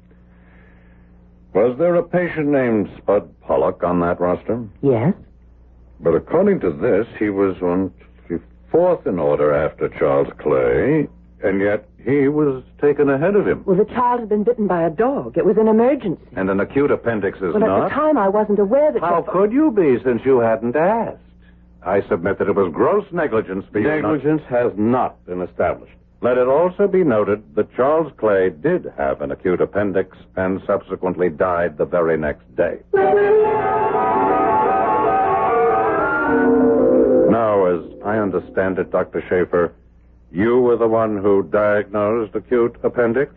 Was 1.54 1.78
there 1.78 1.94
a 1.94 2.02
patient 2.02 2.48
named 2.48 2.90
Spud 2.98 3.28
Pollock 3.40 3.82
on 3.82 4.00
that 4.00 4.20
roster? 4.20 4.62
Yes. 4.82 5.14
But 6.00 6.14
according 6.14 6.60
to 6.60 6.70
this, 6.72 7.06
he 7.18 7.30
was 7.30 7.56
on 7.62 7.90
fourth 8.70 9.06
in 9.06 9.18
order 9.18 9.54
after 9.54 9.88
Charles 9.88 10.28
Clay, 10.38 11.08
and 11.42 11.60
yet 11.62 11.88
he 12.06 12.28
was 12.28 12.62
taken 12.80 13.10
ahead 13.10 13.34
of 13.34 13.46
him. 13.46 13.64
Well, 13.66 13.76
the 13.76 13.84
child 13.84 14.20
had 14.20 14.28
been 14.28 14.44
bitten 14.44 14.66
by 14.68 14.82
a 14.84 14.90
dog. 14.90 15.36
It 15.36 15.44
was 15.44 15.56
an 15.58 15.66
emergency. 15.66 16.22
And 16.36 16.48
an 16.48 16.60
acute 16.60 16.90
appendix 16.92 17.38
is 17.38 17.52
Well, 17.52 17.58
not. 17.58 17.82
at 17.82 17.88
the 17.88 17.94
time, 17.94 18.16
I 18.16 18.28
wasn't 18.28 18.60
aware 18.60 18.92
that. 18.92 19.00
How 19.02 19.22
could 19.22 19.52
you 19.52 19.72
be 19.72 19.98
since 20.04 20.22
you 20.24 20.38
hadn't 20.38 20.76
asked? 20.76 21.18
I 21.82 22.02
submit 22.08 22.38
that 22.38 22.48
it 22.48 22.54
was 22.54 22.72
gross 22.72 23.04
negligence 23.12 23.64
for 23.72 23.80
you. 23.80 23.88
Negligence 23.88 24.42
has 24.48 24.72
not 24.76 25.24
been 25.26 25.42
established. 25.42 25.92
Let 26.20 26.38
it 26.38 26.46
also 26.48 26.86
be 26.88 27.04
noted 27.04 27.42
that 27.56 27.74
Charles 27.74 28.12
Clay 28.16 28.50
did 28.50 28.90
have 28.96 29.20
an 29.20 29.30
acute 29.32 29.60
appendix 29.60 30.16
and 30.36 30.62
subsequently 30.66 31.28
died 31.28 31.76
the 31.76 31.84
very 31.84 32.16
next 32.16 32.44
day. 32.56 32.78
Now, 37.30 37.66
as 37.66 37.80
I 38.04 38.16
understand 38.18 38.78
it, 38.78 38.90
Dr. 38.90 39.22
Schaefer, 39.28 39.72
you 40.32 40.60
were 40.60 40.76
the 40.76 40.88
one 40.88 41.16
who 41.18 41.42
diagnosed 41.44 42.34
acute 42.34 42.76
appendix, 42.82 43.32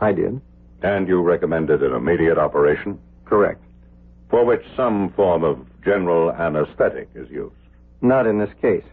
I 0.00 0.12
did. 0.12 0.40
and 0.82 1.06
you 1.08 1.20
recommended 1.22 1.82
an 1.82 1.92
immediate 1.92 2.38
operation, 2.38 2.98
Correct. 3.24 3.62
for 4.30 4.44
which 4.44 4.62
some 4.76 5.10
form 5.10 5.44
of 5.44 5.58
general 5.84 6.32
anesthetic 6.32 7.08
is 7.14 7.28
used. 7.30 7.54
Not 8.00 8.26
in 8.26 8.38
this 8.38 8.50
case. 8.62 8.84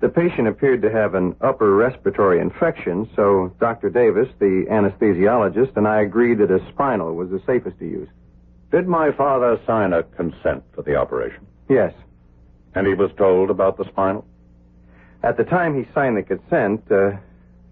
The 0.00 0.08
patient 0.08 0.48
appeared 0.48 0.82
to 0.82 0.90
have 0.90 1.14
an 1.14 1.36
upper 1.40 1.74
respiratory 1.74 2.40
infection, 2.40 3.08
so 3.14 3.52
Dr. 3.60 3.88
Davis, 3.90 4.28
the 4.40 4.64
anesthesiologist, 4.70 5.76
and 5.76 5.86
I 5.86 6.00
agreed 6.02 6.38
that 6.38 6.50
a 6.50 6.60
spinal 6.70 7.14
was 7.14 7.30
the 7.30 7.40
safest 7.46 7.78
to 7.78 7.84
use. 7.86 8.08
Did 8.72 8.88
my 8.88 9.12
father 9.12 9.60
sign 9.66 9.92
a 9.92 10.02
consent 10.02 10.64
for 10.74 10.82
the 10.82 10.96
operation? 10.96 11.46
Yes. 11.68 11.92
And 12.74 12.86
he 12.86 12.94
was 12.94 13.10
told 13.16 13.50
about 13.50 13.76
the 13.76 13.84
spinal? 13.84 14.24
At 15.22 15.36
the 15.36 15.44
time 15.44 15.76
he 15.76 15.90
signed 15.94 16.16
the 16.16 16.22
consent, 16.22 16.82
uh, 16.90 17.12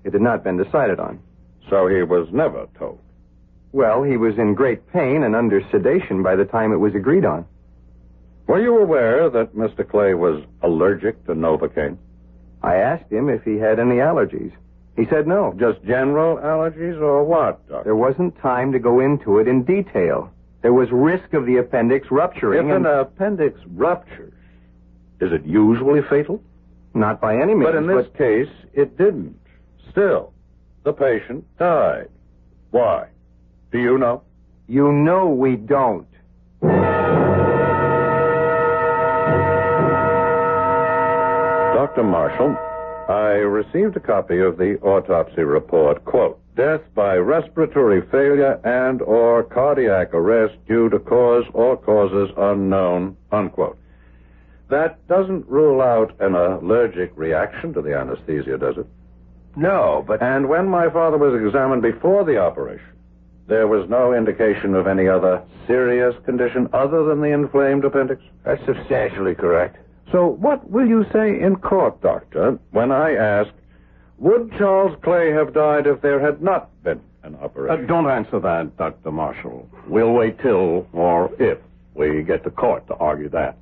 it 0.05 0.13
had 0.13 0.23
not 0.23 0.45
been 0.45 0.57
decided 0.57 1.01
on. 1.01 1.19
So 1.69 1.89
he 1.89 2.03
was 2.03 2.29
never 2.33 2.67
told. 2.79 2.99
Well, 3.73 4.03
he 4.03 4.17
was 4.17 4.39
in 4.39 4.55
great 4.55 4.91
pain 4.93 5.23
and 5.23 5.37
under 5.37 5.61
sedation 5.71 6.23
by 6.23 6.37
the 6.37 6.45
time 6.45 6.73
it 6.73 6.77
was 6.77 6.95
agreed 6.95 7.25
on. 7.25 7.45
Were 8.47 8.61
you 8.61 8.79
aware 8.79 9.31
that 9.31 9.55
Mr. 9.55 9.89
Clay 9.89 10.15
was 10.15 10.43
allergic 10.63 11.25
to 11.27 11.35
Novocaine? 11.35 11.97
I 12.63 12.77
asked 12.77 13.11
him 13.11 13.29
if 13.29 13.45
he 13.45 13.57
had 13.59 13.79
any 13.79 13.97
allergies. 13.97 14.53
He 14.97 15.07
said 15.07 15.27
no. 15.27 15.55
Just 15.59 15.83
general 15.85 16.37
allergies 16.39 17.01
or 17.01 17.25
what, 17.25 17.67
Doctor? 17.69 17.85
There 17.85 17.97
wasn't 17.97 18.37
time 18.41 18.73
to 18.73 18.79
go 18.79 19.01
into 19.01 19.39
it 19.39 19.47
in 19.47 19.63
detail. 19.63 20.31
There 20.63 20.75
was 20.75 20.91
risk 20.91 21.33
of 21.33 21.47
the 21.47 21.57
appendix 21.59 22.11
rupturing. 22.11 22.69
If 22.69 22.75
and- 22.77 22.87
an 22.87 22.99
appendix 22.99 23.59
ruptures, 23.75 24.35
is 25.21 25.33
it 25.33 25.45
usually 25.45 26.03
fatal? 26.03 26.43
Not 26.95 27.21
by 27.21 27.37
any 27.37 27.55
means. 27.55 27.67
But 27.67 27.77
in 27.77 27.87
this 27.87 28.07
case, 28.17 28.49
it 28.73 28.99
didn't. 28.99 29.39
Still, 29.91 30.33
the 30.85 30.93
patient 30.93 31.45
died. 31.59 32.09
Why? 32.71 33.09
Do 33.73 33.79
you 33.79 33.99
know? 33.99 34.23
You 34.67 34.93
know 34.93 35.29
we 35.29 35.57
don't. 35.57 36.07
Dr. 41.91 42.03
Marshall, 42.05 42.57
I 43.09 43.39
received 43.39 43.97
a 43.97 44.01
copy 44.01 44.39
of 44.39 44.59
the 44.59 44.79
autopsy 44.83 45.43
report. 45.43 46.05
Quote, 46.05 46.41
death 46.55 46.83
by 46.95 47.17
respiratory 47.17 48.03
failure 48.11 48.61
and 48.65 49.03
or 49.03 49.43
cardiac 49.43 50.15
arrest 50.15 50.55
due 50.69 50.89
to 50.91 50.99
cause 50.99 51.45
or 51.53 51.77
causes 51.77 52.31
unknown, 52.37 53.17
unquote. 53.33 53.79
That 54.71 55.07
doesn't 55.09 55.49
rule 55.49 55.83
out 55.83 56.15
an 56.21 56.35
allergic 56.35 57.13
reaction 57.17 57.75
to 57.75 57.83
the 57.83 57.97
anesthesia, 57.97 58.57
does 58.57 58.79
it? 58.79 58.87
No, 59.57 60.05
but 60.07 60.23
And 60.23 60.49
when 60.49 60.69
my 60.69 60.89
father 60.89 61.19
was 61.19 61.35
examined 61.43 61.83
before 61.83 62.25
the 62.25 62.39
operation, 62.39 62.87
there 63.49 63.67
was 63.67 63.89
no 63.91 64.13
indication 64.13 64.77
of 64.77 64.87
any 64.87 65.09
other 65.09 65.43
serious 65.67 66.15
condition 66.25 66.69
other 66.73 67.03
than 67.05 67.21
the 67.21 67.33
inflamed 67.33 67.85
appendix? 67.85 68.23
that's 68.45 68.65
substantially 68.65 69.35
correct. 69.35 69.77
So 70.13 70.27
what 70.27 70.71
will 70.71 70.87
you 70.87 71.05
say 71.13 71.41
in 71.41 71.57
court, 71.57 72.01
Doctor, 72.01 72.59
when 72.71 72.93
I 72.93 73.15
ask, 73.15 73.51
would 74.19 74.53
Charles 74.57 74.97
Clay 75.03 75.33
have 75.33 75.53
died 75.53 75.89
if 75.89 76.01
there 76.01 76.21
had 76.21 76.43
not 76.43 76.71
been 76.85 77.01
an 77.25 77.35
operation? 77.37 77.85
Uh, 77.85 77.89
don't 77.89 78.09
answer 78.09 78.39
that, 78.39 78.77
Dr. 78.77 79.11
Marshall. 79.11 79.69
We'll 79.89 80.13
wait 80.13 80.39
till, 80.41 80.87
or 80.93 81.33
if, 81.41 81.59
we 81.95 82.23
get 82.23 82.45
to 82.45 82.51
court 82.51 82.87
to 82.87 82.95
argue 82.95 83.29
that. 83.31 83.57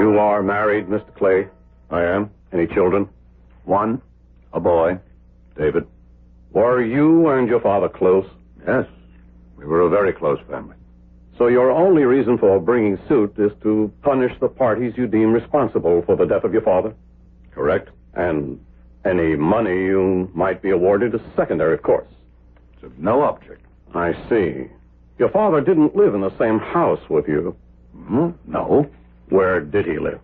You 0.00 0.18
are 0.18 0.42
married, 0.42 0.86
Mr. 0.86 1.14
Clay? 1.14 1.46
I 1.90 2.02
am. 2.04 2.30
Any 2.54 2.66
children? 2.66 3.06
One, 3.64 4.00
a 4.54 4.58
boy, 4.58 4.98
David. 5.58 5.86
Were 6.52 6.82
you 6.82 7.28
and 7.28 7.46
your 7.46 7.60
father 7.60 7.90
close? 7.90 8.24
Yes, 8.66 8.86
we 9.58 9.66
were 9.66 9.82
a 9.82 9.90
very 9.90 10.14
close 10.14 10.38
family. 10.48 10.76
So 11.36 11.48
your 11.48 11.70
only 11.70 12.04
reason 12.04 12.38
for 12.38 12.58
bringing 12.60 12.98
suit 13.08 13.34
is 13.36 13.52
to 13.62 13.92
punish 14.02 14.32
the 14.40 14.48
parties 14.48 14.94
you 14.96 15.06
deem 15.06 15.34
responsible 15.34 16.02
for 16.06 16.16
the 16.16 16.24
death 16.24 16.44
of 16.44 16.54
your 16.54 16.62
father? 16.62 16.94
Correct? 17.50 17.90
And 18.14 18.58
any 19.04 19.36
money 19.36 19.84
you 19.84 20.30
might 20.34 20.62
be 20.62 20.70
awarded 20.70 21.14
is 21.14 21.20
secondary, 21.36 21.74
of 21.74 21.82
course. 21.82 22.08
It's 22.72 22.84
of 22.84 22.98
no 22.98 23.20
object. 23.20 23.66
I 23.94 24.14
see. 24.30 24.68
Your 25.18 25.28
father 25.30 25.60
didn't 25.60 25.94
live 25.94 26.14
in 26.14 26.22
the 26.22 26.36
same 26.38 26.58
house 26.58 27.00
with 27.10 27.28
you. 27.28 27.54
Hmm? 27.94 28.30
No. 28.46 28.90
Where 29.30 29.60
did 29.60 29.86
he 29.86 29.98
live? 29.98 30.20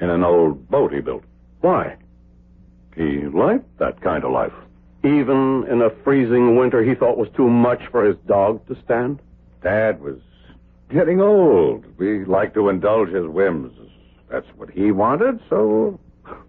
In 0.00 0.10
an 0.10 0.24
old 0.24 0.68
boat 0.68 0.92
he 0.92 1.00
built. 1.00 1.24
Why? 1.60 1.96
He 2.96 3.22
liked 3.26 3.78
that 3.78 4.00
kind 4.00 4.24
of 4.24 4.32
life. 4.32 4.52
Even 5.04 5.64
in 5.70 5.80
a 5.80 5.90
freezing 6.04 6.56
winter 6.56 6.82
he 6.82 6.94
thought 6.94 7.16
was 7.16 7.28
too 7.36 7.48
much 7.48 7.80
for 7.90 8.04
his 8.04 8.16
dog 8.26 8.66
to 8.66 8.76
stand? 8.84 9.20
Dad 9.62 10.00
was 10.00 10.18
getting 10.92 11.20
old. 11.20 11.84
We 11.96 12.24
liked 12.24 12.54
to 12.54 12.68
indulge 12.68 13.10
his 13.10 13.26
whims. 13.26 13.72
That's 14.28 14.46
what 14.56 14.70
he 14.70 14.92
wanted, 14.92 15.40
so 15.48 15.98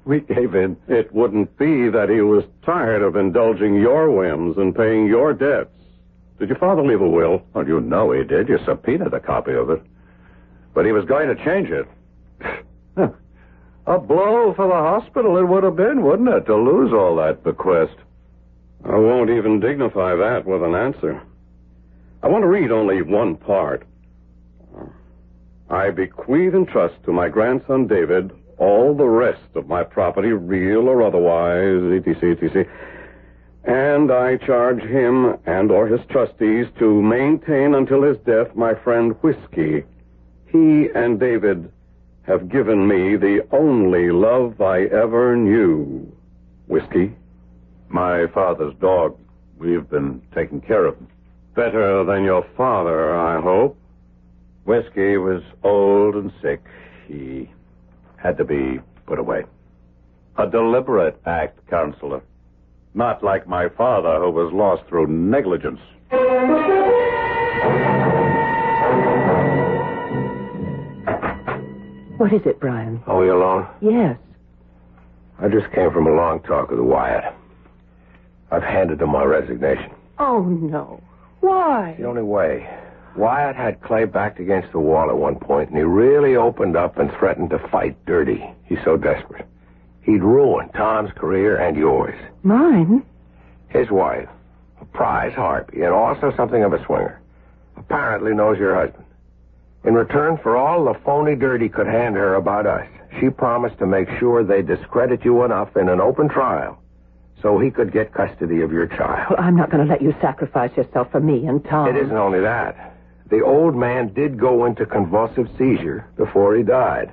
we 0.06 0.22
gave 0.22 0.56
in. 0.56 0.78
It 0.88 1.14
wouldn't 1.14 1.58
be 1.58 1.90
that 1.90 2.10
he 2.10 2.22
was 2.22 2.44
tired 2.66 3.02
of 3.02 3.16
indulging 3.16 3.76
your 3.76 4.10
whims 4.10 4.58
and 4.58 4.76
paying 4.76 5.08
your 5.08 5.34
debts. 5.34 5.70
Did 6.40 6.50
your 6.50 6.58
father 6.58 6.84
leave 6.84 7.02
a 7.02 7.08
will? 7.08 7.44
Well, 7.54 7.68
you 7.68 7.80
know 7.80 8.12
he 8.12 8.24
did. 8.24 8.50
You 8.50 8.58
subpoenaed 8.66 9.14
a 9.14 9.20
copy 9.20 9.54
of 9.54 9.70
it. 9.70 9.82
But 10.74 10.86
he 10.86 10.92
was 10.92 11.06
going 11.06 11.28
to 11.28 11.44
change 11.44 11.70
it. 11.70 11.88
a 13.88 14.00
blow 14.00 14.54
for 14.56 14.68
the 14.68 14.74
hospital 14.74 15.38
it 15.38 15.44
would 15.44 15.64
have 15.64 15.76
been, 15.76 16.04
wouldn't 16.04 16.30
it, 16.30 16.46
to 16.46 16.56
lose 16.56 16.92
all 16.94 17.16
that 17.18 17.44
bequest? 17.44 17.96
I 18.86 18.98
won't 18.98 19.30
even 19.30 19.60
dignify 19.60 20.16
that 20.16 20.46
with 20.46 20.64
an 20.64 20.76
answer. 20.76 21.22
I 22.22 22.28
want 22.28 22.44
to 22.44 22.48
read 22.48 22.72
only 22.72 23.02
one 23.02 23.36
part. 23.36 23.86
I 25.70 25.90
bequeath 25.90 26.54
and 26.54 26.68
trust 26.68 26.96
to 27.06 27.12
my 27.12 27.30
grandson 27.30 27.88
David 27.88 28.32
all 28.58 28.96
the 28.96 29.08
rest 29.08 29.56
of 29.56 29.68
my 29.68 29.84
property, 29.84 30.32
real 30.32 30.88
or 30.88 31.02
otherwise, 31.02 31.82
etc., 31.98 32.32
etc. 32.32 32.66
And 33.66 34.12
I 34.12 34.38
charge 34.38 34.82
him 34.82 35.38
and 35.46 35.72
or 35.72 35.88
his 35.88 36.02
trustees 36.10 36.68
to 36.80 37.02
maintain 37.02 37.76
until 37.76 38.04
his 38.04 38.18
death 38.20 38.56
my 38.56 38.74
friend 38.74 39.16
Whiskey. 39.22 39.84
He 40.54 40.88
and 40.94 41.20
David 41.20 41.72
have 42.28 42.48
given 42.48 42.88
me 42.88 43.18
the 43.18 43.40
only 43.52 44.12
love 44.12 44.62
I 44.62 44.84
ever 44.84 45.36
knew. 45.36 46.16
Whiskey? 46.68 47.16
My 47.90 48.28
father's 48.28 48.76
dog. 48.76 49.18
We've 49.58 49.90
been 49.90 50.22
taking 50.36 50.62
care 50.62 50.86
of 50.86 50.96
him. 50.98 51.08
Better 51.56 52.04
than 52.04 52.24
your 52.24 52.46
father, 52.56 53.16
I 53.16 53.42
hope. 53.42 53.76
Whiskey 54.66 55.18
was 55.18 55.42
old 55.64 56.14
and 56.16 56.32
sick. 56.40 56.62
He 57.08 57.50
had 58.18 58.38
to 58.38 58.46
be 58.46 58.80
put 59.08 59.18
away. 59.18 59.46
A 60.38 60.48
deliberate 60.48 61.20
act, 61.26 61.68
counselor. 61.68 62.22
Not 62.94 63.24
like 63.24 63.48
my 63.48 63.70
father, 63.70 64.20
who 64.20 64.30
was 64.30 64.54
lost 64.54 64.84
through 64.88 65.08
negligence. 65.08 65.82
What 72.24 72.32
is 72.32 72.46
it, 72.46 72.58
Brian? 72.62 73.04
Are 73.06 73.20
we 73.20 73.28
alone? 73.28 73.68
Yes. 73.82 74.18
I 75.40 75.50
just 75.50 75.70
came 75.74 75.92
from 75.92 76.08
a 76.08 76.12
long 76.14 76.40
talk 76.44 76.72
with 76.72 76.80
Wyatt. 76.80 77.34
I've 78.50 78.64
handed 78.64 79.02
him 79.02 79.10
my 79.10 79.26
resignation. 79.26 79.92
Oh, 80.20 80.42
no. 80.42 81.04
Why? 81.42 81.98
The 82.00 82.06
only 82.06 82.22
way. 82.22 82.66
Wyatt 83.18 83.58
had 83.58 83.82
Clay 83.82 84.06
backed 84.06 84.40
against 84.40 84.72
the 84.72 84.80
wall 84.80 85.10
at 85.10 85.18
one 85.18 85.36
point, 85.36 85.68
and 85.68 85.78
he 85.78 85.84
really 85.84 86.38
opened 86.38 86.78
up 86.78 86.98
and 86.98 87.12
threatened 87.12 87.50
to 87.50 87.60
fight 87.68 87.98
dirty. 88.06 88.42
He's 88.64 88.80
so 88.86 88.96
desperate. 88.96 89.46
He'd 90.04 90.24
ruin 90.24 90.70
Tom's 90.70 91.12
career 91.18 91.58
and 91.58 91.76
yours. 91.76 92.16
Mine? 92.44 93.04
His 93.68 93.92
wife, 93.92 94.30
a 94.80 94.86
prize 94.86 95.34
harpy, 95.34 95.82
and 95.82 95.94
also 95.94 96.32
something 96.38 96.64
of 96.64 96.72
a 96.72 96.82
swinger, 96.86 97.20
apparently 97.76 98.34
knows 98.34 98.58
your 98.58 98.76
husband. 98.76 99.03
In 99.86 99.96
return 99.96 100.38
for 100.38 100.56
all 100.56 100.86
the 100.86 101.00
phony 101.06 101.36
dirt 101.36 101.62
he 101.62 101.70
could 101.70 101.88
hand 101.88 102.16
her 102.16 102.36
about 102.36 102.66
us, 102.66 102.88
she 103.20 103.30
promised 103.30 103.78
to 103.80 103.86
make 103.86 104.08
sure 104.18 104.44
they 104.44 104.62
discredit 104.62 105.26
you 105.26 105.44
enough 105.44 105.76
in 105.76 105.90
an 105.90 106.00
open 106.00 106.30
trial 106.30 106.80
so 107.42 107.60
he 107.60 107.70
could 107.70 107.92
get 107.92 108.14
custody 108.14 108.62
of 108.62 108.72
your 108.72 108.88
child. 108.88 109.28
Well, 109.30 109.40
I'm 109.40 109.58
not 109.58 109.70
going 109.70 109.86
to 109.86 109.92
let 109.92 110.02
you 110.02 110.16
sacrifice 110.22 110.76
yourself 110.78 111.12
for 111.12 111.20
me 111.20 111.46
and 111.46 111.64
Tom. 111.66 111.90
It 111.90 111.98
isn't 111.98 112.16
only 112.16 112.40
that. 112.40 112.96
The 113.30 113.42
old 113.42 113.76
man 113.76 114.14
did 114.14 114.40
go 114.40 114.66
into 114.66 114.86
convulsive 114.86 115.50
seizure 115.58 116.08
before 116.16 116.56
he 116.56 116.64
died. 116.64 117.12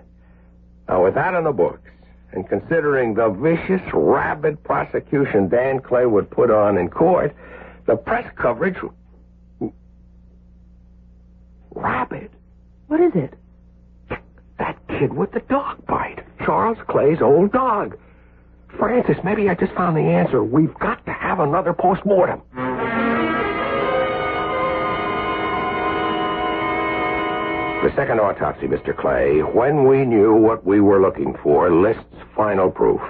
Now, 0.89 1.05
with 1.05 1.15
that 1.15 1.35
in 1.35 1.45
the 1.45 1.53
books, 1.53 1.91
and 2.33 2.49
considering 2.49 3.15
the 3.15 3.31
vicious, 3.31 3.83
rabid 3.93 4.63
prosecution 4.63 5.49
Dan 5.49 5.81
Clay 5.81 6.07
would 6.07 6.31
put 6.31 6.51
on 6.51 6.79
in 6.79 6.89
court, 6.89 7.35
the 7.87 7.97
press 7.97 8.31
coverage. 8.37 8.77
Rabid? 11.75 12.31
What 12.91 13.01
is 13.01 13.13
it? 13.15 13.35
That 14.59 14.77
kid 14.89 15.13
with 15.13 15.31
the 15.31 15.39
dog 15.49 15.87
bite. 15.87 16.25
Charles 16.45 16.77
Clay's 16.89 17.23
old 17.23 17.53
dog. 17.53 17.97
Francis, 18.81 19.17
maybe 19.23 19.49
I 19.49 19.55
just 19.55 19.73
found 19.75 19.97
the 19.97 20.01
answer. 20.01 20.43
We've 20.43 20.75
got 20.75 21.07
to 21.07 21.13
have 21.13 21.39
another 21.39 21.73
postmortem. 21.73 22.43
The 27.85 27.93
second 27.95 28.19
autopsy, 28.19 28.67
Mr. 28.67 28.97
Clay, 28.97 29.39
when 29.39 29.87
we 29.87 30.05
knew 30.05 30.35
what 30.35 30.67
we 30.67 30.81
were 30.81 31.01
looking 31.01 31.37
for, 31.45 31.71
lists 31.73 32.17
final 32.35 32.73
proof. 32.73 33.01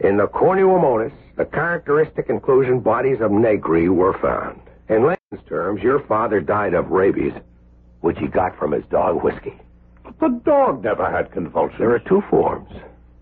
In 0.00 0.18
the 0.18 0.26
cornu 0.26 0.78
Ammonis, 0.78 1.12
the 1.38 1.46
characteristic 1.46 2.28
inclusion 2.28 2.80
bodies 2.80 3.22
of 3.22 3.30
negri 3.30 3.88
were 3.88 4.18
found. 4.18 4.60
In 4.90 5.04
layman's 5.04 5.48
terms, 5.48 5.82
your 5.82 6.00
father 6.00 6.42
died 6.42 6.74
of 6.74 6.90
rabies, 6.90 7.32
which 8.00 8.18
he 8.18 8.26
got 8.26 8.58
from 8.58 8.72
his 8.72 8.84
dog 8.90 9.22
whiskey. 9.22 9.58
But 10.04 10.18
the 10.20 10.40
dog 10.44 10.82
never 10.82 11.10
had 11.10 11.32
convulsions. 11.32 11.78
There 11.78 11.94
are 11.94 11.98
two 11.98 12.22
forms 12.30 12.70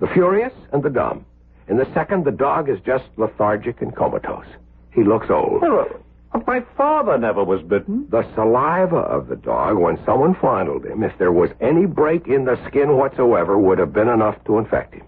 the 0.01 0.07
furious 0.09 0.53
and 0.72 0.83
the 0.83 0.91
dumb. 0.91 1.24
In 1.68 1.76
the 1.76 1.93
second, 1.93 2.24
the 2.24 2.31
dog 2.31 2.68
is 2.68 2.79
just 2.87 3.05
lethargic 3.16 3.83
and 3.83 3.95
comatose. 3.95 4.47
He 4.93 5.03
looks 5.03 5.29
old. 5.29 5.61
But 6.33 6.47
my 6.47 6.61
father 6.76 7.18
never 7.18 7.43
was 7.43 7.62
bitten. 7.62 8.07
The 8.11 8.22
saliva 8.35 8.97
of 8.97 9.29
the 9.29 9.37
dog, 9.37 9.76
when 9.76 9.99
someone 10.05 10.35
fondled 10.35 10.87
him, 10.87 11.03
if 11.03 11.16
there 11.18 11.33
was 11.33 11.51
any 11.61 11.87
break 11.87 12.26
in 12.26 12.45
the 12.45 12.59
skin 12.68 12.97
whatsoever, 12.97 13.59
would 13.59 13.79
have 13.79 13.93
been 13.93 14.09
enough 14.09 14.37
to 14.45 14.59
infect 14.59 14.95
him. 14.95 15.05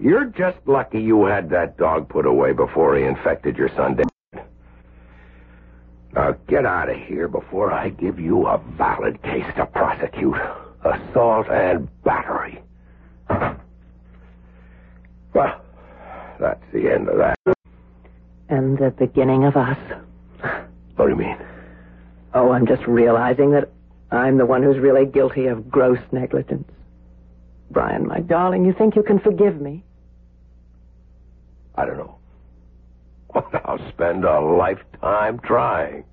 You're 0.00 0.26
just 0.26 0.58
lucky 0.66 1.00
you 1.00 1.24
had 1.24 1.50
that 1.50 1.76
dog 1.76 2.08
put 2.08 2.24
away 2.24 2.52
before 2.52 2.96
he 2.96 3.04
infected 3.04 3.56
your 3.56 3.68
son. 3.74 3.96
Now 6.14 6.32
get 6.48 6.64
out 6.64 6.88
of 6.88 6.96
here 6.96 7.28
before 7.28 7.72
I 7.72 7.90
give 7.90 8.18
you 8.18 8.46
a 8.46 8.58
valid 8.76 9.22
case 9.22 9.44
to 9.56 9.66
prosecute. 9.66 10.36
Assault 10.84 11.48
and 11.48 11.88
battery. 12.04 12.62
Well, 15.34 15.60
that's 16.40 16.62
the 16.72 16.90
end 16.90 17.08
of 17.08 17.18
that. 17.18 17.38
And 18.48 18.78
the 18.78 18.90
beginning 18.90 19.44
of 19.44 19.56
us. 19.56 19.76
What 20.96 21.06
do 21.06 21.10
you 21.10 21.16
mean? 21.16 21.36
Oh, 22.34 22.50
I'm 22.52 22.66
just 22.66 22.86
realizing 22.86 23.50
that 23.52 23.70
I'm 24.10 24.38
the 24.38 24.46
one 24.46 24.62
who's 24.62 24.78
really 24.78 25.04
guilty 25.04 25.46
of 25.46 25.70
gross 25.70 25.98
negligence. 26.12 26.68
Brian, 27.70 28.06
my 28.06 28.20
darling, 28.20 28.64
you 28.64 28.72
think 28.72 28.96
you 28.96 29.02
can 29.02 29.18
forgive 29.18 29.60
me? 29.60 29.84
I 31.74 31.84
don't 31.84 31.98
know. 31.98 32.17
I'll 33.34 33.78
spend 33.90 34.24
a 34.24 34.40
lifetime 34.40 35.38
trying. 35.40 36.04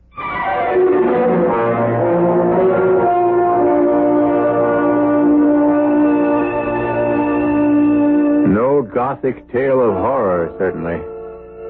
No 8.53 8.81
gothic 8.81 9.51
tale 9.51 9.79
of 9.81 9.93
horror, 9.93 10.53
certainly. 10.57 10.97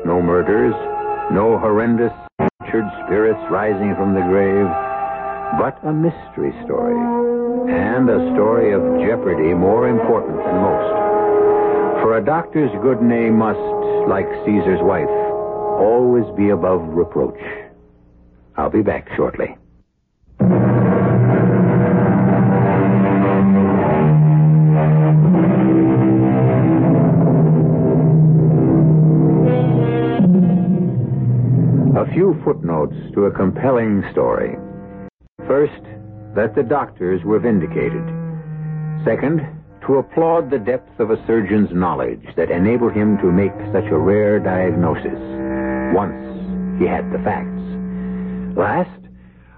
No 0.06 0.22
murders, 0.22 0.76
no 1.34 1.58
horrendous 1.58 2.14
tortured 2.40 2.90
spirits 3.06 3.40
rising 3.50 3.96
from 3.96 4.14
the 4.14 4.22
grave, 4.22 4.68
but 5.58 5.78
a 5.88 5.94
mystery 5.94 6.54
story. 6.66 6.98
And 7.72 8.10
a 8.10 8.32
story 8.34 8.74
of 8.74 8.82
jeopardy 9.02 9.54
more 9.54 9.90
important 9.90 10.38
than 10.38 10.62
most. 10.62 10.94
For 12.04 12.18
a 12.18 12.26
doctor's 12.26 12.72
good 12.84 13.02
name 13.02 13.38
must, 13.38 13.58
like 14.08 14.28
Caesar's 14.46 14.82
wife, 14.84 15.10
always 15.76 16.26
be 16.36 16.50
above 16.50 16.82
reproach. 16.88 17.40
I'll 18.58 18.70
be 18.70 18.82
back 18.82 19.08
shortly. 19.16 19.58
A 31.98 32.12
few 32.14 32.40
footnotes 32.44 32.96
to 33.14 33.26
a 33.26 33.32
compelling 33.32 34.04
story. 34.12 34.58
First, 35.48 35.84
that 36.36 36.56
the 36.56 36.64
doctors 36.64 37.24
were 37.24 37.40
vindicated. 37.40 38.04
Second, 39.06 39.42
to 39.86 39.98
applaud 39.98 40.50
the 40.50 40.60
depth 40.60 41.00
of 41.00 41.12
a 41.12 41.28
surgeon's 41.28 41.70
knowledge 41.72 42.26
that 42.36 42.52
enabled 42.52 42.94
him 42.94 43.18
to 43.18 43.32
make 43.32 43.54
such 43.72 43.92
a 43.92 43.98
rare 43.98 44.40
diagnosis 44.40 45.45
once 45.94 46.80
he 46.80 46.86
had 46.86 47.12
the 47.12 47.20
facts. 47.20 48.58
Last, 48.58 49.06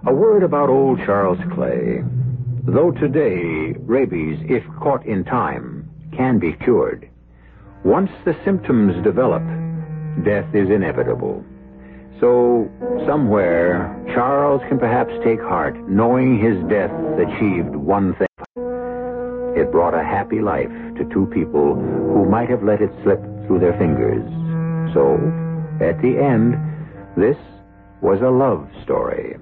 a 0.05 0.13
word 0.13 0.43
about 0.43 0.69
old 0.69 0.99
Charles 1.05 1.39
Clay. 1.53 2.03
Though 2.65 2.91
today, 2.91 3.75
rabies, 3.79 4.39
if 4.49 4.63
caught 4.81 5.05
in 5.05 5.23
time, 5.23 5.89
can 6.15 6.39
be 6.39 6.53
cured, 6.53 7.09
once 7.83 8.11
the 8.25 8.35
symptoms 8.43 9.01
develop, 9.03 9.43
death 10.25 10.53
is 10.53 10.69
inevitable. 10.69 11.43
So, 12.19 12.69
somewhere, 13.05 13.95
Charles 14.13 14.61
can 14.67 14.79
perhaps 14.79 15.13
take 15.23 15.39
heart 15.39 15.77
knowing 15.87 16.39
his 16.39 16.57
death 16.69 16.91
achieved 17.19 17.75
one 17.75 18.15
thing. 18.15 18.27
It 19.55 19.71
brought 19.71 19.93
a 19.93 20.03
happy 20.03 20.41
life 20.41 20.71
to 20.97 21.09
two 21.13 21.27
people 21.33 21.75
who 21.75 22.25
might 22.29 22.49
have 22.49 22.63
let 22.63 22.81
it 22.81 22.91
slip 23.03 23.21
through 23.45 23.59
their 23.59 23.77
fingers. 23.77 24.25
So, 24.93 25.17
at 25.81 26.01
the 26.01 26.17
end, 26.17 26.55
this 27.15 27.37
was 28.01 28.21
a 28.21 28.29
love 28.29 28.67
story. 28.83 29.37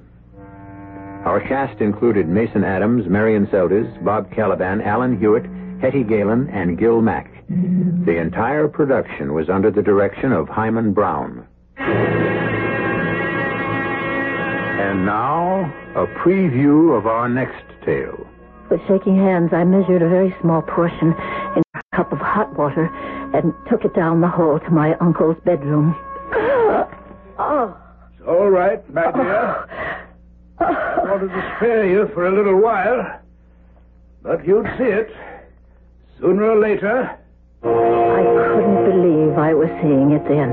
Our 1.26 1.40
cast 1.48 1.82
included 1.82 2.28
Mason 2.28 2.64
Adams, 2.64 3.08
Marian 3.08 3.48
Seldes, 3.48 4.04
Bob 4.04 4.30
Kaliban, 4.32 4.86
Alan 4.86 5.18
Hewitt, 5.20 5.46
Hetty 5.82 6.04
Galen, 6.04 6.50
and 6.50 6.78
Gil 6.78 7.02
Mack. 7.02 7.32
The 7.50 8.18
entire 8.20 8.68
production 8.68 9.34
was 9.34 9.50
under 9.50 9.72
the 9.72 9.82
direction 9.82 10.32
of 10.32 10.48
Himan 10.48 10.94
Brown. 10.94 11.48
And 14.78 15.06
now, 15.06 15.72
a 15.96 16.06
preview 16.24 16.98
of 16.98 17.08
our 17.08 17.28
next 17.28 17.64
tale. 17.86 18.28
With 18.70 18.82
shaking 18.88 19.18
hands, 19.18 19.52
I 19.54 19.64
measured 19.64 20.02
a 20.02 20.10
very 20.10 20.36
small 20.42 20.62
portion 20.62 21.16
in 21.56 21.64
a 21.76 21.82
cup 21.96 22.12
of 22.12 22.20
hot 22.20 22.58
water 22.58 22.86
and 23.34 23.54
took 23.70 23.86
it 23.86 23.94
down 23.96 24.22
the 24.22 24.28
hall 24.28 24.60
to 24.60 24.70
my 24.70 24.96
uncle's 24.98 25.38
bedroom. 25.46 25.96
Oh. 27.38 27.78
It's 28.14 28.28
all 28.28 28.50
right, 28.50 28.82
my 28.94 29.12
dear. 29.12 29.68
I 30.60 31.00
wanted 31.04 31.28
to 31.28 31.54
spare 31.58 31.86
you 31.90 32.08
for 32.14 32.28
a 32.28 32.36
little 32.36 32.62
while, 32.62 33.20
but 34.24 34.46
you'd 34.48 34.66
see 34.78 34.86
it. 34.86 35.12
Sooner 36.20 36.52
or 36.52 36.60
later. 36.60 37.20
I 37.64 38.24
couldn't 38.56 38.86
believe 38.86 39.38
I 39.38 39.54
was 39.54 39.70
seeing 39.82 40.12
it 40.12 40.24
then. 40.30 40.52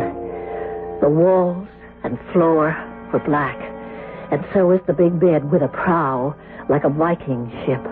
The 1.01 1.09
walls 1.09 1.69
and 2.03 2.19
floor 2.33 2.75
were 3.13 3.21
black, 3.21 3.57
and 4.33 4.45
so 4.53 4.67
was 4.67 4.81
the 4.87 4.93
big 4.93 5.21
bed 5.21 5.53
with 5.53 5.63
a 5.63 5.69
prow 5.69 6.35
like 6.69 6.85
a 6.85 6.89
Viking 6.89 7.49
ship. 7.65 7.83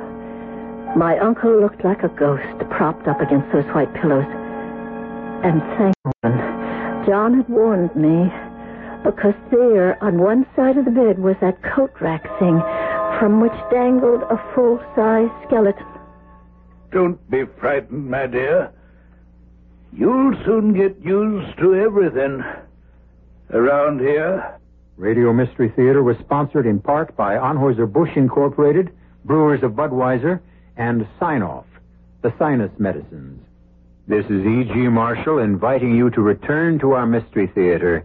My 0.97 1.17
uncle 1.19 1.61
looked 1.61 1.85
like 1.85 2.03
a 2.03 2.09
ghost 2.09 2.59
propped 2.71 3.07
up 3.07 3.21
against 3.21 3.53
those 3.53 3.67
white 3.73 3.93
pillows. 3.95 4.27
And 5.45 5.63
thank 5.79 5.95
heaven, 6.23 7.07
John 7.07 7.37
had 7.37 7.49
warned 7.49 7.95
me, 7.95 8.33
because 9.05 9.35
there 9.51 10.03
on 10.03 10.19
one 10.19 10.47
side 10.55 10.77
of 10.77 10.85
the 10.85 10.91
bed 10.91 11.19
was 11.19 11.37
that 11.41 11.63
coat 11.63 11.93
rack 12.01 12.23
thing 12.39 12.61
from 13.19 13.41
which 13.41 13.53
dangled 13.71 14.23
a 14.23 14.37
full-size 14.55 15.31
skeleton. 15.47 15.87
Don't 16.91 17.31
be 17.31 17.45
frightened, 17.59 18.11
my 18.11 18.27
dear. 18.27 18.73
You'll 19.93 20.35
soon 20.45 20.73
get 20.73 20.99
used 21.05 21.59
to 21.59 21.75
everything 21.75 22.43
around 23.53 24.01
here. 24.01 24.59
Radio 24.97 25.33
Mystery 25.33 25.73
Theater 25.75 26.03
was 26.03 26.17
sponsored 26.19 26.67
in 26.67 26.81
part 26.81 27.17
by 27.17 27.35
Anheuser-Busch 27.35 28.17
Incorporated, 28.17 28.93
Brewers 29.25 29.63
of 29.63 29.73
Budweiser, 29.73 30.41
and 30.77 31.07
Sine-Off, 31.19 31.67
the 32.23 32.33
sinus 32.39 32.71
medicines. 32.79 33.41
This 34.07 34.25
is 34.27 34.45
E.G. 34.45 34.75
Marshall 34.89 35.39
inviting 35.39 35.95
you 35.95 36.11
to 36.11 36.21
return 36.21 36.79
to 36.81 36.93
our 36.93 37.07
Mystery 37.07 37.47
Theater 37.47 38.05